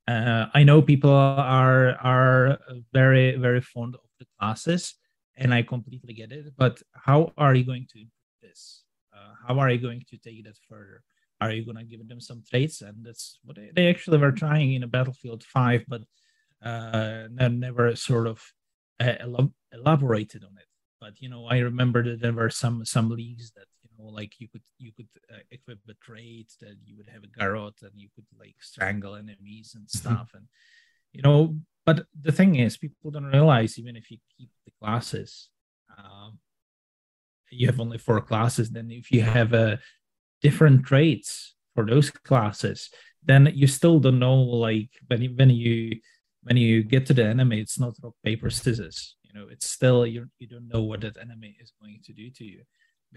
Uh, 0.07 0.47
I 0.53 0.65
know 0.65 0.83
people 0.83 1.11
are 1.13 1.97
are 1.97 2.59
very 2.93 3.37
very 3.37 3.61
fond 3.61 3.95
of 3.95 4.09
the 4.19 4.27
classes, 4.39 4.95
and 5.37 5.55
I 5.55 5.63
completely 5.63 6.15
get 6.15 6.33
it. 6.33 6.53
But 6.57 6.83
how 6.93 7.33
are 7.39 7.55
you 7.55 7.65
going 7.65 7.87
to 7.93 7.99
improve 7.99 8.37
this? 8.43 8.85
Uh, 9.15 9.35
how 9.47 9.59
are 9.59 9.71
you 9.71 9.79
going 9.79 10.03
to 10.11 10.17
take 10.19 10.45
that 10.45 10.59
further? 10.69 11.03
Are 11.45 11.53
you 11.53 11.65
going 11.65 11.77
to 11.77 11.85
give 11.85 12.07
them 12.09 12.21
some 12.21 12.43
traits? 12.49 12.81
And 12.81 13.05
that's 13.05 13.39
what 13.45 13.57
they, 13.57 13.71
they 13.75 13.89
actually 13.89 14.19
were 14.19 14.33
trying 14.33 14.73
in 14.73 14.83
a 14.83 14.87
Battlefield 14.87 15.45
5, 15.45 15.85
but 15.87 16.03
uh, 16.65 17.29
never 17.31 17.95
sort 17.95 18.27
of 18.27 18.43
uh, 19.01 19.17
elab- 19.23 19.53
elaborated 19.73 20.45
on 20.45 20.57
it. 20.59 20.67
But 21.01 21.21
you 21.21 21.29
know, 21.29 21.47
I 21.47 21.59
remember 21.59 22.03
that 22.03 22.21
there 22.23 22.33
were 22.33 22.49
some 22.49 22.85
some 22.87 23.11
leagues 23.11 23.53
that 23.57 23.67
you 23.83 23.91
know, 23.99 24.11
like 24.11 24.41
you 24.41 24.49
could 24.49 24.63
you 24.79 24.93
could 24.93 25.09
uh, 25.31 25.45
equip 25.51 25.81
a 25.89 25.95
trait 26.03 26.51
that 26.61 26.77
you 26.83 26.97
would 26.97 27.09
have 27.09 27.25
a 27.25 27.39
garrote 27.39 27.83
and 27.83 27.93
you 27.95 28.09
could 28.15 28.25
like 28.39 28.57
strangle 28.61 29.15
enemies 29.15 29.73
and 29.77 29.91
stuff, 29.91 30.31
and 30.35 30.47
you 31.13 31.21
know. 31.21 31.57
But 31.85 32.07
the 32.19 32.33
thing 32.33 32.55
is, 32.55 32.79
people 32.79 33.11
don't 33.11 33.27
realize 33.27 33.79
even 33.79 33.97
if 33.97 34.11
you 34.11 34.17
keep 34.39 34.49
the 34.65 34.73
classes, 34.81 35.51
um, 35.99 36.39
you 37.51 37.67
have 37.67 37.81
only 37.81 37.99
four 37.99 38.23
classes. 38.23 38.71
Then 38.71 38.91
if 38.91 39.13
you 39.13 39.21
have 39.21 39.53
a 39.53 39.79
different 40.45 40.85
traits 40.85 41.55
for 41.75 41.85
those 41.87 42.11
classes, 42.11 42.91
then 43.25 43.51
you 43.55 43.67
still 43.67 43.99
don't 43.99 44.19
know 44.19 44.37
like 44.69 44.91
when 45.09 45.23
you, 45.23 45.31
when 45.35 45.51
you 45.51 46.01
when 46.43 46.59
you 46.59 46.83
get 46.83 47.07
to 47.07 47.15
the 47.15 47.25
enemy, 47.25 47.59
it's 47.61 47.81
not 47.81 47.97
rock 48.03 48.15
paper 48.23 48.51
scissors. 48.51 49.17
You 49.23 49.33
know, 49.35 49.47
it's 49.51 49.67
still 49.67 50.07
you 50.07 50.27
you 50.39 50.47
don't 50.47 50.69
know 50.69 50.83
what 50.83 51.01
that 51.01 51.17
enemy 51.17 51.57
is 51.63 51.73
going 51.81 52.01
to 52.05 52.13
do 52.13 52.31
to 52.39 52.45
you 52.45 52.63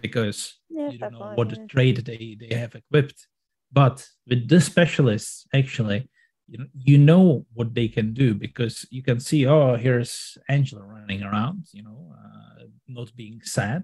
because 0.02 0.40
yeah, 0.70 0.90
you 0.90 0.98
don't 0.98 1.14
know 1.14 1.34
what 1.36 1.52
yeah. 1.52 1.66
trait 1.68 2.06
they 2.06 2.38
they 2.40 2.56
have 2.56 2.74
equipped. 2.76 3.28
But 3.72 4.08
with 4.30 4.48
the 4.48 4.62
specialists, 4.62 5.46
actually, 5.54 6.10
you 6.48 6.58
know, 6.60 6.68
you 6.74 6.98
know 6.98 7.46
what 7.54 7.76
they 7.76 7.90
can 7.90 8.14
do 8.14 8.34
because 8.34 8.86
you 8.90 9.04
can 9.04 9.20
see, 9.20 9.46
oh, 9.46 9.76
here's 9.76 10.38
Angela 10.48 10.84
running 10.86 11.22
around, 11.24 11.66
you 11.74 11.84
know, 11.84 12.14
uh, 12.18 12.64
not 12.88 13.14
being 13.16 13.42
sad. 13.44 13.84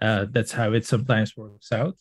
Uh, 0.00 0.26
that's 0.28 0.50
how 0.50 0.72
it 0.72 0.84
sometimes 0.84 1.36
works 1.36 1.70
out. 1.70 1.96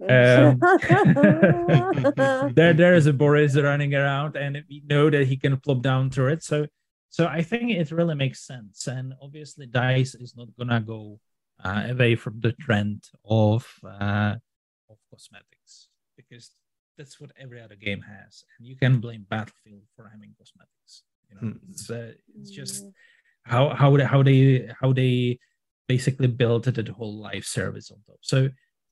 Um, 0.00 0.58
there, 2.54 2.72
there 2.72 2.94
is 2.94 3.06
a 3.06 3.12
Boris 3.12 3.56
running 3.56 3.94
around, 3.94 4.36
and 4.36 4.62
we 4.68 4.82
know 4.88 5.10
that 5.10 5.26
he 5.26 5.36
can 5.36 5.58
plop 5.58 5.82
down 5.82 6.10
turrets. 6.10 6.46
So, 6.46 6.66
so 7.10 7.26
I 7.26 7.42
think 7.42 7.70
it 7.72 7.90
really 7.90 8.14
makes 8.14 8.46
sense. 8.46 8.86
And 8.86 9.12
obviously, 9.20 9.66
Dice 9.66 10.14
is 10.14 10.34
not 10.36 10.48
gonna 10.58 10.80
go 10.80 11.20
uh, 11.62 11.84
away 11.90 12.16
from 12.16 12.40
the 12.40 12.52
trend 12.52 13.04
of 13.24 13.66
uh, 13.84 14.36
of 14.88 14.96
cosmetics 15.10 15.88
because 16.16 16.50
that's 16.96 17.20
what 17.20 17.32
every 17.38 17.60
other 17.60 17.76
game 17.76 18.00
has, 18.00 18.44
and 18.58 18.66
you 18.66 18.76
can 18.76 19.00
blame 19.00 19.26
Battlefield 19.28 19.82
for 19.96 20.08
having 20.08 20.34
cosmetics. 20.38 21.02
You 21.28 21.34
know, 21.36 21.54
mm. 21.54 21.58
it's 21.70 21.90
uh, 21.90 22.12
it's 22.38 22.50
just 22.50 22.86
how 23.42 23.70
how 23.74 23.96
they, 23.96 24.04
how 24.04 24.22
they 24.22 24.70
how 24.80 24.92
they 24.92 25.38
basically 25.88 26.28
built 26.28 26.64
the 26.64 26.94
whole 26.96 27.16
live 27.16 27.44
service 27.44 27.90
on 27.90 27.98
top. 28.06 28.18
So 28.22 28.48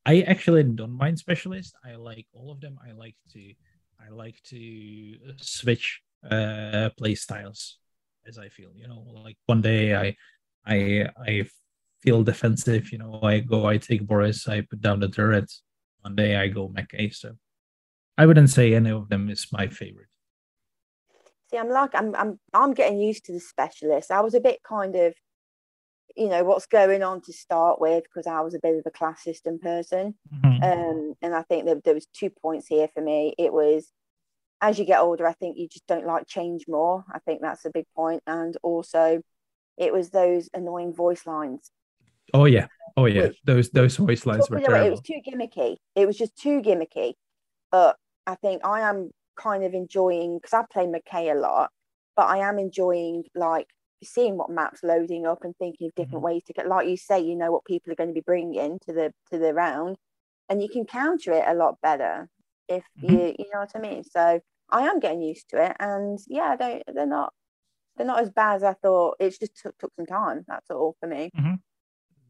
I 0.09 0.25
actually 0.27 0.63
don't 0.63 0.97
mind 0.97 1.19
specialists. 1.19 1.75
I 1.85 1.97
like 1.97 2.27
all 2.33 2.51
of 2.51 2.63
them. 2.63 2.79
I 2.83 2.93
like 2.93 3.17
to 3.35 3.53
I 4.01 4.09
like 4.09 4.43
to 4.45 5.17
switch 5.37 6.01
uh 6.25 6.89
play 6.97 7.15
styles 7.15 7.77
as 8.27 8.39
I 8.39 8.49
feel. 8.49 8.71
You 8.75 8.89
know, 8.89 9.05
like 9.23 9.37
one 9.45 9.61
day 9.61 9.95
I 9.95 10.17
I 10.65 11.11
I 11.21 11.45
feel 12.01 12.23
defensive. 12.23 12.91
You 12.91 12.99
know, 12.99 13.21
I 13.23 13.41
go 13.41 13.67
I 13.67 13.77
take 13.77 14.07
Boris. 14.07 14.49
I 14.49 14.63
put 14.63 14.81
down 14.81 15.01
the 15.01 15.11
turret. 15.11 15.53
One 16.01 16.17
day 16.17 16.37
I 16.37 16.49
go 16.49 16.69
Mackay. 16.69 17.11
So 17.11 17.37
I 18.17 18.25
wouldn't 18.25 18.49
say 18.49 18.73
any 18.73 18.91
of 18.91 19.11
them 19.11 19.29
is 19.29 19.49
my 19.53 19.69
favorite. 19.69 20.09
See, 21.51 21.59
I'm 21.59 21.69
like 21.69 21.95
I'm 21.95 22.15
I'm 22.17 22.41
I'm 22.55 22.73
getting 22.73 22.99
used 22.99 23.27
to 23.27 23.35
the 23.35 23.41
specialist. 23.41 24.11
I 24.11 24.23
was 24.23 24.33
a 24.33 24.41
bit 24.41 24.63
kind 24.63 24.97
of 24.97 25.13
you 26.19 26.29
know 26.29 26.45
what's 26.45 26.67
going 26.67 27.03
on 27.03 27.21
to 27.23 27.33
start 27.33 27.81
with 27.81 28.05
because 28.05 28.27
I 28.27 28.41
was 28.41 28.55
a 28.55 28.61
bit 28.61 28.77
of 28.77 28.83
a 28.87 28.91
class 28.91 29.23
system 29.23 29.59
person, 29.59 30.15
mm-hmm. 30.35 30.63
um, 30.63 31.15
and 31.23 31.35
I 31.35 31.43
think 31.43 31.67
that 31.67 31.85
there 31.85 31.95
was 31.95 32.07
two 32.07 32.31
points 32.31 32.67
here 32.67 32.89
for 32.93 33.01
me. 33.01 33.35
It 33.39 33.53
was 33.53 33.91
as 34.61 34.79
you 34.79 34.85
get 34.85 35.01
older, 35.01 35.27
I 35.27 35.33
think 35.35 35.57
you 35.57 35.69
just 35.69 35.87
don't 35.87 36.07
like 36.07 36.27
change 36.27 36.65
more. 36.67 37.05
I 37.13 37.21
think 37.21 37.41
that's 37.41 37.65
a 37.65 37.71
big 37.71 37.87
point, 37.95 38.23
and 38.27 38.57
also 38.63 39.23
it 39.77 39.93
was 39.93 40.11
those 40.11 40.49
annoying 40.53 40.95
voice 40.95 41.27
lines. 41.27 41.71
Oh 42.35 42.45
yeah, 42.45 42.67
oh 42.97 43.07
yeah, 43.07 43.29
those 43.45 43.71
those 43.71 43.97
voice 43.97 44.27
lines 44.27 44.51
were 44.51 44.61
terrible. 44.61 44.87
It 44.87 44.91
was 44.91 45.01
too 45.01 45.21
gimmicky. 45.27 45.77
It 45.95 46.07
was 46.07 46.19
just 46.19 46.37
too 46.37 46.61
gimmicky. 46.61 47.15
But 47.71 47.97
I 48.27 48.35
think 48.35 48.65
I 48.65 48.81
am 48.81 49.11
kind 49.37 49.65
of 49.65 49.75
enjoying 49.75 50.39
because 50.39 50.53
I 50.53 50.65
play 50.71 50.87
Mackay 50.87 51.31
a 51.31 51.35
lot, 51.35 51.71
but 52.17 52.27
I 52.27 52.39
am 52.39 52.59
enjoying 52.59 53.25
like 53.35 53.69
seeing 54.03 54.37
what 54.37 54.51
maps 54.51 54.83
loading 54.83 55.27
up 55.27 55.45
and 55.45 55.57
thinking 55.57 55.89
of 55.89 55.95
different 55.95 56.17
mm-hmm. 56.17 56.35
ways 56.35 56.45
to 56.45 56.53
get 56.53 56.69
like 56.69 56.89
you 56.89 56.97
say 56.97 57.21
you 57.21 57.35
know 57.35 57.51
what 57.51 57.65
people 57.65 57.93
are 57.93 57.97
going 57.97 58.11
to 58.11 58.15
be 58.15 58.21
bringing 58.21 58.79
to 58.87 58.93
the 58.93 59.13
to 59.31 59.39
the 59.39 59.53
round 59.53 59.97
and 60.49 60.63
you 60.63 60.69
can 60.69 60.85
counter 60.85 61.33
it 61.33 61.45
a 61.47 61.55
lot 61.55 61.81
better 61.83 62.29
if 62.69 62.85
mm-hmm. 63.03 63.13
you 63.13 63.35
you 63.39 63.47
know 63.53 63.61
what 63.61 63.71
i 63.75 63.79
mean 63.79 64.05
so 64.05 64.41
i 64.71 64.83
am 64.83 65.01
getting 65.01 65.23
used 65.23 65.49
to 65.49 65.63
it 65.63 65.77
and 65.81 66.19
yeah 66.29 66.57
they 66.57 66.83
they're 66.95 67.07
not 67.07 67.33
they're 67.97 68.07
not 68.07 68.21
as 68.21 68.31
bad 68.31 68.57
as 68.57 68.63
i 68.63 68.73
thought 68.75 69.17
it's 69.19 69.39
just 69.39 69.57
took, 69.57 69.77
took 69.79 69.93
some 69.97 70.07
time 70.07 70.45
that's 70.47 70.71
all 70.71 70.95
for 71.01 71.09
me 71.09 71.31
mm-hmm. 71.37 71.55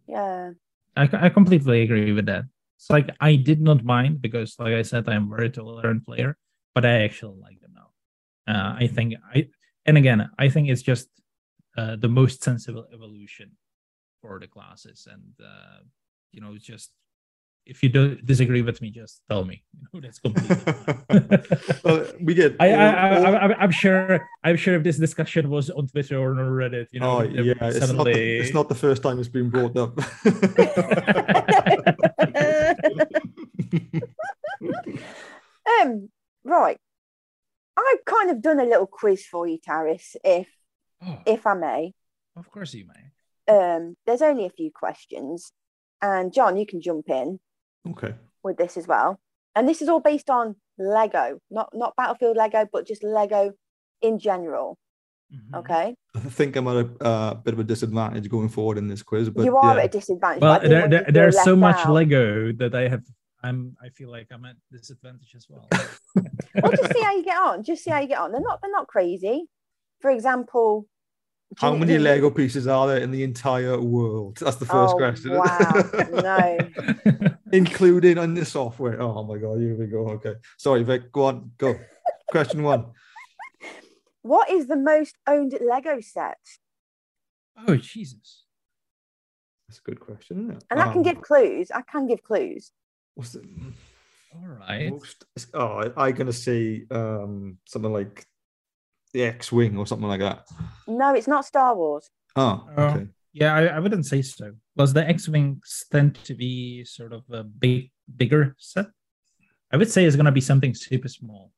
yeah 0.06 0.50
I, 0.96 1.08
I 1.12 1.28
completely 1.28 1.82
agree 1.82 2.12
with 2.12 2.26
that 2.26 2.44
it's 2.78 2.90
like 2.90 3.10
i 3.20 3.36
did 3.36 3.60
not 3.60 3.84
mind 3.84 4.22
because 4.22 4.56
like 4.58 4.74
i 4.74 4.82
said 4.82 5.08
i'm 5.08 5.30
a 5.30 5.36
very 5.36 5.50
tolerant 5.50 6.06
player 6.06 6.36
but 6.74 6.86
i 6.86 7.02
actually 7.02 7.38
like 7.40 7.60
them 7.60 7.74
now 7.74 8.52
uh, 8.52 8.74
i 8.78 8.86
think 8.86 9.14
i 9.34 9.46
and 9.84 9.98
again 9.98 10.30
i 10.38 10.48
think 10.48 10.68
it's 10.68 10.82
just 10.82 11.08
uh, 11.78 11.96
the 11.96 12.08
most 12.08 12.42
sensible 12.42 12.86
evolution 12.92 13.52
for 14.20 14.38
the 14.38 14.48
classes. 14.48 15.06
And 15.10 15.34
uh, 15.40 15.80
you 16.32 16.40
know 16.40 16.56
just 16.58 16.90
if 17.66 17.82
you 17.82 17.90
don't 17.90 18.24
disagree 18.24 18.62
with 18.62 18.80
me 18.80 18.90
just 18.90 19.22
tell 19.28 19.44
me. 19.44 19.62
You 19.80 19.86
know 19.92 20.00
that's 20.00 20.18
completely 20.18 20.56
well, 21.84 22.06
we 22.20 22.34
get 22.34 22.56
I, 22.60 22.72
I, 22.72 23.46
I, 23.46 23.64
am 23.64 23.70
sure 23.70 24.28
i'm 24.44 24.56
sure 24.56 24.74
if 24.74 24.82
this 24.82 24.98
discussion 24.98 25.48
was 25.48 25.70
on 25.70 25.86
twitter 25.86 26.18
or 26.18 26.32
on 26.32 26.50
reddit 26.60 26.88
you 26.92 27.00
know 27.00 27.18
oh, 27.18 27.22
yeah 27.22 27.54
it's, 27.62 27.78
suddenly... 27.78 27.96
not 27.96 28.04
the, 28.04 28.38
it's 28.38 28.54
not 28.54 28.68
the 28.68 28.74
first 28.74 29.02
time 29.02 29.18
it's 29.18 29.28
been 29.28 29.50
brought 29.50 29.76
up. 29.76 29.92
Um 35.80 36.08
right. 36.44 36.78
I've 37.76 38.04
kind 38.04 38.30
of 38.30 38.42
done 38.42 38.58
a 38.58 38.64
little 38.64 38.86
quiz 38.86 39.24
for 39.24 39.46
you 39.46 39.58
taris 39.58 40.16
if 40.24 40.48
oh, 41.04 41.18
if 41.26 41.46
I 41.46 41.54
may. 41.54 41.92
Of 42.36 42.50
course, 42.50 42.74
you 42.74 42.86
may. 42.86 43.54
Um, 43.54 43.96
there's 44.06 44.22
only 44.22 44.46
a 44.46 44.50
few 44.50 44.70
questions, 44.70 45.52
and 46.00 46.32
John, 46.32 46.56
you 46.56 46.66
can 46.66 46.80
jump 46.80 47.08
in. 47.08 47.40
Okay. 47.90 48.14
With 48.42 48.56
this 48.56 48.76
as 48.76 48.86
well, 48.86 49.18
and 49.56 49.68
this 49.68 49.82
is 49.82 49.88
all 49.88 50.00
based 50.00 50.30
on 50.30 50.54
Lego, 50.78 51.40
not 51.50 51.70
not 51.74 51.96
Battlefield 51.96 52.36
Lego, 52.36 52.66
but 52.72 52.86
just 52.86 53.02
Lego 53.02 53.52
in 54.00 54.18
general. 54.18 54.78
Mm-hmm. 55.34 55.56
Okay. 55.56 55.94
I 56.14 56.20
think 56.20 56.56
I'm 56.56 56.68
at 56.68 56.76
a 56.76 57.04
uh, 57.04 57.34
bit 57.34 57.54
of 57.54 57.60
a 57.60 57.64
disadvantage 57.64 58.28
going 58.30 58.48
forward 58.48 58.78
in 58.78 58.88
this 58.88 59.02
quiz, 59.02 59.28
but 59.28 59.44
you 59.44 59.56
are 59.56 59.74
yeah. 59.74 59.82
at 59.82 59.86
a 59.86 59.88
disadvantage. 59.88 60.40
Well, 60.40 60.60
there, 60.60 60.88
there, 60.88 61.06
there's 61.08 61.42
so 61.42 61.56
much 61.56 61.76
out. 61.76 61.92
Lego 61.92 62.52
that 62.52 62.74
I 62.74 62.88
have. 62.88 63.02
I'm. 63.42 63.76
I 63.82 63.88
feel 63.90 64.10
like 64.10 64.28
I'm 64.30 64.44
at 64.44 64.56
disadvantage 64.70 65.34
as 65.34 65.46
well. 65.48 65.68
well, 65.70 66.72
just 66.72 66.92
see 66.92 67.02
how 67.02 67.14
you 67.14 67.24
get 67.24 67.38
on. 67.38 67.62
Just 67.62 67.84
see 67.84 67.90
how 67.90 68.00
you 68.00 68.08
get 68.08 68.18
on. 68.18 68.32
They're 68.32 68.40
not. 68.40 68.60
They're 68.62 68.70
not 68.70 68.86
crazy 68.86 69.48
for 70.00 70.10
example, 70.10 70.88
how 71.56 71.74
many 71.74 71.94
you, 71.94 71.98
Lego 71.98 72.30
pieces 72.30 72.66
are 72.66 72.86
there 72.86 72.98
in 72.98 73.10
the 73.10 73.22
entire 73.22 73.80
world? 73.80 74.36
That's 74.36 74.56
the 74.56 74.66
first 74.66 74.94
oh, 74.94 74.98
question. 74.98 75.32
Wow, 75.32 75.72
no. 76.22 77.30
Including 77.52 78.18
on 78.18 78.34
the 78.34 78.44
software. 78.44 79.00
Oh 79.00 79.22
my 79.24 79.38
god, 79.38 79.58
here 79.58 79.74
we 79.74 79.86
go. 79.86 80.08
Okay. 80.10 80.34
Sorry, 80.58 80.82
Vic. 80.82 81.10
Go 81.10 81.24
on. 81.24 81.52
Go. 81.58 81.78
question 82.30 82.62
one. 82.62 82.86
What 84.22 84.50
is 84.50 84.66
the 84.66 84.76
most 84.76 85.16
owned 85.26 85.54
Lego 85.58 86.00
set? 86.00 86.38
Oh 87.66 87.76
Jesus. 87.76 88.44
That's 89.68 89.78
a 89.78 89.82
good 89.82 90.00
question, 90.00 90.40
isn't 90.40 90.56
it? 90.56 90.64
And 90.70 90.80
um, 90.80 90.88
I 90.88 90.92
can 90.92 91.02
give 91.02 91.22
clues. 91.22 91.70
I 91.70 91.82
can 91.82 92.06
give 92.06 92.22
clues. 92.22 92.72
What's 93.14 93.36
it? 93.36 93.44
All 94.34 94.46
right. 94.46 94.90
Most, 94.90 95.24
oh, 95.54 95.92
I, 95.96 96.08
am 96.08 96.14
gonna 96.14 96.32
say 96.32 96.84
um, 96.90 97.58
something 97.66 97.92
like 97.92 98.26
the 99.12 99.24
X-wing 99.24 99.76
or 99.78 99.86
something 99.86 100.08
like 100.08 100.20
that? 100.20 100.46
No, 100.86 101.14
it's 101.14 101.28
not 101.28 101.44
Star 101.44 101.74
Wars. 101.74 102.10
Oh, 102.36 102.66
oh 102.76 102.82
okay. 102.82 103.06
yeah, 103.32 103.54
I, 103.54 103.64
I 103.66 103.78
wouldn't 103.78 104.06
say 104.06 104.22
so. 104.22 104.52
Was 104.76 104.92
the 104.92 105.06
X-wings 105.08 105.84
tend 105.90 106.16
to 106.24 106.34
be 106.34 106.84
sort 106.84 107.12
of 107.12 107.22
a 107.30 107.42
big, 107.42 107.90
bigger 108.16 108.54
set? 108.58 108.86
I 109.72 109.76
would 109.76 109.90
say 109.90 110.04
it's 110.04 110.16
going 110.16 110.26
to 110.26 110.32
be 110.32 110.40
something 110.40 110.74
super 110.74 111.08
small. 111.08 111.52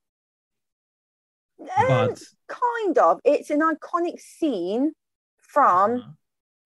Um, 1.61 1.87
but 1.87 2.23
kind 2.49 2.99
of, 2.99 3.21
it's 3.25 3.51
an 3.51 3.61
iconic 3.61 4.19
scene 4.19 4.93
from 5.39 6.17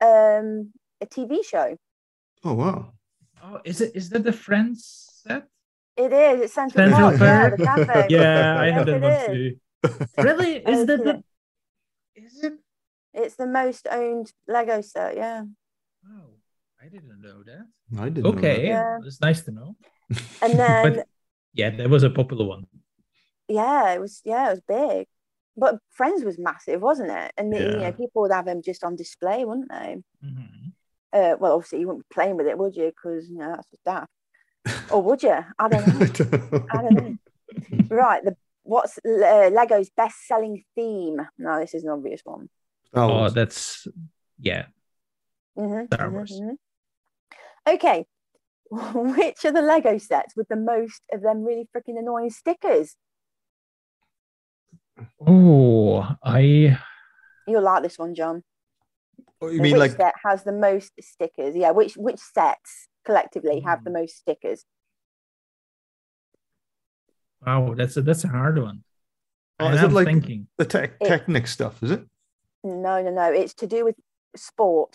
uh-huh. 0.00 0.38
um, 0.38 0.72
a 1.00 1.06
TV 1.06 1.44
show. 1.44 1.76
Oh 2.44 2.54
wow! 2.54 2.92
Oh, 3.42 3.60
is 3.64 3.80
it? 3.80 3.92
Is 3.94 4.10
that 4.10 4.22
the 4.22 4.32
Friends 4.32 5.22
set? 5.26 5.48
It 5.96 6.12
is. 6.12 6.42
It's 6.42 6.54
Central, 6.54 6.90
Central 6.90 7.18
Perk. 7.18 7.58
Yeah, 7.58 8.06
yeah 8.08 8.60
I 8.60 8.70
have 8.70 8.86
that 8.86 9.00
one 9.00 9.26
too 9.26 9.56
really? 10.18 10.56
Is 10.66 10.86
that 10.86 11.04
the? 11.04 11.22
Is 12.16 12.44
it? 12.44 12.54
It's 13.12 13.36
the 13.36 13.46
most 13.46 13.86
owned 13.90 14.32
Lego 14.48 14.80
set. 14.80 15.16
Yeah. 15.16 15.44
Oh, 16.06 16.30
I 16.82 16.88
didn't 16.88 17.20
know 17.20 17.42
that. 17.44 17.66
I 17.98 18.08
didn't. 18.08 18.26
Okay, 18.36 18.66
yeah. 18.66 18.98
it's 19.04 19.20
nice 19.20 19.42
to 19.42 19.52
know. 19.52 19.76
And 20.42 20.52
then. 20.58 20.94
but, 20.94 21.06
yeah, 21.52 21.70
that 21.70 21.88
was 21.88 22.02
a 22.02 22.10
popular 22.10 22.44
one. 22.44 22.66
Yeah, 23.48 23.94
it 23.94 24.00
was. 24.00 24.20
Yeah, 24.24 24.48
it 24.48 24.50
was 24.50 24.60
big. 24.66 25.06
But 25.56 25.78
Friends 25.90 26.24
was 26.24 26.38
massive, 26.38 26.82
wasn't 26.82 27.10
it? 27.10 27.32
And 27.36 27.52
yeah. 27.52 27.60
you 27.60 27.76
know, 27.76 27.92
people 27.92 28.22
would 28.22 28.32
have 28.32 28.46
them 28.46 28.62
just 28.62 28.82
on 28.82 28.96
display, 28.96 29.44
wouldn't 29.44 29.70
they? 29.70 29.96
Mm-hmm. 30.24 30.68
Uh, 31.12 31.36
well, 31.38 31.52
obviously 31.52 31.80
you 31.80 31.86
wouldn't 31.86 32.08
be 32.08 32.14
playing 32.14 32.36
with 32.36 32.48
it, 32.48 32.58
would 32.58 32.74
you? 32.74 32.86
Because 32.86 33.28
you 33.28 33.38
know 33.38 33.50
that's 33.50 33.68
just 33.70 33.84
daft. 33.84 34.10
or 34.90 35.00
would 35.02 35.22
you? 35.22 35.38
I 35.58 35.68
don't 35.68 35.86
know. 36.52 36.66
I 36.72 36.82
don't 36.82 36.94
know. 36.94 37.16
right. 37.88 38.24
The 38.24 38.36
what's 38.64 38.98
uh, 38.98 39.50
Lego's 39.52 39.90
best-selling 39.90 40.64
theme? 40.74 41.20
No, 41.38 41.60
this 41.60 41.74
is 41.74 41.84
an 41.84 41.90
obvious 41.90 42.22
one. 42.24 42.48
Star 42.88 43.06
Oh, 43.06 43.18
Wars. 43.20 43.34
that's 43.34 43.86
yeah. 44.38 44.66
Mhm, 45.56 45.86
Star 45.92 46.08
mhm, 46.08 46.12
Wars. 46.12 46.40
mhm. 46.40 46.56
Okay. 47.66 48.06
Which 48.70 49.44
of 49.44 49.54
the 49.54 49.62
Lego 49.62 49.98
sets 49.98 50.36
with 50.36 50.48
the 50.48 50.56
most 50.56 51.02
of 51.12 51.22
them 51.22 51.44
really 51.44 51.68
freaking 51.76 51.98
annoying 51.98 52.30
stickers? 52.30 52.96
Oh, 55.26 56.06
I 56.22 56.78
You'll 57.46 57.62
like 57.62 57.82
this 57.82 57.98
one, 57.98 58.14
John. 58.14 58.42
Oh, 59.40 59.48
you 59.48 59.56
The 59.58 59.62
mean 59.62 59.72
which 59.72 59.80
like 59.80 59.90
set 59.92 60.14
has 60.24 60.44
the 60.44 60.52
most 60.52 60.92
stickers? 61.00 61.54
Yeah, 61.54 61.70
which 61.72 61.96
which 61.96 62.18
sets 62.18 62.88
collectively 63.04 63.60
have 63.60 63.84
the 63.84 63.90
Hmm. 63.90 63.94
most 63.94 64.16
stickers? 64.18 64.64
Wow, 67.46 67.74
that's 67.74 67.96
a 67.96 68.02
that's 68.02 68.24
a 68.24 68.28
hard 68.28 68.60
one. 68.60 68.82
Oh, 69.60 69.68
is 69.70 69.80
it 69.80 69.84
I'm 69.84 69.94
like- 69.94 70.06
thinking. 70.06 70.48
the 70.58 70.64
tech 70.64 70.98
Technic 71.00 71.46
stuff? 71.46 71.82
Is 71.82 71.90
it? 71.92 72.04
No, 72.64 73.02
no, 73.02 73.10
no. 73.10 73.32
It's 73.32 73.54
to 73.54 73.66
do 73.66 73.84
with 73.84 73.96
sport, 74.36 74.94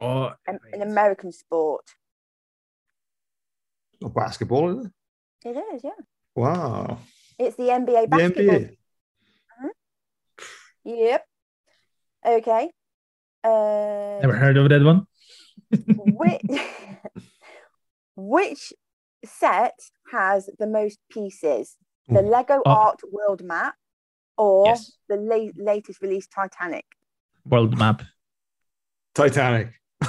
Oh, 0.00 0.32
an, 0.46 0.58
an 0.72 0.82
American 0.82 1.30
sport. 1.30 1.84
Or 4.02 4.08
basketball? 4.10 4.80
Is 4.80 4.86
it? 4.86 4.92
It 5.44 5.56
is, 5.74 5.84
yeah. 5.84 5.90
Wow. 6.34 6.98
It's 7.38 7.56
the 7.56 7.64
NBA 7.64 8.02
The 8.02 8.06
basketball. 8.08 8.54
NBA. 8.56 8.70
Yep. 10.84 11.26
Okay. 12.26 12.70
Uh, 13.44 14.18
never 14.22 14.36
heard 14.36 14.56
of 14.56 14.68
that 14.70 14.82
one. 14.82 15.06
which 15.96 16.40
which 18.16 18.72
set 19.24 19.74
has 20.12 20.48
the 20.58 20.66
most 20.66 20.98
pieces? 21.10 21.76
The 22.08 22.20
Ooh. 22.20 22.28
Lego 22.28 22.60
Oh. 22.66 22.70
Art 22.70 23.00
World 23.10 23.42
Map 23.44 23.74
or 24.36 24.66
Yes. 24.66 24.92
the 25.08 25.16
la- 25.16 25.50
latest 25.72 26.00
release 26.02 26.26
Titanic? 26.26 26.84
World 27.44 27.78
map. 27.78 28.02
Titanic. 29.14 29.68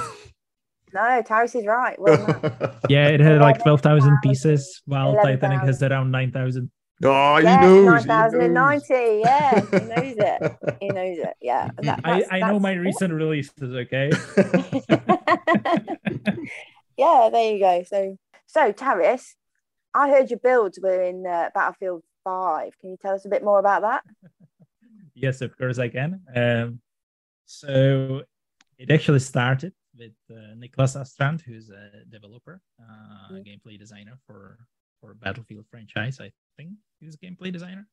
No, 0.94 1.22
Taris 1.22 1.56
is 1.58 1.66
right. 1.66 1.98
World 1.98 2.28
Map. 2.28 2.84
Yeah, 2.90 3.06
it 3.08 3.20
had 3.20 3.40
like 3.40 3.56
11,000, 3.56 3.62
twelve 3.62 3.80
thousand 3.80 4.18
pieces, 4.22 4.82
while 4.84 5.12
11,000. 5.14 5.40
Titanic 5.40 5.66
has 5.66 5.82
around 5.82 6.10
nine 6.10 6.30
thousand. 6.32 6.70
oh, 7.02 7.36
he 7.38 7.44
yes, 7.44 7.62
knows. 7.62 8.02
he 8.02 8.08
9090. 8.08 9.20
Yeah, 9.24 9.60
he 9.60 9.60
knows. 9.60 9.72
knows 9.96 10.16
it. 10.18 10.56
He 10.80 10.88
knows 10.90 11.18
it. 11.18 11.34
Yeah. 11.40 11.68
Mm-hmm. 11.68 11.86
That- 11.86 12.00
I, 12.04 12.10
I 12.30 12.38
know 12.40 12.58
that's- 12.58 12.60
my 12.60 12.72
recent 12.74 13.12
releases. 13.14 13.54
Okay. 13.62 14.10
yeah, 16.98 17.28
there 17.32 17.52
you 17.54 17.58
go. 17.58 17.82
So, 17.88 18.18
so 18.52 18.72
Taris, 18.72 19.24
I 19.94 20.10
heard 20.10 20.30
your 20.30 20.38
builds 20.38 20.78
were 20.82 21.02
in 21.02 21.26
uh, 21.26 21.48
Battlefield 21.54 22.02
5. 22.24 22.78
Can 22.78 22.90
you 22.90 22.96
tell 23.00 23.14
us 23.14 23.24
a 23.24 23.28
bit 23.34 23.42
more 23.42 23.58
about 23.58 23.80
that? 23.82 24.02
yes, 25.14 25.40
of 25.40 25.56
course 25.56 25.78
I 25.78 25.88
can. 25.88 26.20
Um, 26.34 26.80
so 27.46 28.22
it 28.78 28.90
actually 28.90 29.20
started 29.20 29.72
with 29.98 30.12
uh, 30.30 30.54
Niklas 30.62 30.96
Astrand, 31.00 31.40
who's 31.42 31.70
a 31.70 32.04
developer, 32.10 32.60
uh, 32.80 33.32
Mm. 33.32 33.44
gameplay 33.48 33.78
designer 33.78 34.16
for 34.26 34.58
for 35.00 35.14
Battlefield 35.14 35.66
franchise. 35.70 36.20
I 36.20 36.30
think 36.56 36.70
he's 37.00 37.16
a 37.16 37.22
gameplay 37.24 37.50
designer. 37.52 37.84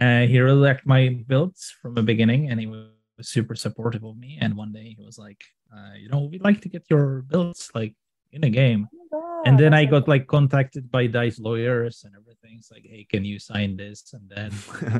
Uh, 0.00 0.22
he 0.30 0.38
really 0.40 0.64
liked 0.68 0.86
my 0.86 1.02
builds 1.26 1.74
from 1.82 1.94
the 1.94 2.02
beginning, 2.12 2.48
and 2.50 2.58
he 2.62 2.66
was 2.66 2.86
super 3.34 3.54
supportive 3.56 4.04
of 4.04 4.16
me. 4.16 4.38
And 4.40 4.56
one 4.56 4.72
day 4.72 4.94
he 4.96 5.02
was 5.04 5.18
like, 5.18 5.42
uh, 5.74 5.94
"You 6.02 6.08
know, 6.08 6.20
we'd 6.30 6.46
like 6.48 6.60
to 6.62 6.70
get 6.74 6.84
your 6.92 7.22
builds 7.32 7.70
like 7.74 7.94
in 8.32 8.44
a 8.44 8.50
game." 8.50 8.88
Oh, 9.12 9.42
and 9.44 9.58
then 9.58 9.74
I 9.74 9.84
got 9.86 10.06
like 10.06 10.26
contacted 10.26 10.90
by 10.90 11.06
Dice 11.06 11.38
lawyers 11.38 12.04
and 12.04 12.14
everything. 12.14 12.56
It's 12.58 12.70
like, 12.70 12.84
hey, 12.84 13.06
can 13.10 13.24
you 13.24 13.38
sign 13.38 13.76
this? 13.76 14.12
And 14.12 14.28
then 14.28 14.50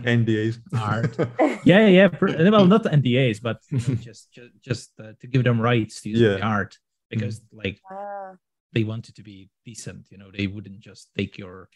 NDAs. 0.02 0.58
Art. 0.80 1.16
yeah, 1.64 1.86
yeah. 1.86 2.08
Well, 2.20 2.66
not 2.66 2.84
NDAs, 2.84 3.40
but 3.40 3.58
you 3.70 3.78
know, 3.78 3.94
just 3.94 4.32
just, 4.32 4.50
just 4.60 4.90
uh, 4.98 5.12
to 5.20 5.26
give 5.26 5.44
them 5.44 5.60
rights 5.60 6.00
to 6.02 6.08
use 6.10 6.20
the 6.20 6.42
art 6.42 6.76
because 7.08 7.40
like 7.52 7.80
Ah, 7.90 8.32
they 8.72 8.84
wanted 8.84 9.14
to 9.16 9.22
be 9.22 9.48
decent. 9.64 10.06
You 10.10 10.18
know, 10.18 10.30
they 10.36 10.46
wouldn't 10.46 10.80
just 10.80 11.10
take 11.16 11.38
your 11.38 11.68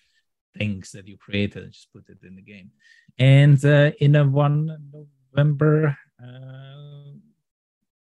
things 0.57 0.93
that 0.93 1.07
you 1.07 1.17
created 1.17 1.63
and 1.65 1.73
just 1.73 1.93
put 1.93 2.09
it 2.09 2.19
in 2.25 2.37
the 2.37 2.43
game. 2.43 2.71
And 3.19 3.63
uh, 3.65 3.93
in 4.01 4.17
a 4.17 4.25
one 4.25 4.77
November 5.33 5.97
uh, 6.23 7.13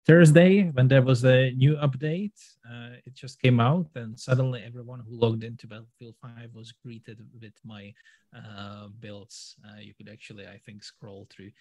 Thursday, 0.07 0.69
when 0.69 0.87
there 0.87 1.01
was 1.01 1.25
a 1.25 1.51
new 1.51 1.75
update, 1.75 2.31
uh, 2.65 2.95
it 3.05 3.13
just 3.13 3.41
came 3.41 3.59
out, 3.59 3.87
and 3.95 4.17
suddenly 4.17 4.63
everyone 4.65 5.01
who 5.01 5.19
logged 5.19 5.43
into 5.43 5.67
Battlefield 5.67 6.15
5 6.21 6.53
was 6.53 6.71
greeted 6.71 7.19
with 7.41 7.51
my 7.65 7.93
uh, 8.33 8.87
builds. 9.01 9.57
Uh, 9.65 9.79
you 9.81 9.93
could 9.93 10.07
actually, 10.07 10.47
I 10.47 10.59
think, 10.65 10.83
scroll 10.83 11.27
through 11.29 11.51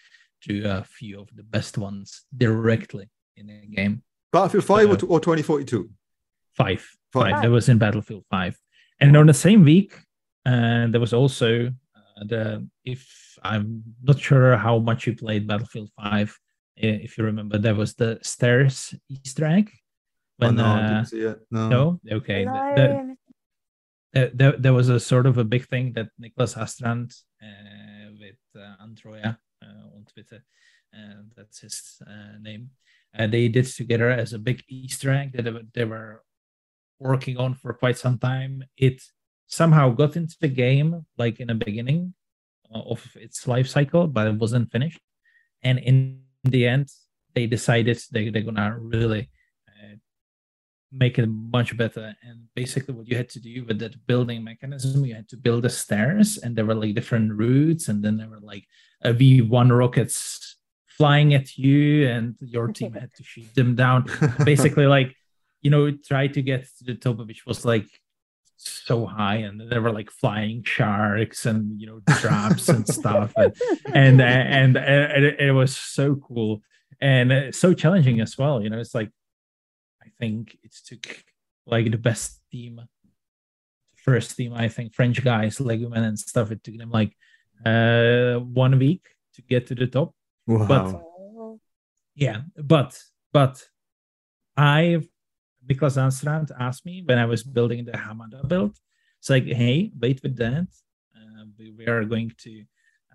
to 0.45 0.63
a 0.65 0.85
few 0.85 1.21
of 1.21 1.29
the 1.35 1.43
best 1.43 1.77
ones 1.77 2.23
directly 2.37 3.09
in 3.37 3.49
the 3.49 3.67
game. 3.67 4.03
Battlefield 4.33 4.65
5 4.65 4.91
or, 4.91 4.93
Uh, 4.93 5.09
or 5.09 5.21
2042? 5.21 5.91
Five. 6.53 6.81
Five. 7.13 7.33
Five. 7.33 7.43
That 7.43 7.51
was 7.51 7.69
in 7.69 7.79
Battlefield 7.79 8.25
5. 8.31 8.57
And 9.01 9.17
on 9.17 9.27
the 9.27 9.35
same 9.35 9.65
week, 9.65 9.93
uh, 10.47 10.87
there 10.87 11.01
was 11.01 11.13
also 11.13 11.67
uh, 11.97 12.25
the, 12.25 12.67
if 12.85 13.37
I'm 13.43 13.83
not 14.05 14.21
sure 14.21 14.57
how 14.57 14.79
much 14.79 15.07
you 15.09 15.17
played 15.17 15.49
Battlefield 15.49 15.91
5, 16.01 16.29
uh, 16.29 16.46
if 16.77 17.17
you 17.19 17.25
remember, 17.25 17.59
there 17.59 17.75
was 17.75 17.95
the 17.95 18.19
stairs 18.23 18.95
Easter 19.09 19.47
egg. 19.47 19.71
Oh, 20.41 20.47
When, 20.47 20.57
no, 20.57 20.65
I 20.65 20.81
uh, 20.81 20.89
didn't 20.89 21.07
see 21.07 21.21
it. 21.21 21.41
No. 21.51 21.69
no? 21.69 22.01
Okay. 22.13 22.45
no, 22.45 22.53
the- 22.53 22.83
the- 22.83 23.17
there, 24.13 24.31
there, 24.33 24.53
there 24.53 24.73
was 24.73 24.89
a 24.89 24.99
sort 25.01 25.27
of 25.27 25.37
a 25.37 25.45
big 25.45 25.67
thing 25.69 25.93
that 25.93 26.09
Niklas 26.21 26.57
Astrand 26.57 27.13
uh, 27.43 28.13
with 28.19 28.41
uh, 28.57 28.83
Androya 28.83 29.37
uh, 29.63 29.95
on 29.95 30.07
Twitter, 30.11 30.43
uh, 30.97 31.23
that's 31.37 31.61
his 31.61 32.01
uh, 32.07 32.39
name, 32.41 32.71
uh, 33.19 33.27
they 33.27 33.49
did 33.49 33.67
together 33.67 34.09
as 34.11 34.33
a 34.33 34.39
big 34.39 34.63
Easter 34.69 35.11
egg 35.13 35.33
that 35.33 35.73
they 35.75 35.85
were, 35.85 36.23
working 36.99 37.37
on 37.37 37.53
for 37.53 37.75
quite 37.75 37.99
some 37.99 38.19
time. 38.19 38.65
It 38.79 39.03
somehow 39.49 39.91
got 39.91 40.17
into 40.17 40.35
the 40.41 40.49
game 40.49 41.05
like 41.19 41.41
in 41.41 41.49
the 41.49 41.55
beginning 41.55 42.15
uh, 42.75 42.81
of 42.81 43.05
its 43.17 43.47
life 43.47 43.69
cycle, 43.69 44.07
but 44.07 44.27
it 44.27 44.37
wasn't 44.39 44.71
finished. 44.71 45.01
And 45.63 45.79
in 45.79 46.23
the 46.51 46.67
end, 46.67 46.89
they 47.35 47.47
decided 47.47 48.01
they, 48.11 48.31
they're 48.31 48.43
gonna 48.43 48.77
really 48.79 49.31
uh, 49.69 49.97
make 50.93 51.19
it 51.19 51.27
much 51.27 51.77
better. 51.77 52.15
And 52.23 52.45
basically, 52.55 52.95
what 52.95 53.09
you 53.09 53.17
had 53.17 53.29
to 53.31 53.41
do 53.41 53.65
with 53.65 53.79
that 53.81 54.07
building 54.07 54.43
mechanism, 54.43 55.05
you 55.05 55.15
had 55.15 55.29
to 55.31 55.37
build 55.37 55.65
the 55.65 55.71
stairs, 55.71 56.39
and 56.39 56.57
there 56.57 56.67
were 56.67 56.75
like 56.75 56.95
different 56.95 57.33
routes, 57.33 57.89
and 57.89 58.03
then 58.05 58.17
there 58.17 58.29
were 58.29 58.41
like 58.41 58.65
a 59.03 59.13
V 59.13 59.43
one 59.43 59.71
rockets 59.73 60.57
flying 60.87 61.35
at 61.35 61.57
you, 61.57 62.09
and 62.09 62.37
your 62.41 62.69
team 62.69 62.93
had 62.95 63.13
to 63.15 63.23
shoot 63.23 63.55
them 63.55 63.75
down. 63.75 64.07
Basically, 64.45 64.87
like 64.87 65.15
you 65.63 65.71
know, 65.71 65.91
try 65.91 66.29
to 66.29 66.43
get 66.43 66.65
to 66.79 66.85
the 66.85 66.95
top, 66.95 67.19
of 67.19 67.29
which 67.29 67.47
was 67.47 67.65
like 67.65 67.89
so 68.57 69.07
high, 69.07 69.37
and 69.37 69.61
there 69.71 69.83
were 69.83 69.93
like 69.93 70.11
flying 70.11 70.63
sharks 70.65 71.47
and 71.47 71.81
you 71.81 71.87
know 71.87 72.01
drops 72.21 72.69
and 72.69 72.87
stuff, 72.89 73.33
and 73.37 73.55
and 73.95 74.21
and, 74.21 74.77
and 74.77 75.25
it, 75.25 75.41
it 75.41 75.53
was 75.53 75.77
so 75.77 76.17
cool 76.17 76.63
and 77.01 77.33
uh, 77.33 77.53
so 77.53 77.75
challenging 77.75 78.21
as 78.21 78.37
well. 78.39 78.63
You 78.63 78.71
know, 78.71 78.79
it's 78.79 78.95
like 78.95 79.11
I 80.03 80.09
think 80.19 80.57
it 80.63 80.75
took 80.87 81.25
like 81.67 81.91
the 81.91 81.99
best 81.99 82.41
team, 82.51 82.81
first 83.97 84.37
team. 84.37 84.53
I 84.55 84.69
think 84.69 84.95
French 84.95 85.23
guys, 85.23 85.59
Legumen 85.59 86.03
and 86.05 86.19
stuff. 86.19 86.51
It 86.51 86.63
took 86.65 86.79
them 86.79 86.91
like 86.91 87.17
uh 87.65 88.35
one 88.39 88.79
week 88.79 89.07
to 89.35 89.43
get 89.43 89.67
to 89.69 89.75
the 89.75 89.87
top. 89.87 90.15
wow. 90.47 90.67
but- 90.67 91.03
Yeah, 92.15 92.43
but 92.57 92.99
but 93.33 93.63
I 94.57 95.03
Niklas 95.69 95.97
Astrand 95.97 96.51
asked 96.59 96.85
me 96.87 97.03
when 97.05 97.19
I 97.19 97.27
was 97.27 97.43
building 97.43 97.85
the 97.85 97.93
Hamada 97.93 98.47
build. 98.47 98.77
It's 99.19 99.31
like, 99.31 99.45
hey, 99.45 99.91
wait 99.99 100.23
with 100.23 100.37
that. 100.37 100.69
Uh, 101.17 101.45
we, 101.59 101.73
we 101.73 101.87
are 101.87 102.05
going 102.05 102.33
to 102.39 102.65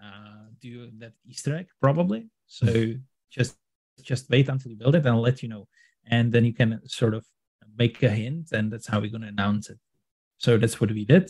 uh, 0.03 0.45
do 0.59 0.89
that 0.99 1.13
Easter 1.25 1.55
egg 1.55 1.67
probably. 1.79 2.27
So 2.47 2.93
just 3.29 3.55
just 4.01 4.29
wait 4.29 4.49
until 4.49 4.71
you 4.71 4.77
build 4.77 4.95
it, 4.95 5.05
and 5.05 5.09
I'll 5.09 5.21
let 5.21 5.43
you 5.43 5.49
know. 5.49 5.67
And 6.05 6.31
then 6.33 6.43
you 6.43 6.53
can 6.53 6.81
sort 6.87 7.13
of 7.13 7.25
make 7.77 8.01
a 8.03 8.09
hint, 8.09 8.51
and 8.51 8.71
that's 8.71 8.87
how 8.87 8.99
we're 8.99 9.11
going 9.11 9.21
to 9.21 9.27
announce 9.27 9.69
it. 9.69 9.77
So 10.37 10.57
that's 10.57 10.81
what 10.81 10.91
we 10.91 11.05
did. 11.05 11.29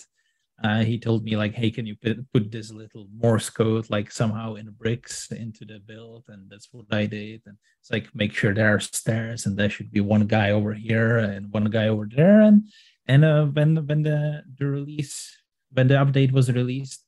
Uh, 0.63 0.83
he 0.83 0.99
told 0.99 1.23
me 1.23 1.35
like, 1.35 1.55
hey, 1.55 1.71
can 1.71 1.85
you 1.87 1.95
put, 1.95 2.31
put 2.31 2.51
this 2.51 2.71
little 2.71 3.07
Morse 3.17 3.49
code 3.49 3.89
like 3.89 4.11
somehow 4.11 4.55
in 4.55 4.69
bricks 4.77 5.31
into 5.31 5.65
the 5.65 5.79
build, 5.79 6.25
and 6.27 6.49
that's 6.49 6.69
what 6.71 6.85
I 6.91 7.07
did. 7.07 7.41
And 7.45 7.57
it's 7.79 7.91
like 7.91 8.13
make 8.13 8.33
sure 8.33 8.53
there 8.53 8.75
are 8.75 8.79
stairs, 8.79 9.45
and 9.45 9.57
there 9.57 9.69
should 9.69 9.91
be 9.91 10.01
one 10.01 10.27
guy 10.27 10.51
over 10.51 10.73
here 10.73 11.17
and 11.17 11.51
one 11.51 11.65
guy 11.65 11.87
over 11.87 12.07
there. 12.09 12.41
And 12.41 12.69
and 13.07 13.25
uh, 13.25 13.45
when 13.45 13.87
when 13.87 14.03
the 14.03 14.43
the 14.57 14.65
release 14.67 15.35
when 15.71 15.87
the 15.87 15.95
update 15.95 16.31
was 16.31 16.51
released, 16.51 17.05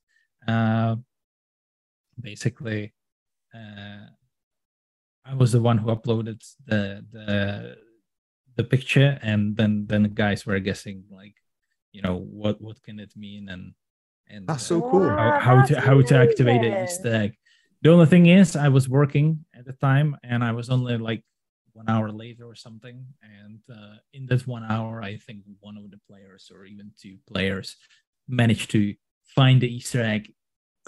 uh, 0.47 0.95
basically, 2.19 2.93
uh, 3.53 4.07
I 5.25 5.35
was 5.35 5.51
the 5.51 5.61
one 5.61 5.77
who 5.77 5.93
uploaded 5.93 6.41
the 6.65 7.05
the 7.11 7.77
the 8.55 8.63
picture, 8.63 9.19
and 9.21 9.55
then 9.57 9.85
then 9.87 10.03
the 10.03 10.09
guys 10.09 10.45
were 10.45 10.59
guessing 10.59 11.03
like, 11.11 11.35
you 11.93 12.01
know, 12.01 12.17
what 12.41 12.59
what 12.61 12.81
can 12.83 12.99
it 12.99 13.13
mean 13.15 13.49
and 13.49 13.73
and 14.27 14.47
That's 14.47 14.65
so 14.65 14.77
uh, 14.85 14.89
cool. 14.91 15.09
how, 15.09 15.39
how 15.39 15.55
to 15.65 15.73
That's 15.73 15.85
how 15.85 16.01
to 16.01 16.15
activate 16.17 16.61
the. 16.61 16.83
Easter 16.83 17.13
egg. 17.23 17.31
The 17.83 17.91
only 17.91 18.05
thing 18.13 18.25
is, 18.27 18.55
I 18.55 18.69
was 18.69 18.87
working 18.87 19.45
at 19.57 19.65
the 19.65 19.73
time, 19.73 20.15
and 20.23 20.43
I 20.43 20.51
was 20.53 20.69
only 20.69 20.97
like 20.97 21.23
one 21.73 21.89
hour 21.89 22.09
later 22.11 22.45
or 22.47 22.55
something. 22.55 23.05
And 23.21 23.59
uh, 23.69 23.95
in 24.13 24.25
that 24.27 24.47
one 24.47 24.63
hour, 24.63 25.01
I 25.03 25.17
think 25.17 25.41
one 25.59 25.77
of 25.77 25.91
the 25.91 25.99
players 26.09 26.49
or 26.53 26.65
even 26.65 26.91
two 27.01 27.17
players 27.31 27.75
managed 28.27 28.71
to 28.71 28.95
find 29.35 29.59
the 29.59 29.67
Easter 29.67 30.01
egg, 30.01 30.31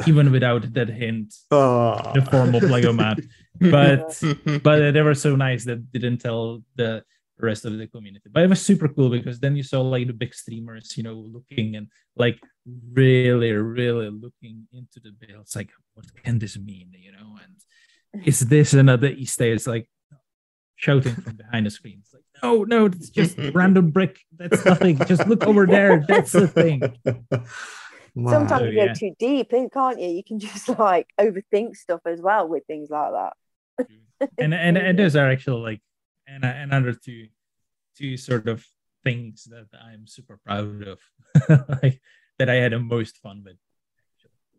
even 0.08 0.32
without 0.32 0.74
that 0.74 0.89
hint 0.89 1.34
Oh. 1.51 1.99
the 2.14 2.22
form 2.32 2.56
of 2.56 2.64
Lego 2.64 2.93
map 2.93 3.20
But 3.60 4.22
but 4.64 4.91
they 4.93 5.01
were 5.01 5.16
so 5.16 5.36
nice 5.36 5.66
that 5.66 5.91
didn't 5.91 6.20
tell 6.20 6.64
the 6.76 7.03
rest 7.40 7.66
of 7.66 7.78
the 7.78 7.88
community. 7.88 8.30
But 8.32 8.44
it 8.44 8.50
was 8.50 8.62
super 8.62 8.88
cool 8.88 9.10
because 9.10 9.40
then 9.40 9.56
you 9.56 9.64
saw 9.64 9.82
like 9.82 10.08
the 10.08 10.14
big 10.14 10.34
streamers, 10.34 10.96
you 10.98 11.04
know, 11.04 11.14
looking 11.14 11.76
and 11.76 11.88
like 12.16 12.40
really, 12.94 13.52
really 13.52 14.10
looking 14.10 14.68
into 14.74 15.00
the 15.00 15.12
bill. 15.12 15.42
It's 15.42 15.56
like, 15.56 15.70
what 15.94 16.06
can 16.24 16.40
this 16.40 16.58
mean? 16.58 16.92
You 16.94 17.12
know, 17.12 17.38
and 17.44 18.26
is 18.26 18.42
this 18.42 18.74
another 18.74 19.08
Easter? 19.08 19.46
egg? 19.46 19.54
It's 19.54 19.68
like 19.68 19.90
shouting 20.76 21.16
from 21.16 21.36
behind 21.36 21.66
the 21.66 21.72
screen. 21.72 22.00
It's 22.02 22.14
like, 22.14 22.24
no, 22.42 22.64
no, 22.64 22.86
it's 22.86 23.10
just 23.10 23.38
random 23.54 23.92
brick. 23.92 24.20
That's 24.36 24.64
nothing. 24.66 24.98
Just 25.06 25.28
look 25.28 25.46
over 25.46 25.66
there. 25.66 26.04
That's 26.08 26.32
the 26.32 26.48
thing. 26.48 26.82
Wow. 28.16 28.32
Sometimes 28.32 28.66
you 28.68 28.76
go 28.76 28.84
yeah. 28.86 28.94
too 28.94 29.16
deep 29.20 29.52
in, 29.52 29.70
can't 29.70 30.00
you? 30.00 30.08
You 30.08 30.24
can 30.24 30.40
just 30.40 30.70
like 30.70 31.08
overthink 31.20 31.76
stuff 31.76 32.00
as 32.06 32.22
well 32.22 32.48
with 32.48 32.64
things 32.66 32.90
like 32.90 33.12
that. 33.12 33.34
and 34.38 34.54
and 34.54 34.78
and 34.78 34.98
those 34.98 35.18
are 35.18 35.30
actually 35.30 35.62
like 35.62 35.82
and 36.28 36.43
another 36.43 36.93
two 36.93 37.28
two 37.97 38.17
sort 38.17 38.47
of 38.47 38.65
things 39.03 39.45
that 39.51 39.67
I'm 39.80 40.07
super 40.07 40.38
proud 40.45 40.84
of, 40.88 40.99
like 41.82 42.01
that 42.39 42.49
I 42.49 42.55
had 42.55 42.71
the 42.73 42.80
most 42.80 43.17
fun 43.21 43.43
with. 43.45 43.57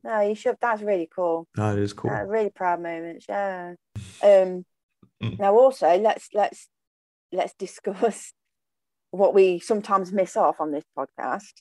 No, 0.05 0.21
you 0.21 0.35
should. 0.37 0.57
That's 0.61 0.83
really 0.83 1.09
cool. 1.15 1.49
That 1.57 1.79
is 1.79 1.93
cool. 1.93 2.11
Uh, 2.11 2.23
really 2.23 2.51
proud 2.51 2.81
moments. 2.81 3.27
Yeah. 3.29 3.75
Um. 4.23 4.65
Mm. 5.23 5.39
Now, 5.39 5.55
also, 5.57 5.99
let's 5.99 6.29
let's 6.33 6.69
let's 7.33 7.55
discuss 7.59 8.33
what 9.11 9.35
we 9.35 9.59
sometimes 9.59 10.13
miss 10.13 10.37
off 10.37 10.61
on 10.61 10.71
this 10.73 10.85
podcast. 10.97 11.53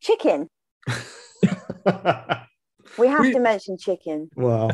Chicken. 0.00 0.48
We 2.98 3.06
have 3.06 3.20
We- 3.20 3.32
to 3.34 3.38
mention 3.40 3.76
chicken. 3.78 4.28
well, 4.34 4.72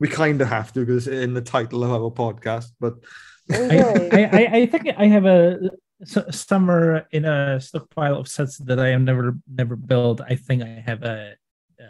we 0.00 0.08
kind 0.08 0.40
of 0.40 0.48
have 0.48 0.72
to 0.72 0.80
because 0.80 1.06
it's 1.08 1.22
in 1.22 1.34
the 1.34 1.42
title 1.42 1.82
of 1.84 1.90
our 1.90 2.10
podcast. 2.10 2.68
But 2.80 2.94
We 2.94 3.02
I. 3.50 4.08
I, 4.12 4.28
I, 4.32 4.50
I 4.58 4.66
think 4.66 4.88
I 4.96 5.06
have 5.06 5.24
a 5.26 5.70
somewhere 6.30 7.06
in 7.10 7.24
a 7.24 7.60
stockpile 7.60 8.16
of 8.16 8.28
sets 8.28 8.58
that 8.58 8.78
I 8.78 8.88
have 8.88 9.00
never 9.02 9.36
never 9.52 9.74
built. 9.76 10.20
I 10.20 10.36
think 10.36 10.62
I 10.62 10.82
have 10.86 11.02
a, 11.02 11.34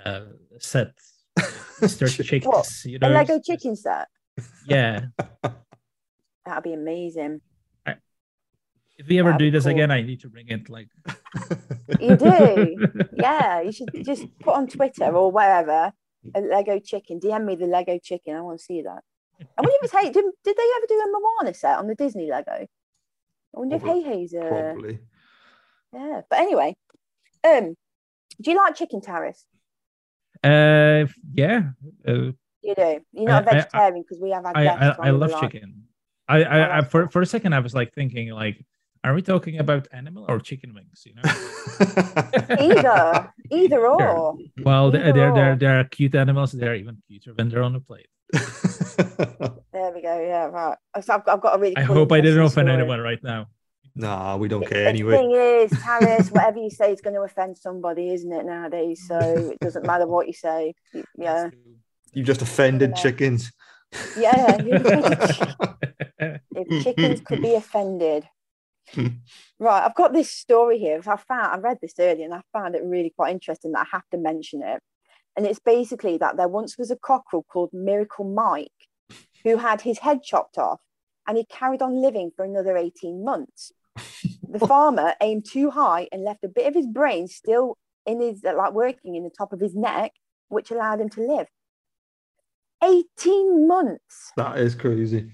uh 0.04 0.20
set. 0.58 0.92
Chickens, 1.88 2.44
What? 2.46 2.68
you 2.84 2.96
a 2.96 2.98
know. 3.00 3.10
Lego 3.10 3.34
it's- 3.34 3.46
chicken 3.46 3.76
set. 3.76 4.08
Yeah. 4.66 5.06
That'd 6.44 6.64
be 6.64 6.72
amazing. 6.72 7.40
If 9.00 9.06
we 9.06 9.20
ever 9.20 9.30
That'd 9.30 9.38
do 9.46 9.50
this 9.52 9.62
cool. 9.64 9.72
again, 9.74 9.92
I 9.92 10.02
need 10.02 10.20
to 10.22 10.28
bring 10.28 10.48
it 10.48 10.68
like 10.68 10.88
You 12.00 12.16
do. 12.16 12.76
yeah, 13.12 13.60
you 13.60 13.70
should 13.70 13.90
just 14.04 14.26
put 14.40 14.54
on 14.54 14.66
Twitter 14.66 15.04
or 15.14 15.30
wherever 15.30 15.92
a 16.34 16.40
Lego 16.40 16.80
chicken. 16.80 17.20
DM 17.20 17.44
me 17.44 17.54
the 17.54 17.66
Lego 17.66 17.98
chicken. 18.02 18.34
I 18.34 18.40
want 18.40 18.58
to 18.58 18.64
see 18.64 18.82
that. 18.82 19.02
I 19.40 19.60
wonder 19.60 19.76
if 19.82 19.84
it's 19.84 19.92
Hey. 19.92 20.10
Did, 20.10 20.24
did 20.44 20.56
they 20.56 20.68
ever 20.76 20.86
do 20.88 20.94
a 20.94 21.06
Moana 21.12 21.54
set 21.54 21.78
on 21.78 21.86
the 21.86 21.94
Disney 21.94 22.28
Lego? 22.30 22.52
I 22.52 22.66
wonder 23.52 23.76
if 23.76 23.82
Heihei's 23.82 24.34
uh, 24.34 24.48
probably. 24.48 24.98
yeah. 25.92 26.20
But 26.28 26.38
anyway, 26.40 26.76
um, 27.46 27.74
do 28.40 28.50
you 28.50 28.56
like 28.56 28.74
chicken, 28.76 29.00
Taris? 29.00 29.44
uh 30.44 31.06
yeah. 31.34 31.70
Uh, 32.06 32.32
You 32.62 32.74
do. 32.76 33.00
You're 33.12 33.26
not 33.26 33.44
a 33.46 33.48
I- 33.48 33.50
I- 33.50 33.54
vegetarian 33.60 34.02
because 34.02 34.20
we 34.20 34.30
have 34.30 34.44
had 34.44 34.56
I, 34.56 34.64
guests 34.64 34.98
I, 35.00 35.08
I 35.08 35.10
love 35.10 35.30
like- 35.32 35.40
chicken. 35.40 35.84
I, 36.28 36.42
I, 36.44 36.78
I 36.78 36.80
for, 36.82 37.08
for 37.08 37.22
a 37.22 37.26
second 37.26 37.54
I 37.54 37.60
was 37.60 37.74
like 37.74 37.94
thinking 37.94 38.28
like, 38.30 38.62
are 39.02 39.14
we 39.14 39.22
talking 39.22 39.58
about 39.58 39.88
animal 39.92 40.26
or 40.28 40.38
chicken 40.40 40.74
wings? 40.74 41.06
You 41.06 41.14
know, 41.14 41.22
Either, 42.60 43.32
either 43.50 43.86
or. 43.88 44.36
well 44.62 44.90
they're 44.90 45.08
Either 45.08 45.12
they're, 45.12 45.34
they're 45.34 45.56
they're 45.56 45.84
cute 45.84 46.14
animals. 46.14 46.52
They're 46.52 46.74
even 46.74 46.98
cuter 47.06 47.32
when 47.34 47.48
they're 47.48 47.62
on 47.62 47.74
a 47.76 47.80
plate. 47.80 48.08
There 49.72 49.92
we 49.94 50.02
go. 50.02 50.20
Yeah, 50.20 50.46
right. 50.46 50.76
So 51.02 51.14
I've, 51.14 51.22
I've 51.28 51.40
got 51.40 51.56
a 51.56 51.58
really. 51.60 51.76
I 51.76 51.84
cool, 51.84 51.94
hope 51.94 52.12
I 52.12 52.20
didn't 52.20 52.40
offend 52.40 52.66
story. 52.66 52.72
anyone 52.72 53.00
right 53.00 53.22
now. 53.22 53.46
nah, 53.94 54.36
we 54.36 54.48
don't 54.48 54.66
care 54.66 54.84
the 54.84 54.88
anyway. 54.88 55.12
thing 55.16 55.30
is, 55.32 55.70
Taris, 55.70 56.30
whatever 56.32 56.58
you 56.58 56.70
say 56.70 56.92
is 56.92 57.00
going 57.00 57.14
to 57.14 57.22
offend 57.22 57.56
somebody, 57.58 58.12
isn't 58.12 58.32
it 58.32 58.44
nowadays? 58.44 59.04
So 59.06 59.18
it 59.52 59.58
doesn't 59.60 59.86
matter 59.86 60.06
what 60.06 60.26
you 60.26 60.32
say. 60.32 60.74
Yeah, 61.16 61.50
You've 62.12 62.26
just 62.26 62.42
offended 62.42 62.90
Yeah. 62.90 63.02
chickens. 63.02 63.52
yeah. 64.18 64.56
if 66.56 66.82
chickens 66.84 67.20
could 67.20 67.40
be 67.42 67.54
offended. 67.54 68.24
right, 69.60 69.84
I've 69.84 69.94
got 69.94 70.12
this 70.12 70.30
story 70.30 70.78
here. 70.78 70.98
I 71.06 71.16
found 71.16 71.46
I 71.54 71.58
read 71.58 71.78
this 71.80 71.94
earlier 72.00 72.24
and 72.24 72.34
I 72.34 72.40
found 72.52 72.74
it 72.74 72.82
really 72.84 73.10
quite 73.14 73.30
interesting 73.32 73.72
that 73.72 73.86
I 73.86 73.96
have 73.96 74.08
to 74.10 74.18
mention 74.18 74.62
it. 74.62 74.80
And 75.36 75.46
it's 75.46 75.60
basically 75.60 76.18
that 76.18 76.36
there 76.36 76.48
once 76.48 76.76
was 76.76 76.90
a 76.90 76.96
cockerel 76.96 77.44
called 77.44 77.70
Miracle 77.72 78.24
Mike 78.24 78.70
who 79.44 79.56
had 79.56 79.82
his 79.82 80.00
head 80.00 80.22
chopped 80.22 80.58
off 80.58 80.80
and 81.26 81.36
he 81.36 81.44
carried 81.44 81.82
on 81.82 82.02
living 82.02 82.30
for 82.34 82.44
another 82.44 82.76
18 82.76 83.24
months. 83.24 83.72
The 84.50 84.66
farmer 84.66 85.12
aimed 85.20 85.44
too 85.44 85.68
high 85.68 86.08
and 86.10 86.24
left 86.24 86.42
a 86.42 86.48
bit 86.48 86.66
of 86.66 86.74
his 86.74 86.86
brain 86.86 87.28
still 87.28 87.76
in 88.06 88.18
his 88.18 88.42
like 88.42 88.72
working 88.72 89.14
in 89.14 89.22
the 89.22 89.30
top 89.30 89.52
of 89.52 89.60
his 89.60 89.74
neck, 89.74 90.12
which 90.48 90.70
allowed 90.70 91.02
him 91.02 91.10
to 91.10 91.20
live. 91.20 91.48
18 92.82 93.66
months. 93.68 94.32
that 94.36 94.58
is 94.58 94.74
crazy. 94.74 95.30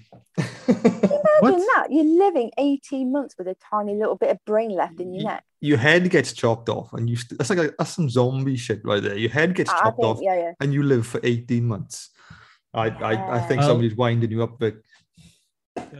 Imagine 0.67 1.21
What? 1.39 1.57
that. 1.75 1.87
You're 1.91 2.03
living 2.05 2.51
18 2.57 3.11
months 3.11 3.35
with 3.37 3.47
a 3.47 3.55
tiny 3.71 3.95
little 3.95 4.15
bit 4.15 4.29
of 4.29 4.37
brain 4.45 4.71
left 4.71 4.99
in 4.99 5.13
your 5.13 5.21
Ye- 5.21 5.27
neck. 5.27 5.43
Your 5.61 5.77
head 5.77 6.09
gets 6.09 6.33
chopped 6.33 6.69
off, 6.69 6.93
and 6.93 7.09
you 7.09 7.15
st- 7.15 7.37
that's 7.37 7.49
like 7.49 7.59
a, 7.59 7.73
that's 7.77 7.91
some 7.91 8.09
zombie 8.09 8.55
shit 8.57 8.81
right 8.83 9.01
there. 9.01 9.17
Your 9.17 9.31
head 9.31 9.55
gets 9.55 9.69
I 9.71 9.75
I 9.75 9.79
chopped 9.79 9.97
think, 9.97 10.07
off, 10.07 10.19
yeah, 10.21 10.35
yeah. 10.35 10.51
and 10.59 10.73
you 10.73 10.83
live 10.83 11.07
for 11.07 11.19
18 11.23 11.65
months. 11.65 12.11
I 12.73 12.89
I, 12.89 13.37
I 13.37 13.39
think 13.47 13.61
Wow. 13.61 13.67
somebody's 13.67 13.95
winding 13.95 14.31
you 14.31 14.43
up, 14.43 14.59
Vic. 14.59 14.75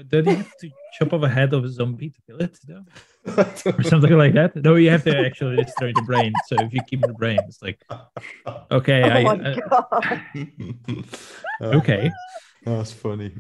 Don't 0.08 0.26
you 0.26 0.36
have 0.36 0.58
to 0.62 0.70
chop 0.98 1.14
off 1.14 1.24
a 1.24 1.30
head 1.30 1.54
of 1.54 1.64
a 1.64 1.70
zombie 1.70 2.10
to 2.10 2.22
kill 2.28 2.40
it, 2.42 2.58
though? 2.68 2.84
Or 3.28 3.84
something 3.94 4.18
like 4.18 4.34
that? 4.34 4.56
No, 4.56 4.76
you 4.76 4.90
have 4.90 5.04
to 5.06 5.18
actually 5.26 5.58
destroy 5.64 5.92
the 5.94 6.04
brain. 6.04 6.34
So 6.48 6.56
if 6.60 6.74
you 6.74 6.82
keep 6.88 7.02
the 7.02 7.14
brain, 7.14 7.40
it's 7.48 7.62
like 7.62 7.84
okay, 8.72 9.04
Oh 9.04 9.10
I, 9.10 9.24
my 9.24 9.50
uh, 9.50 9.56
God. 9.70 10.22
okay. 11.62 12.12
That's 12.66 12.92
funny. 12.92 13.32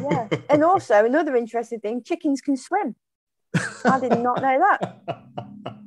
yeah. 0.00 0.28
And 0.48 0.62
also, 0.62 1.04
another 1.04 1.34
interesting 1.34 1.80
thing 1.80 2.02
chickens 2.04 2.40
can 2.40 2.56
swim. 2.56 2.94
I 3.84 3.98
did 3.98 4.12
not 4.20 4.40
know 4.40 4.58
that. 4.58 5.00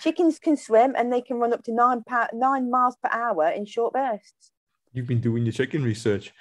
Chickens 0.00 0.38
can 0.38 0.56
swim 0.56 0.94
and 0.96 1.12
they 1.12 1.20
can 1.20 1.36
run 1.38 1.52
up 1.52 1.62
to 1.64 1.72
nine, 1.72 2.02
pa- 2.04 2.28
nine 2.32 2.70
miles 2.70 2.96
per 3.02 3.08
hour 3.12 3.48
in 3.48 3.66
short 3.66 3.92
bursts. 3.92 4.50
You've 4.92 5.06
been 5.06 5.20
doing 5.20 5.44
your 5.44 5.52
chicken 5.52 5.82
research. 5.82 6.32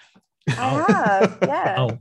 I 0.47 0.85
have, 0.87 1.37
yeah. 1.41 1.75
Oh, 1.79 1.99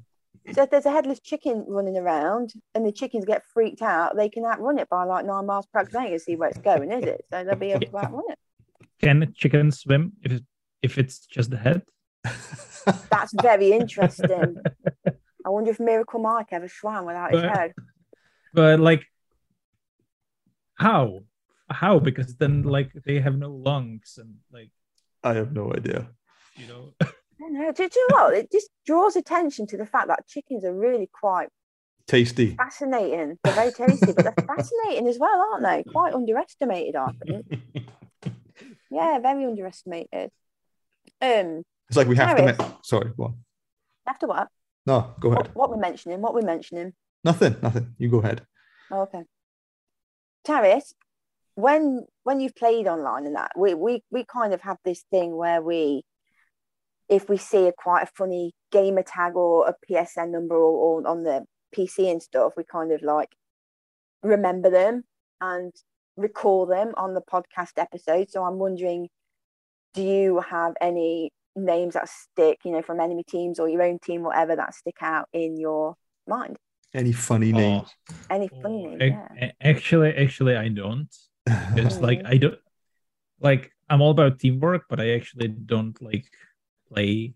So 0.53 0.63
if 0.65 0.71
there's 0.71 0.85
a 0.87 0.91
headless 0.91 1.21
chicken 1.21 1.65
running 1.67 1.97
around 1.97 2.53
and 2.75 2.85
the 2.87 2.93
chickens 2.93 3.25
get 3.25 3.45
freaked 3.47 3.81
out, 3.81 4.15
they 4.17 4.29
can 4.29 4.45
outrun 4.45 4.79
it 4.79 4.89
by 4.91 5.05
like 5.05 5.25
nine 5.25 5.47
miles 5.47 5.67
per 5.67 5.79
hour. 5.79 5.85
'cause 5.85 5.93
They 5.93 6.01
ain't 6.01 6.09
gonna 6.11 6.19
see 6.19 6.37
where 6.37 6.51
it's 6.51 6.59
going, 6.59 6.93
is 6.93 7.05
it? 7.05 7.25
So 7.31 7.45
they'll 7.45 7.57
be 7.57 7.73
able 7.73 7.87
to 7.87 7.97
outrun 7.97 8.25
it. 8.29 8.39
can 9.01 9.33
chickens 9.35 9.81
swim 9.81 10.13
if 10.23 10.33
it, 10.33 10.45
if 10.83 10.99
it's 10.99 11.27
just 11.27 11.51
the 11.51 11.57
head? 11.57 11.83
That's 13.11 13.33
very 13.41 13.73
interesting. 13.73 14.57
I 15.47 15.49
wonder 15.49 15.71
if 15.71 15.81
Miracle 15.81 16.21
Mike 16.21 16.49
ever 16.53 16.69
swam 16.69 17.07
without 17.07 17.33
his 17.33 17.43
But- 17.43 17.57
head. 17.57 17.73
But 18.53 18.81
like, 18.81 19.05
how? 20.75 21.21
How? 21.71 21.99
Because 21.99 22.37
then 22.37 22.63
like 22.63 22.93
they 23.05 23.21
have 23.21 23.37
no 23.39 23.51
lungs 23.51 24.19
and 24.21 24.37
like 24.53 24.71
I 25.23 25.35
have 25.35 25.53
no 25.53 25.73
idea. 25.73 26.09
you 26.57 26.67
know. 26.69 26.95
Know. 27.51 27.73
Do, 27.73 27.89
do 27.89 27.99
you 28.01 28.09
know 28.11 28.17
what? 28.25 28.35
It 28.35 28.51
just 28.53 28.69
draws 28.87 29.17
attention 29.17 29.67
to 29.69 29.77
the 29.77 29.87
fact 29.87 30.09
that 30.09 30.27
chickens 30.27 30.65
are 30.65 30.75
really 30.75 31.09
quite 31.13 31.49
Tasty. 32.07 32.55
fascinating. 32.57 33.39
They're 33.45 33.53
very 33.55 33.73
tasty, 33.73 34.13
but 34.13 34.25
they're 34.25 34.47
fascinating 34.57 35.07
as 35.09 35.19
well, 35.19 35.45
aren't 35.53 35.63
they? 35.65 35.91
Quite 35.91 36.15
underestimated, 36.15 36.97
I 36.97 37.11
think. 37.27 37.47
Yeah, 38.91 39.19
very 39.19 39.45
underestimated. 39.45 40.31
Um, 41.21 41.63
It's 41.89 41.97
like 41.97 42.07
we 42.07 42.15
have 42.17 42.37
to. 42.37 42.43
Harris. 42.43 42.59
Me- 42.61 42.67
Sorry, 42.83 43.11
on. 43.19 43.39
after 44.07 44.29
what? 44.29 44.49
No, 44.87 45.15
go 45.19 45.33
ahead. 45.33 45.49
What, 45.49 45.57
what 45.57 45.71
we're 45.71 45.83
mentioning? 45.83 46.21
What 46.21 46.33
we're 46.35 46.43
mentioning? 46.43 46.93
Nothing. 47.25 47.57
Nothing. 47.61 47.95
You 47.99 48.09
go 48.09 48.19
ahead. 48.19 48.43
Oh, 48.93 49.01
okay. 49.03 49.23
Taris, 50.47 50.93
when 51.57 52.05
when 52.23 52.39
you've 52.41 52.55
played 52.55 52.87
online 52.87 53.27
and 53.27 53.35
that, 53.35 53.51
we 53.57 53.75
we 53.75 54.05
we 54.13 54.25
kind 54.25 54.53
of 54.55 54.61
have 54.61 54.77
this 54.85 55.03
thing 55.11 55.35
where 55.37 55.61
we 55.61 56.05
if 57.09 57.29
we 57.29 57.37
see 57.37 57.67
a 57.67 57.73
quite 57.73 58.03
a 58.03 58.11
funny 58.15 58.53
gamer 58.73 59.03
tag 59.03 59.37
or 59.37 59.69
a 59.69 59.75
PSN 59.89 60.31
number 60.31 60.57
or, 60.57 61.03
or 61.03 61.07
on 61.07 61.23
the 61.23 61.45
PC 61.77 62.11
and 62.11 62.23
stuff, 62.23 62.53
we 62.57 62.65
kind 62.65 62.93
of 62.93 63.03
like 63.03 63.31
remember 64.23 64.71
them 64.71 65.05
and 65.41 65.73
recall 66.17 66.67
them 66.67 66.93
on 66.97 67.15
the 67.15 67.21
podcast 67.21 67.73
episode. 67.77 68.31
So 68.31 68.45
I'm 68.45 68.59
wondering, 68.59 69.09
do 69.93 70.03
you 70.03 70.41
have 70.41 70.75
any 70.81 71.31
names 71.57 71.95
that 71.95 72.09
stick, 72.09 72.61
you 72.65 72.73
know, 72.73 72.83
from 72.83 73.01
enemy 73.01 73.25
teams 73.29 73.59
or 73.59 73.69
your 73.69 73.83
own 73.83 73.99
team, 73.99 74.23
whatever 74.23 74.57
that 74.57 74.75
stick 74.75 74.97
out 75.01 75.29
in 75.33 75.57
your 75.59 75.97
mind? 76.27 76.57
Any 76.95 77.13
funny 77.13 77.53
Oh. 77.53 77.57
names? 77.57 77.95
Any 78.31 78.49
oh, 78.53 78.61
funny 78.63 78.87
names? 78.87 79.15
Yeah. 79.37 79.51
Actually, 79.61 80.15
actually, 80.15 80.57
I 80.57 80.69
don't. 80.69 81.15
It's 81.77 81.99
like. 81.99 82.23
I 82.25 82.39
don't 82.39 82.59
like. 83.41 83.73
I'm 83.91 84.01
all 84.01 84.13
about 84.13 84.39
teamwork, 84.39 84.85
but 84.89 85.01
I 85.01 85.11
actually 85.11 85.49
don't 85.49 86.01
like 86.01 86.27
play. 86.93 87.35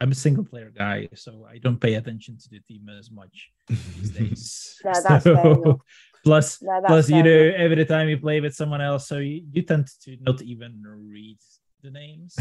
I'm 0.00 0.12
a 0.12 0.14
single 0.14 0.44
player 0.44 0.70
guy, 0.76 1.08
so 1.14 1.46
I 1.50 1.56
don't 1.58 1.80
pay 1.80 1.94
attention 1.94 2.36
to 2.36 2.48
the 2.50 2.60
team 2.60 2.88
as 2.98 3.10
much 3.10 3.50
these 3.68 4.10
days. 4.18 4.78
No, 4.84 4.92
that's 5.08 5.24
fair 5.24 5.46
enough. 5.52 5.78
plus, 6.24 6.60
No, 6.62 6.80
that's 6.82 6.86
plus, 6.90 7.08
you 7.08 7.22
fair 7.22 7.24
know, 7.24 7.42
enough. 7.48 7.60
every 7.60 7.84
time 7.86 8.08
you 8.10 8.18
play 8.18 8.40
with 8.40 8.54
someone 8.54 8.82
else, 8.82 9.08
so 9.08 9.18
you, 9.18 9.42
you 9.52 9.62
tend 9.62 9.88
to 10.02 10.16
not 10.20 10.42
even 10.42 10.82
read 10.84 11.38
the 11.82 11.90
names. 11.90 12.36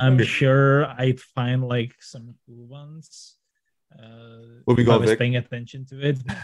I'm 0.00 0.18
sure 0.24 0.86
I'd 0.98 1.20
find 1.20 1.62
like 1.68 1.94
some 2.00 2.34
cool 2.44 2.66
ones. 2.66 3.36
Uh, 3.96 4.62
What 4.64 4.76
we 4.76 4.82
if 4.82 4.88
I 4.88 4.92
got, 4.92 5.00
was 5.00 5.10
Vic? 5.10 5.18
paying 5.20 5.36
attention 5.36 5.86
to 5.90 6.00
it. 6.08 6.18
but 6.26 6.36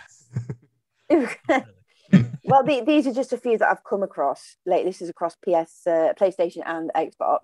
not 1.49 1.65
really. 2.13 2.27
well, 2.45 2.63
the, 2.63 2.83
these 2.87 3.07
are 3.09 3.13
just 3.13 3.33
a 3.33 3.37
few 3.39 3.59
that 3.59 3.69
I've 3.69 3.83
come 3.85 4.03
across. 4.05 4.57
Like 4.65 4.85
this 4.85 5.03
is 5.03 5.09
across 5.09 5.35
PS, 5.37 5.87
uh, 5.87 6.13
PlayStation, 6.19 6.63
and 6.65 6.91
Xbox. 6.95 7.41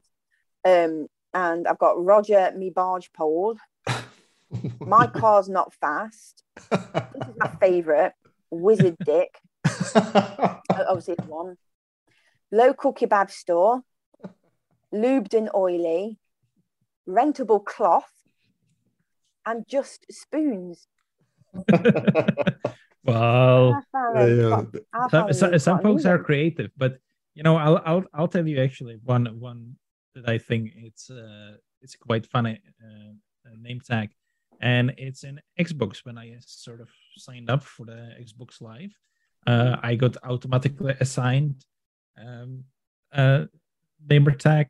Um, 0.64 1.08
and 1.36 1.68
I've 1.68 1.78
got 1.78 2.02
Roger 2.02 2.50
me 2.56 2.70
barge 2.70 3.12
pole. 3.12 3.58
My 4.80 5.06
car's 5.06 5.50
not 5.50 5.74
fast. 5.74 6.42
This 6.70 6.80
is 7.28 7.34
my 7.36 7.48
favourite. 7.60 8.12
Wizard 8.50 8.96
Dick, 9.04 9.36
obviously 9.96 11.14
it's 11.18 11.26
one. 11.26 11.56
Local 12.50 12.94
kebab 12.94 13.30
store. 13.30 13.82
Lubed 14.94 15.34
and 15.34 15.50
oily. 15.54 16.18
Rentable 17.08 17.62
cloth. 17.62 18.10
And 19.44 19.66
just 19.68 20.06
spoons. 20.10 20.86
well, 23.04 23.74
I 23.74 23.82
found 23.92 24.14
Yeah, 24.16 24.62
yeah. 24.94 25.08
some, 25.10 25.32
some, 25.32 25.58
some 25.58 25.80
folks 25.82 26.04
are 26.06 26.18
creative, 26.18 26.70
but 26.76 26.98
you 27.34 27.42
know, 27.42 27.56
I'll 27.56 27.82
I'll 27.84 28.04
I'll 28.14 28.28
tell 28.28 28.46
you 28.46 28.60
actually 28.62 28.98
one 29.04 29.26
one 29.40 29.76
that 30.16 30.28
I 30.28 30.38
think 30.38 30.72
it's 30.76 31.10
uh 31.10 31.52
it's 31.82 31.96
quite 31.96 32.26
funny 32.26 32.60
uh, 32.84 33.12
name 33.66 33.80
tag, 33.80 34.10
and 34.60 34.92
it's 34.98 35.22
in 35.24 35.40
Xbox 35.58 36.04
when 36.04 36.18
I 36.18 36.36
sort 36.44 36.80
of 36.80 36.88
signed 37.16 37.48
up 37.50 37.62
for 37.62 37.86
the 37.86 38.10
Xbox 38.20 38.60
Live, 38.60 38.92
uh, 39.46 39.76
I 39.82 39.94
got 39.94 40.16
automatically 40.24 40.94
assigned 41.00 41.64
um 42.18 42.64
uh 43.12 43.44
name 44.10 44.26
tag 44.38 44.68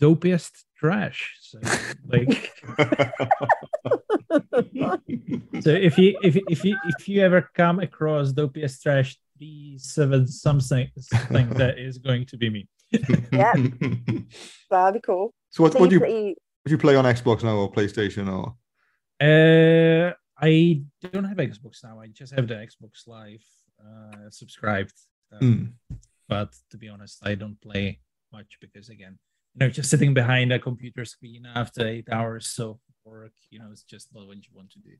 dopiest 0.00 0.64
trash. 0.78 1.36
So 1.40 1.58
like 2.06 2.52
so 5.60 5.70
if 5.88 5.98
you 5.98 6.18
if 6.22 6.36
you- 6.36 6.46
if 6.48 6.64
you 6.64 6.76
if 6.84 7.08
you 7.08 7.20
ever 7.22 7.50
come 7.54 7.80
across 7.80 8.32
dopiest 8.32 8.82
trash 8.82 9.16
three 9.36 9.78
seven 9.78 10.26
something 10.26 10.88
something 10.98 11.48
that 11.60 11.78
is 11.78 11.98
going 11.98 12.26
to 12.26 12.36
be 12.36 12.50
me. 12.50 12.68
Yeah. 13.32 13.52
That'd 14.70 14.94
be 14.94 15.00
cool. 15.04 15.34
So 15.50 15.62
what 15.62 15.72
So 15.72 15.80
would 15.80 15.90
you 15.92 15.96
you 15.98 16.00
play- 16.00 16.36
would 16.64 16.70
you 16.72 16.78
play 16.78 16.96
on 16.96 17.04
Xbox 17.04 17.42
now 17.42 17.56
or 17.56 17.72
PlayStation 17.72 18.28
or? 18.28 18.54
Uh, 19.20 20.12
I 20.40 20.82
don't 21.12 21.24
have 21.24 21.36
Xbox 21.38 21.82
now. 21.82 22.00
I 22.00 22.08
just 22.08 22.34
have 22.34 22.46
the 22.46 22.54
Xbox 22.54 23.06
Live 23.06 23.42
uh, 23.84 24.30
subscribed. 24.30 24.94
Um, 25.32 25.74
Hmm. 25.88 25.96
But 26.28 26.54
to 26.70 26.76
be 26.76 26.88
honest, 26.90 27.18
I 27.26 27.34
don't 27.36 27.58
play 27.60 28.00
much 28.32 28.58
because 28.60 28.90
again, 28.90 29.18
you 29.54 29.60
know, 29.60 29.70
just 29.70 29.88
sitting 29.90 30.12
behind 30.12 30.52
a 30.52 30.58
computer 30.58 31.04
screen 31.06 31.46
after 31.46 31.86
eight 31.86 32.08
hours 32.12 32.54
of 32.58 32.78
work, 33.04 33.32
you 33.50 33.58
know, 33.58 33.68
it's 33.72 33.82
just 33.82 34.08
not 34.14 34.26
what 34.26 34.36
you 34.36 34.50
want 34.54 34.70
to 34.72 34.78
do. 34.80 34.90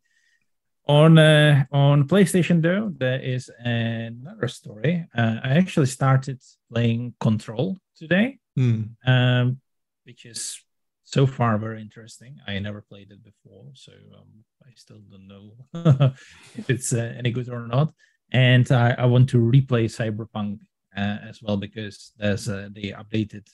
On 0.88 1.18
uh, 1.18 1.64
on 1.70 2.08
PlayStation 2.08 2.62
though, 2.62 2.90
there 2.96 3.20
is 3.20 3.50
another 3.58 4.48
story. 4.48 5.06
Uh, 5.14 5.36
I 5.44 5.50
actually 5.50 5.86
started 5.86 6.40
playing 6.72 7.14
Control 7.20 7.76
today 7.96 8.38
Hmm. 8.56 8.82
um, 9.06 9.60
which 10.04 10.24
is 10.24 10.58
so 11.04 11.26
far 11.26 11.58
very 11.58 11.80
interesting. 11.80 12.38
I 12.46 12.58
never 12.58 12.80
played 12.80 13.12
it 13.12 13.22
before, 13.22 13.70
so 13.74 13.92
um, 14.18 14.44
I 14.66 14.70
still 14.74 15.00
don't 15.10 15.28
know 15.28 15.52
if 16.56 16.68
it's 16.70 16.92
uh, 16.92 17.14
any 17.16 17.30
good 17.30 17.48
or 17.48 17.66
not. 17.68 17.92
And 18.32 18.70
I, 18.72 18.94
I 18.98 19.06
want 19.06 19.28
to 19.30 19.38
replay 19.38 19.86
Cyberpunk 19.88 20.58
uh, 20.96 21.18
as 21.28 21.40
well 21.42 21.56
because 21.56 22.12
there's 22.16 22.48
uh, 22.48 22.68
they 22.72 22.92
updated. 22.92 23.46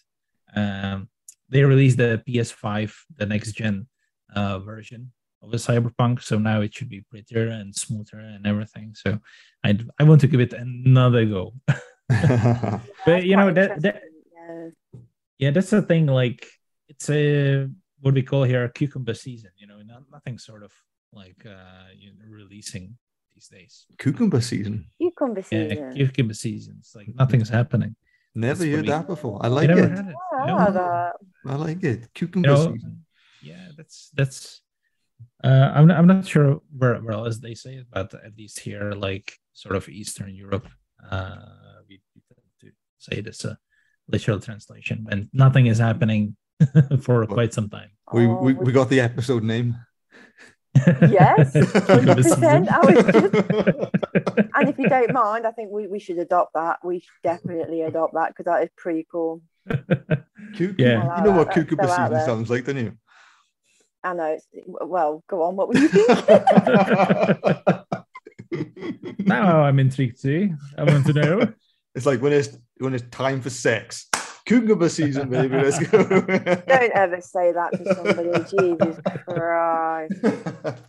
Um, 0.56 1.08
they 1.48 1.64
released 1.64 1.98
the 1.98 2.22
PS5, 2.26 2.94
the 3.16 3.26
next 3.26 3.52
gen 3.52 3.86
uh, 4.34 4.60
version 4.60 5.12
of 5.44 5.50
the 5.50 5.58
Cyberpunk, 5.58 6.22
so 6.22 6.38
now 6.38 6.60
it 6.62 6.74
should 6.74 6.88
be 6.88 7.02
prettier 7.10 7.48
and 7.48 7.74
smoother 7.74 8.18
and 8.18 8.46
everything. 8.46 8.94
So 8.94 9.18
I 9.64 9.78
I 10.00 10.04
want 10.04 10.20
to 10.22 10.26
give 10.26 10.40
it 10.40 10.52
another 10.52 11.24
go. 11.26 11.52
But 13.06 13.24
you 13.24 13.36
know 13.36 13.52
that 13.52 13.80
that 13.82 13.96
interesting. 14.02 14.22
Yeah. 14.36 15.00
yeah 15.38 15.50
that's 15.50 15.70
the 15.70 15.82
thing 15.82 16.06
like 16.06 16.46
it's 16.88 17.08
a 17.10 17.68
what 18.00 18.14
we 18.14 18.22
call 18.22 18.44
here 18.44 18.64
a 18.64 18.72
cucumber 18.72 19.14
season 19.14 19.50
you 19.56 19.66
know 19.66 19.80
not, 19.82 20.02
nothing 20.12 20.36
sort 20.38 20.62
of 20.62 20.72
like 21.12 21.40
uh 21.46 21.88
you 21.96 22.10
know, 22.12 22.24
releasing 22.28 22.96
these 23.34 23.48
days 23.48 23.86
Cucumber 23.98 24.40
season. 24.42 24.86
Cucumber 25.00 25.42
season 25.42 25.70
yeah 25.70 25.90
season. 25.90 25.96
cucumber 25.96 26.34
seasons 26.34 26.92
like 26.94 27.08
nothing's 27.14 27.48
happening 27.48 27.94
Never 28.36 28.64
That's 28.64 28.70
heard 28.74 28.84
we- 28.86 28.90
that 28.90 29.06
before. 29.06 29.38
I 29.42 29.46
I 29.46 29.48
like 29.58 29.70
it. 29.70 29.78
it 29.78 30.14
Oh, 30.34 30.46
you 30.46 30.52
I 30.52 30.64
like 30.64 30.74
that. 30.74 31.12
I 31.46 31.54
like 31.66 31.82
it. 31.84 32.00
You 32.00 32.08
Cucumber 32.14 32.48
know, 32.48 32.62
season. 32.74 33.04
yeah 33.42 33.68
that's 33.76 34.10
that's 34.18 34.60
uh 35.42 35.72
I'm 35.74 35.86
not, 35.88 35.96
I'm 35.98 36.06
not 36.06 36.26
sure 36.26 36.60
where, 36.76 36.96
where 37.00 37.12
else 37.14 37.38
they 37.38 37.54
say 37.54 37.74
it 37.76 37.86
but 37.92 38.12
at 38.14 38.36
least 38.36 38.60
here 38.60 38.92
like 38.92 39.38
sort 39.52 39.76
of 39.76 39.88
eastern 39.88 40.34
europe 40.34 40.66
uh 41.10 41.36
we, 41.88 42.00
we 42.14 42.22
tend 42.28 42.46
to 42.62 42.68
say 42.98 43.20
this 43.20 43.44
a 43.44 43.58
literal 44.08 44.40
translation 44.40 45.04
when 45.08 45.28
nothing 45.32 45.66
is 45.66 45.78
happening 45.78 46.36
for 47.00 47.26
quite 47.26 47.52
some 47.54 47.68
time 47.68 47.90
We, 48.12 48.26
Oh, 48.26 48.42
we, 48.42 48.52
we- 48.54 48.64
we 48.66 48.72
got 48.72 48.88
the 48.90 49.00
episode 49.00 49.42
name. 49.42 49.76
Yes, 50.76 51.54
100%. 51.54 52.68
I 52.68 52.80
was 52.84 52.98
just- 53.14 54.50
And 54.56 54.68
if 54.68 54.78
you 54.78 54.88
don't 54.88 55.12
mind, 55.12 55.46
I 55.46 55.52
think 55.52 55.70
we, 55.70 55.86
we 55.86 55.98
should 56.00 56.18
adopt 56.18 56.54
that. 56.54 56.78
We 56.84 57.00
should 57.00 57.22
definitely 57.22 57.82
adopt 57.82 58.14
that 58.14 58.28
because 58.30 58.44
that 58.50 58.62
is 58.64 58.70
pretty 58.76 59.06
cool. 59.10 59.40
Cucumber. 60.56 60.82
Yeah. 60.82 61.18
You 61.18 61.24
know 61.24 61.30
what 61.38 61.46
That's 61.54 61.58
cucumber 61.58 61.88
so 61.88 61.96
season 61.96 62.26
sounds 62.26 62.50
like, 62.50 62.64
don't 62.64 62.76
you? 62.76 62.92
I 64.04 64.12
know. 64.12 64.38
Well, 64.66 65.24
go 65.26 65.42
on. 65.44 65.56
What 65.56 65.68
were 65.68 65.78
you 65.78 65.88
thinking? 65.88 66.24
now 69.26 69.62
I'm 69.62 69.78
intrigued 69.78 70.20
too. 70.20 70.54
I 70.76 70.84
want 70.84 71.06
to 71.06 71.12
know. 71.14 71.52
it's 71.94 72.04
like 72.04 72.20
when 72.20 72.34
it's 72.34 72.56
when 72.78 72.94
it's 72.94 73.04
time 73.10 73.40
for 73.40 73.50
sex. 73.50 74.08
Cucumber 74.46 74.90
season, 74.90 75.30
baby. 75.30 75.56
Let's 75.56 75.78
go. 75.88 76.04
don't 76.06 76.92
ever 76.92 77.18
say 77.22 77.52
that 77.52 77.72
to 77.72 77.94
somebody. 77.94 78.28
Jesus 78.50 79.00
Christ. 79.26 80.82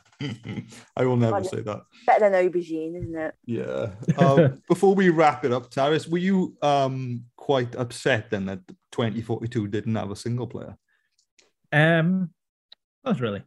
I 0.98 1.06
will 1.06 1.16
never 1.16 1.36
Well, 1.36 1.44
say 1.46 1.62
that. 1.62 1.84
Better 2.06 2.30
than 2.30 2.52
aubergine, 2.52 2.98
isn't 2.98 3.18
it? 3.18 3.34
Yeah. 3.46 3.92
Um, 4.18 4.62
before 4.68 4.94
we 4.94 5.08
wrap 5.08 5.46
it 5.46 5.54
up, 5.54 5.72
Taris, 5.72 6.06
were 6.06 6.18
you 6.18 6.58
um, 6.62 7.24
quite 7.38 7.76
upset 7.76 8.30
then 8.30 8.46
that 8.48 8.60
2042 8.92 9.70
didn't 9.70 9.96
have 9.96 10.12
a 10.12 10.18
single 10.18 10.48
player? 10.48 10.76
Um, 11.72 12.32
not 13.06 13.20
really. 13.20 13.44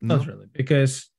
No? 0.00 0.16
Not 0.16 0.26
really, 0.26 0.46
because 0.52 1.10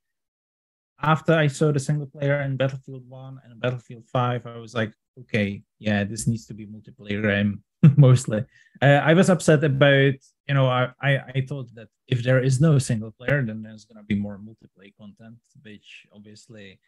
after 1.01 1.33
I 1.33 1.47
saw 1.47 1.71
the 1.71 1.79
single 1.79 2.07
player 2.07 2.41
in 2.41 2.57
Battlefield 2.57 3.07
One 3.07 3.39
and 3.43 3.59
Battlefield 3.59 4.05
Five, 4.11 4.45
I 4.45 4.57
was 4.57 4.73
like, 4.73 4.93
okay, 5.21 5.63
yeah, 5.79 6.03
this 6.03 6.27
needs 6.27 6.45
to 6.47 6.53
be 6.53 6.65
multiplayer 6.65 7.21
game 7.21 7.63
mostly. 7.97 8.45
Uh, 8.81 9.01
I 9.03 9.13
was 9.13 9.29
upset 9.29 9.63
about, 9.63 10.13
you 10.47 10.53
know, 10.53 10.67
I, 10.67 10.89
I 11.01 11.17
I 11.35 11.45
thought 11.47 11.73
that 11.75 11.89
if 12.07 12.23
there 12.23 12.41
is 12.41 12.61
no 12.61 12.79
single 12.79 13.11
player, 13.11 13.43
then 13.45 13.61
there's 13.61 13.85
gonna 13.85 14.05
be 14.05 14.15
more 14.15 14.37
multiplayer 14.39 14.93
content, 14.97 15.37
which 15.61 16.05
obviously 16.13 16.79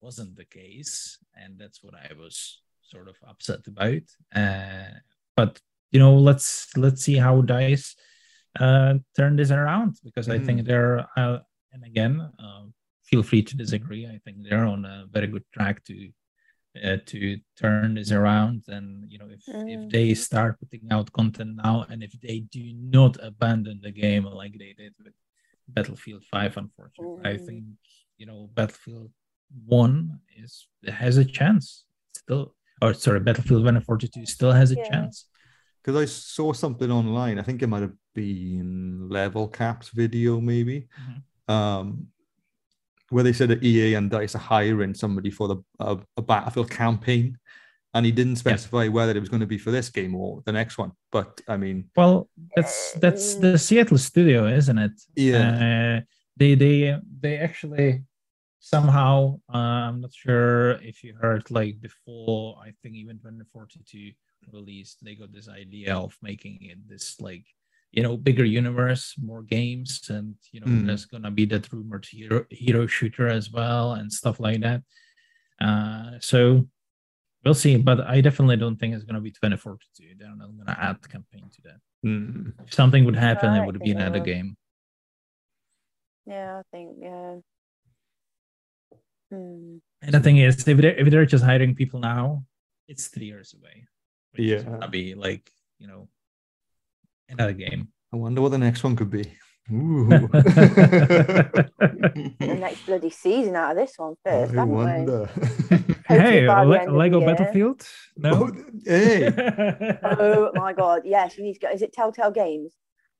wasn't 0.00 0.36
the 0.36 0.44
case, 0.44 1.18
and 1.34 1.58
that's 1.58 1.82
what 1.82 1.94
I 1.94 2.12
was 2.14 2.60
sort 2.82 3.08
of 3.08 3.16
upset 3.28 3.66
about. 3.66 4.02
Uh, 4.34 4.98
but 5.36 5.60
you 5.90 5.98
know, 5.98 6.14
let's 6.14 6.76
let's 6.76 7.02
see 7.02 7.16
how 7.16 7.40
Dice 7.40 7.96
uh, 8.60 8.94
turn 9.16 9.36
this 9.36 9.50
around 9.50 9.96
because 10.04 10.28
I 10.28 10.38
think 10.38 10.64
they're 10.66 11.06
uh, 11.16 11.38
and 11.72 11.84
again, 11.84 12.20
uh, 12.38 12.64
feel 13.04 13.22
free 13.22 13.42
to 13.42 13.56
disagree. 13.56 14.06
I 14.06 14.18
think 14.24 14.38
they're 14.42 14.64
on 14.64 14.84
a 14.84 15.06
very 15.10 15.26
good 15.26 15.44
track 15.52 15.84
to 15.84 16.10
uh, 16.84 16.96
to 17.06 17.38
turn 17.56 17.94
this 17.94 18.10
around. 18.12 18.64
And 18.68 19.10
you 19.10 19.18
know, 19.18 19.28
if 19.30 19.42
Mm. 19.48 19.68
if 19.74 19.80
they 19.90 20.14
start 20.14 20.58
putting 20.60 20.86
out 20.90 21.12
content 21.12 21.56
now, 21.56 21.86
and 21.90 22.02
if 22.02 22.12
they 22.20 22.40
do 22.40 22.72
not 22.74 23.16
abandon 23.22 23.80
the 23.82 23.90
game 23.92 24.24
like 24.24 24.54
they 24.58 24.74
did 24.82 24.94
with 25.04 25.14
Battlefield 25.68 26.24
Five, 26.30 26.56
unfortunately, 26.56 27.22
I 27.24 27.36
Mm. 27.36 27.46
think 27.46 27.64
you 28.16 28.26
know 28.26 28.50
Battlefield 28.54 29.10
One 29.66 30.20
is 30.36 30.68
has 30.86 31.16
a 31.18 31.24
chance 31.24 31.84
still. 32.16 32.54
Or 32.80 32.94
sorry, 32.94 33.20
Battlefield 33.20 33.64
142 33.64 34.24
still 34.26 34.52
has 34.52 34.70
a 34.70 34.76
Yeah. 34.76 34.88
chance. 34.90 35.26
Because 35.82 35.96
I 36.00 36.04
saw 36.06 36.52
something 36.52 36.90
online. 36.90 37.38
I 37.38 37.42
think 37.42 37.62
it 37.62 37.66
might 37.68 37.82
have 37.82 37.94
been 38.14 39.08
Level 39.08 39.48
Caps 39.48 39.90
video, 39.90 40.40
maybe, 40.40 40.88
Mhm. 40.98 41.54
um, 41.54 42.06
where 43.10 43.24
they 43.24 43.32
said 43.32 43.48
that 43.50 43.62
EA 43.64 43.94
and 43.94 44.10
Dice 44.10 44.34
are 44.34 44.38
hiring 44.38 44.94
somebody 44.94 45.30
for 45.30 45.48
the 45.48 45.56
uh, 45.80 45.96
a 46.16 46.22
Battlefield 46.22 46.70
campaign, 46.70 47.38
and 47.94 48.04
he 48.04 48.12
didn't 48.12 48.36
specify 48.36 48.88
whether 48.88 49.12
it 49.16 49.20
was 49.20 49.28
going 49.30 49.40
to 49.40 49.46
be 49.46 49.58
for 49.58 49.70
this 49.70 49.88
game 49.88 50.14
or 50.14 50.42
the 50.44 50.52
next 50.52 50.78
one. 50.78 50.92
But 51.10 51.40
I 51.48 51.56
mean, 51.56 51.90
Well, 51.96 52.28
that's 52.54 52.92
that's 52.94 53.36
the 53.36 53.56
Seattle 53.58 53.98
studio, 53.98 54.46
isn't 54.46 54.78
it? 54.78 54.92
yeah, 55.16 55.48
Uh, 56.00 56.00
they 56.36 56.54
they 56.54 56.98
they 57.20 57.38
actually 57.38 58.04
somehow 58.60 59.40
uh, 59.54 59.86
I'm 59.88 60.00
not 60.00 60.12
sure 60.12 60.72
if 60.82 61.02
you 61.04 61.14
heard 61.14 61.50
like 61.50 61.80
before 61.80 62.58
I 62.66 62.72
think 62.82 62.94
even 62.96 63.18
when 63.22 63.38
the 63.38 63.46
42 63.46 64.12
released 64.52 64.98
they 65.04 65.14
got 65.14 65.32
this 65.32 65.48
idea 65.48 65.94
of 65.96 66.16
making 66.22 66.58
it 66.62 66.78
this 66.88 67.20
like 67.20 67.44
you 67.92 68.02
know 68.02 68.16
bigger 68.16 68.44
universe 68.44 69.14
more 69.22 69.42
games 69.42 70.08
and 70.10 70.34
you 70.52 70.60
know 70.60 70.66
Mm. 70.66 70.86
there's 70.86 71.06
gonna 71.06 71.30
be 71.30 71.44
that 71.46 71.70
rumored 71.72 72.06
hero 72.06 72.44
hero 72.50 72.86
shooter 72.86 73.28
as 73.28 73.50
well 73.50 73.92
and 73.92 74.12
stuff 74.12 74.38
like 74.40 74.60
that 74.60 74.82
uh 75.60 76.12
so 76.20 76.68
we'll 77.44 77.54
see 77.54 77.76
but 77.76 78.00
I 78.00 78.20
definitely 78.20 78.56
don't 78.56 78.76
think 78.80 78.94
it's 78.94 79.04
gonna 79.04 79.20
be 79.20 79.30
2042 79.30 80.14
they're 80.18 80.34
not 80.36 80.56
gonna 80.56 80.78
add 80.78 80.98
campaign 81.08 81.48
to 81.56 81.62
that 81.68 81.80
Mm. 82.06 82.52
if 82.64 82.72
something 82.72 83.04
would 83.06 83.16
happen 83.16 83.50
I 83.50 83.58
it 83.62 83.66
would 83.66 83.80
be 83.80 83.90
another 83.90 84.20
will. 84.20 84.24
game 84.32 84.56
Yeah, 86.26 86.60
I 86.60 86.62
think 86.70 86.88
yeah. 87.00 87.36
Hmm. 89.30 89.78
And 90.02 90.12
the 90.14 90.20
thing 90.20 90.36
is, 90.38 90.66
if 90.68 90.76
they're, 90.78 90.96
if 90.96 91.10
they're 91.10 91.26
just 91.26 91.44
hiring 91.44 91.74
people 91.74 92.00
now, 92.00 92.44
it's 92.86 93.08
three 93.08 93.26
years 93.26 93.54
away. 93.58 93.76
Which 94.32 94.46
Yeah. 94.46 94.62
gonna 94.62 94.88
be 94.88 95.14
like 95.14 95.50
you 95.78 95.86
know 95.88 96.08
another 97.28 97.52
game. 97.52 97.88
I 98.12 98.16
wonder 98.16 98.40
what 98.42 98.50
the 98.52 98.58
next 98.58 98.82
one 98.84 98.96
could 98.96 99.10
be. 99.10 99.24
Ooh. 99.70 100.08
The 102.40 102.56
next 102.58 102.86
bloody 102.86 103.10
season 103.10 103.54
out 103.56 103.72
of 103.72 103.76
this 103.76 103.94
one 103.98 104.14
first, 104.24 104.54
I 104.56 104.64
wonder. 104.64 105.26
hey, 106.08 106.46
Le- 106.48 106.78
end 106.78 106.88
of 106.88 106.92
the 106.92 106.98
Lego. 106.98 107.20
Battlefield? 107.20 107.86
No. 108.16 108.30
Oh, 108.46 108.52
hey. 108.84 109.28
Oh 110.02 110.50
my 110.54 110.72
god, 110.72 111.02
yes, 111.04 111.36
you 111.36 111.44
need 111.44 111.54
to 111.54 111.60
go. 111.60 111.70
Is 111.70 111.82
it 111.82 111.92
Telltale 111.92 112.30
Games? 112.30 112.72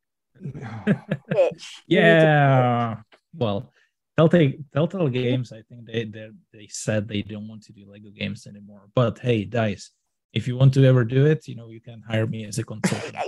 Bitch. 0.42 1.64
You 1.86 1.98
need 2.00 2.06
to 2.06 2.26
yeah. 2.26 2.96
Well, 3.34 3.72
Telltale 4.16 4.52
Telltale 4.72 5.08
Games. 5.08 5.52
I 5.52 5.62
think 5.68 5.84
they 5.86 6.04
they 6.04 6.30
they 6.52 6.66
said 6.70 7.08
they 7.08 7.22
don't 7.22 7.48
want 7.48 7.62
to 7.64 7.72
do 7.72 7.84
Lego 7.90 8.10
games 8.10 8.46
anymore. 8.46 8.88
But 8.94 9.18
hey, 9.18 9.44
Dice, 9.44 9.90
if 10.32 10.46
you 10.46 10.56
want 10.56 10.74
to 10.74 10.84
ever 10.84 11.04
do 11.04 11.26
it, 11.26 11.48
you 11.48 11.56
know 11.56 11.68
you 11.70 11.80
can 11.80 12.02
hire 12.08 12.26
me 12.26 12.44
as 12.44 12.58
a 12.58 12.64
consultant. 12.64 13.12
yeah, 13.14 13.22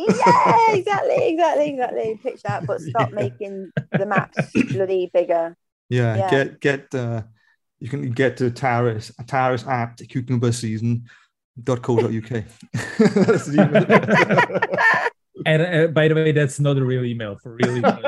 exactly, 0.75 1.29
exactly, 1.33 1.69
exactly. 1.71 2.21
Pitch 2.23 2.43
that, 2.43 2.67
but 2.67 2.81
stop 2.81 3.09
Yeah. 3.11 3.15
making 3.15 3.71
the 3.93 4.07
maps 4.07 4.37
bloody 4.73 5.11
bigger. 5.13 5.57
Yeah, 5.89 6.17
Yeah. 6.17 6.31
get 6.31 6.61
get 6.61 6.95
uh 6.95 7.23
you 7.79 7.89
can 7.89 8.11
get 8.13 8.37
to 8.39 8.51
Taris 8.51 9.11
Taris 9.25 9.67
at 9.67 9.97
cucumberseason.co.uk. 9.97 12.45
That's 13.27 13.47
the 13.47 13.63
email. 13.65 13.87
And 15.47 15.63
uh, 15.63 15.87
by 15.87 16.07
the 16.09 16.15
way, 16.15 16.33
that's 16.33 16.61
not 16.61 16.77
a 16.77 16.85
real 16.85 17.03
email 17.03 17.35
for 17.43 17.55
real 17.55 17.75
email. 17.79 17.99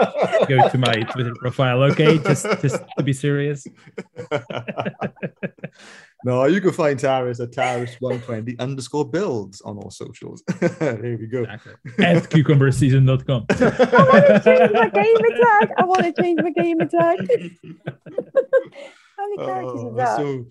Go 0.47 0.69
to 0.69 0.77
my 0.77 0.93
Twitter 1.13 1.33
profile, 1.41 1.83
okay? 1.85 2.19
Just 2.19 2.45
just 2.61 2.77
to 2.99 3.03
be 3.03 3.15
serious. 3.15 3.67
No, 6.25 6.45
you 6.47 6.61
can 6.61 6.73
find 6.73 6.99
Taris 6.99 7.41
at 7.41 7.51
Taris120 7.53 8.59
underscore 8.61 9.09
builds 9.09 9.61
on 9.63 9.77
all 9.79 9.91
socials. 9.91 10.43
there 10.79 11.17
we 11.21 11.27
go. 11.27 11.43
Exactly. 11.43 11.73
At 12.05 12.25
cucumberseason.com. 12.25 13.47
I 13.51 13.65
want 14.13 14.27
to 14.27 14.41
change 14.45 14.73
my 14.73 14.89
gamer 14.89 15.29
tag. 15.43 15.71
I 15.79 15.85
want 15.85 16.03
to 16.05 16.23
change 16.23 16.41
my 16.43 16.51
gamer 16.51 16.87
tag. 16.87 17.19
How 19.17 19.29
many 19.29 19.37
characters 19.47 19.81
is 19.81 19.85
Oh, 19.85 19.95
that? 19.97 20.17
so, 20.17 20.47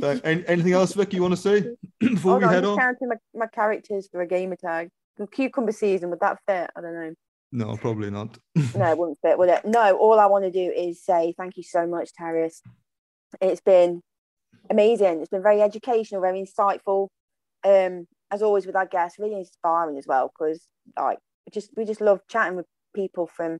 th- 0.00 0.20
an- 0.24 0.44
anything 0.46 0.72
else, 0.72 0.92
Vic, 0.94 1.12
you 1.12 1.22
want 1.22 1.32
to 1.34 1.40
say 1.40 1.66
before 2.00 2.32
Hold 2.32 2.42
we 2.42 2.46
on, 2.48 2.52
head 2.52 2.58
I'm 2.58 2.62
just 2.64 2.70
on? 2.72 2.78
counting 2.78 3.08
my, 3.08 3.16
my 3.34 3.46
characters 3.46 4.08
for 4.10 4.20
a 4.22 4.26
gamer 4.26 4.56
tag. 4.56 4.88
The 5.18 5.26
cucumber 5.26 5.72
season, 5.72 6.10
would 6.10 6.20
that 6.20 6.38
fit? 6.46 6.70
I 6.76 6.80
don't 6.80 6.94
know. 6.94 7.14
No, 7.52 7.76
probably 7.76 8.10
not. 8.10 8.36
No, 8.54 8.90
it 8.90 8.98
wouldn't 8.98 9.18
fit, 9.22 9.38
would 9.38 9.48
it? 9.48 9.64
No, 9.64 9.96
all 9.96 10.18
I 10.18 10.26
want 10.26 10.44
to 10.44 10.50
do 10.50 10.70
is 10.76 11.02
say 11.02 11.32
thank 11.38 11.56
you 11.56 11.62
so 11.62 11.86
much, 11.86 12.10
Tarius. 12.20 12.60
It's 13.40 13.60
been 13.60 14.02
amazing. 14.70 15.20
It's 15.20 15.30
been 15.30 15.42
very 15.42 15.62
educational, 15.62 16.20
very 16.20 16.40
insightful. 16.42 17.08
Um, 17.64 18.06
as 18.30 18.42
always 18.42 18.66
with 18.66 18.76
our 18.76 18.86
guests, 18.86 19.18
really 19.18 19.38
inspiring 19.38 19.98
as 19.98 20.06
well, 20.06 20.28
because 20.28 20.66
like 20.98 21.18
we 21.46 21.50
just 21.52 21.70
we 21.76 21.84
just 21.84 22.00
love 22.00 22.20
chatting 22.28 22.56
with 22.56 22.66
people 22.94 23.26
from 23.26 23.58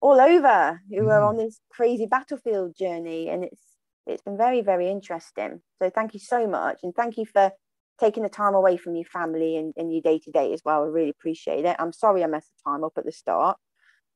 all 0.00 0.20
over 0.20 0.80
who 0.90 1.08
are 1.08 1.22
Mhm. 1.22 1.28
on 1.28 1.36
this 1.36 1.60
crazy 1.70 2.06
battlefield 2.06 2.74
journey, 2.76 3.28
and 3.28 3.44
it's 3.44 3.76
it's 4.06 4.22
been 4.22 4.36
very 4.36 4.60
very 4.60 4.88
interesting. 4.88 5.62
So 5.82 5.90
thank 5.90 6.14
you 6.14 6.20
so 6.20 6.46
much, 6.46 6.80
and 6.82 6.94
thank 6.94 7.16
you 7.16 7.26
for 7.26 7.52
taking 7.98 8.22
the 8.22 8.28
time 8.28 8.54
away 8.54 8.76
from 8.76 8.94
your 8.94 9.04
family 9.06 9.56
and, 9.56 9.74
and 9.76 9.92
your 9.92 10.00
day 10.00 10.18
to 10.20 10.30
day 10.30 10.52
as 10.52 10.62
well. 10.64 10.84
I 10.84 10.86
really 10.86 11.10
appreciate 11.10 11.64
it. 11.64 11.76
I'm 11.78 11.92
sorry 11.92 12.22
I 12.22 12.28
messed 12.28 12.52
the 12.56 12.70
time 12.70 12.84
up 12.84 12.92
at 12.96 13.04
the 13.04 13.12
start. 13.12 13.58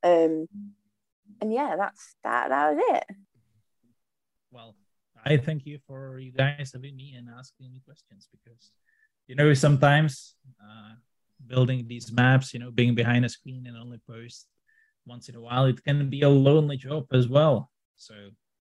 Um, 0.04 0.46
and 1.40 1.52
yeah, 1.52 1.74
that's 1.76 2.14
that. 2.22 2.50
That 2.50 2.74
was 2.74 2.84
it. 2.90 3.16
Well, 4.52 4.76
I 5.24 5.36
thank 5.36 5.66
you 5.66 5.78
for 5.86 6.18
you 6.18 6.32
guys 6.32 6.72
having 6.74 6.96
me 6.96 7.14
and 7.16 7.28
asking 7.38 7.72
me 7.72 7.80
questions 7.84 8.28
because, 8.32 8.72
you 9.26 9.34
know, 9.36 9.54
sometimes 9.54 10.34
uh, 10.60 10.94
building 11.46 11.86
these 11.88 12.12
maps, 12.12 12.52
you 12.52 12.60
know, 12.60 12.70
being 12.70 12.94
behind 12.94 13.24
a 13.24 13.28
screen 13.28 13.66
and 13.66 13.76
only 13.76 14.00
post 14.08 14.46
once 15.06 15.28
in 15.28 15.36
a 15.36 15.40
while, 15.40 15.64
it 15.66 15.82
can 15.84 16.10
be 16.10 16.22
a 16.22 16.28
lonely 16.28 16.76
job 16.76 17.06
as 17.12 17.28
well. 17.28 17.70
So, 17.96 18.14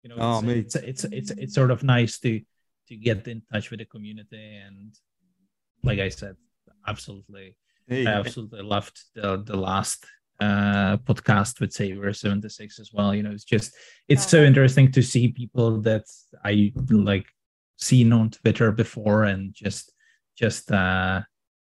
you 0.02 0.10
know, 0.10 0.16
Oh, 0.18 0.42
it's, 0.48 0.74
it's, 0.76 0.76
it's, 0.76 1.04
it's, 1.04 1.30
it's 1.32 1.54
sort 1.54 1.70
of 1.70 1.82
nice 1.82 2.18
to, 2.20 2.40
to 2.88 2.96
get 2.96 3.26
in 3.28 3.42
touch 3.52 3.70
with 3.70 3.80
the 3.80 3.86
community. 3.86 4.56
And 4.56 4.94
like 5.82 5.98
I 5.98 6.08
said, 6.08 6.36
absolutely 6.86 7.56
Hey, 7.88 8.06
I 8.06 8.12
absolutely 8.12 8.62
loved 8.62 8.96
the 9.14 9.42
the 9.42 9.56
last 9.56 10.06
uh 10.40 10.96
podcast 10.98 11.60
with 11.60 11.72
Saver 11.72 12.12
76 12.12 12.80
as 12.80 12.92
well. 12.92 13.14
You 13.14 13.22
know, 13.22 13.30
it's 13.30 13.44
just 13.44 13.74
it's 14.08 14.26
so 14.26 14.42
interesting 14.42 14.90
to 14.92 15.02
see 15.02 15.28
people 15.28 15.80
that 15.82 16.04
I 16.44 16.72
like 16.90 17.26
seen 17.76 18.12
on 18.12 18.30
Twitter 18.30 18.72
before 18.72 19.24
and 19.24 19.52
just 19.54 19.92
just 20.36 20.70
uh 20.70 21.22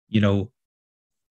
you 0.08 0.20
know 0.20 0.50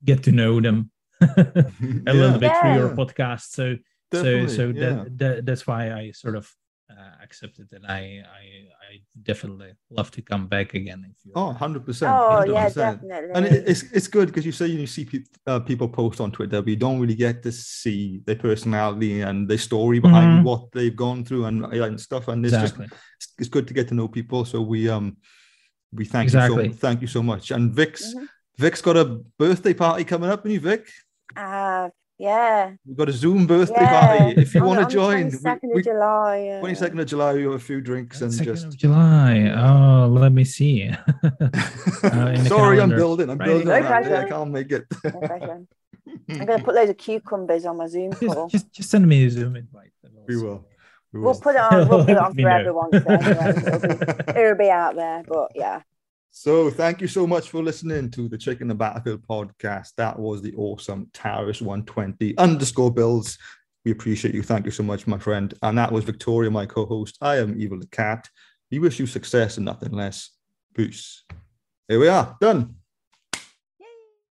get 0.03 0.23
to 0.23 0.32
know 0.32 0.61
them 0.61 0.91
a 1.21 2.13
little 2.13 2.39
bit 2.39 2.51
through 2.59 2.75
your 2.75 2.89
podcast. 2.95 3.49
So 3.49 3.77
so 4.11 4.47
so 4.47 4.67
yeah. 4.67 4.73
that, 4.73 5.17
that 5.17 5.45
that's 5.45 5.67
why 5.67 5.93
I 5.93 6.11
sort 6.11 6.36
of 6.36 6.51
uh, 6.89 7.23
accepted 7.23 7.67
and 7.71 7.85
I, 7.85 8.23
I 8.25 8.43
I 8.89 9.01
definitely 9.23 9.73
love 9.91 10.09
to 10.11 10.21
come 10.21 10.47
back 10.47 10.73
again 10.73 11.05
if 11.09 11.17
you 11.25 11.31
Oh, 11.35 11.53
100%. 11.53 12.07
Oh 12.07 12.43
yeah, 12.45 12.69
100%. 12.69 12.73
definitely. 12.73 13.31
And 13.35 13.45
it, 13.45 13.63
it's 13.67 13.83
it's 13.93 14.07
good 14.07 14.27
because 14.27 14.45
you 14.45 14.51
say 14.51 14.67
you 14.67 14.87
see 14.87 15.05
pe- 15.05 15.29
uh, 15.45 15.59
people 15.59 15.87
post 15.87 16.19
on 16.19 16.31
Twitter, 16.31 16.61
but 16.61 16.69
you 16.69 16.75
don't 16.75 16.99
really 16.99 17.15
get 17.15 17.43
to 17.43 17.51
see 17.51 18.21
their 18.25 18.35
personality 18.35 19.21
and 19.21 19.47
their 19.47 19.59
story 19.59 19.99
behind 19.99 20.39
Mhm. 20.39 20.43
what 20.43 20.71
they've 20.71 20.95
gone 20.95 21.23
through 21.23 21.45
and, 21.45 21.65
and 21.65 21.99
stuff. 21.99 22.27
And 22.27 22.45
it's 22.45 22.53
exactly. 22.55 22.87
just 22.87 23.01
it's, 23.17 23.27
it's 23.39 23.49
good 23.49 23.67
to 23.67 23.73
get 23.73 23.87
to 23.89 23.93
know 23.95 24.07
people. 24.07 24.45
So 24.45 24.61
we 24.61 24.89
um 24.89 25.17
we 25.93 26.05
thank 26.05 26.23
Exactly. 26.25 26.65
you 26.67 26.73
so 26.73 26.77
thank 26.77 27.01
you 27.01 27.07
so 27.07 27.21
much. 27.21 27.51
And 27.51 27.71
Vic's 27.71 28.13
Mhm. 28.15 28.27
Vic's 28.57 28.81
got 28.81 28.97
a 28.97 29.05
birthday 29.37 29.73
party 29.73 30.03
coming 30.03 30.29
up, 30.29 30.43
and 30.43 30.53
you 30.53 30.59
Vic. 30.59 30.89
Uh, 31.35 31.89
yeah. 32.20 32.72
We've 32.86 32.97
got 32.97 33.09
a 33.09 33.13
Zoom 33.13 33.47
birthday 33.47 33.76
yeah. 33.82 34.17
party. 34.17 34.41
If 34.41 34.53
you 34.53 34.63
want 34.63 34.88
to 34.88 34.93
join, 34.93 35.32
22nd 35.32 35.59
we, 35.74 35.80
of 35.80 35.86
July. 35.86 36.38
Yeah. 36.45 36.59
twenty 36.59 36.76
second 36.76 36.99
of 36.99 37.05
uh, 37.05 37.07
July, 37.07 37.34
we 37.34 37.43
have 37.43 37.53
a 37.53 37.59
few 37.59 37.82
drinks 37.82 38.22
and 38.22 38.32
22nd 38.32 38.43
just. 38.45 38.65
of 38.65 38.78
July. 38.78 39.51
Oh, 39.55 40.07
let 40.07 40.32
me 40.32 40.43
see. 40.43 40.91
Uh, 42.01 42.32
in 42.34 42.43
the 42.43 42.49
Sorry, 42.49 42.80
I'm 42.80 42.89
building. 42.89 43.30
I'm 43.30 43.38
Right. 43.38 43.45
building. 43.47 43.67
No 43.67 43.74
on 43.76 43.82
that 43.84 44.03
day. 44.05 44.17
I 44.22 44.30
can't 44.30 44.51
make 44.51 44.72
it. 44.72 44.86
No. 45.03 45.67
I'm 46.30 46.45
gonna 46.45 46.63
put 46.63 46.76
loads 46.76 46.89
of 46.89 46.97
cucumbers 46.97 47.65
on 47.65 47.76
my 47.78 47.88
Zoom 47.88 48.13
call. 48.13 48.47
just, 48.47 48.65
just 48.65 48.72
just 48.74 48.89
send 48.89 49.05
me 49.07 49.26
a 49.26 49.30
Zoom 49.30 49.55
invite. 49.57 49.91
we 50.28 50.38
will. 50.38 50.65
We 51.11 51.20
We'll 51.20 51.36
put 51.39 51.55
it 51.55 51.61
on. 51.61 51.89
We'll 51.89 52.05
put 52.05 52.11
it 52.11 52.17
on 52.17 52.34
for 52.36 52.41
know. 52.41 52.47
everyone. 52.47 52.91
So 52.91 52.99
anyway, 52.99 53.53
it'll, 53.57 53.80
be, 53.80 54.39
it'll 54.39 54.57
be 54.57 54.70
out 54.70 54.95
there. 54.95 55.24
But 55.28 55.51
yeah. 55.55 55.82
So 56.32 56.69
thank 56.69 57.01
you 57.01 57.07
so 57.07 57.25
much 57.25 57.49
for 57.49 57.63
listening 57.63 58.11
to 58.11 58.30
the 58.30 58.38
Chicken 58.38 58.67
the 58.67 58.75
Battlefield 58.75 59.25
podcast. 59.27 59.93
That 59.97 60.17
was 60.17 60.41
the 60.41 60.53
awesome 60.55 61.07
Taris 61.13 61.61
120 61.61 62.38
underscore 62.38 62.93
builds. 62.93 63.38
We 63.84 63.91
appreciate 63.91 64.34
you. 64.34 64.43
Thank 64.43 64.65
you 64.65 64.71
so 64.71 64.84
much, 64.84 65.07
my 65.07 65.17
friend. 65.17 65.53
And 65.63 65.77
that 65.77 65.91
was 65.91 66.03
Victoria, 66.03 66.51
my 66.51 66.65
co-host. 66.65 67.17
I 67.21 67.38
am 67.38 67.59
Evil 67.59 67.80
the 67.80 67.88
Cat. 67.88 68.30
We 68.71 68.80
wish 68.80 68.99
you 68.99 69.07
success 69.07 69.57
and 69.57 69.65
nothing 69.65 69.91
less. 69.91 70.30
Peace. 70.75 71.23
Here 71.88 71.99
we 71.99 72.07
are, 72.07 72.38
done. 72.39 72.75